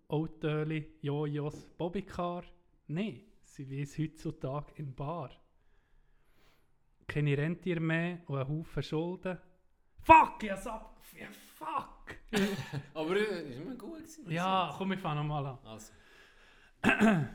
[0.08, 2.44] Autöli, Jojos, Bobbycar?
[2.88, 5.32] Nein, sie wie es heutzutage in Bar.
[7.14, 9.38] Keine Rentier mehr und ein Haufen Schulden.
[10.02, 10.98] Fuck, ich hab's ab...
[11.20, 12.16] Ja, fuck!
[12.96, 13.98] Aber es war immer gut.
[14.00, 15.60] Gewesen, ja, komm, ich fange nochmal an.
[15.64, 15.92] Also,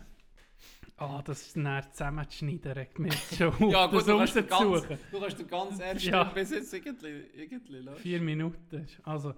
[1.00, 4.34] Ah, das ist näher zusammenzuschneiden, regt mich jetzt schon auf, ja, das gut, du kannst,
[4.34, 6.24] den ganz, du kannst den ersten Ja.
[6.24, 7.94] bis jetzt irgendwie, irgendwie.
[7.98, 8.88] Vier Minuten.
[9.04, 9.32] Also,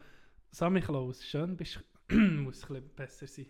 [0.51, 2.17] Sammy Klaus, schön bist du.
[2.17, 3.47] Muss ein bisschen besser sein.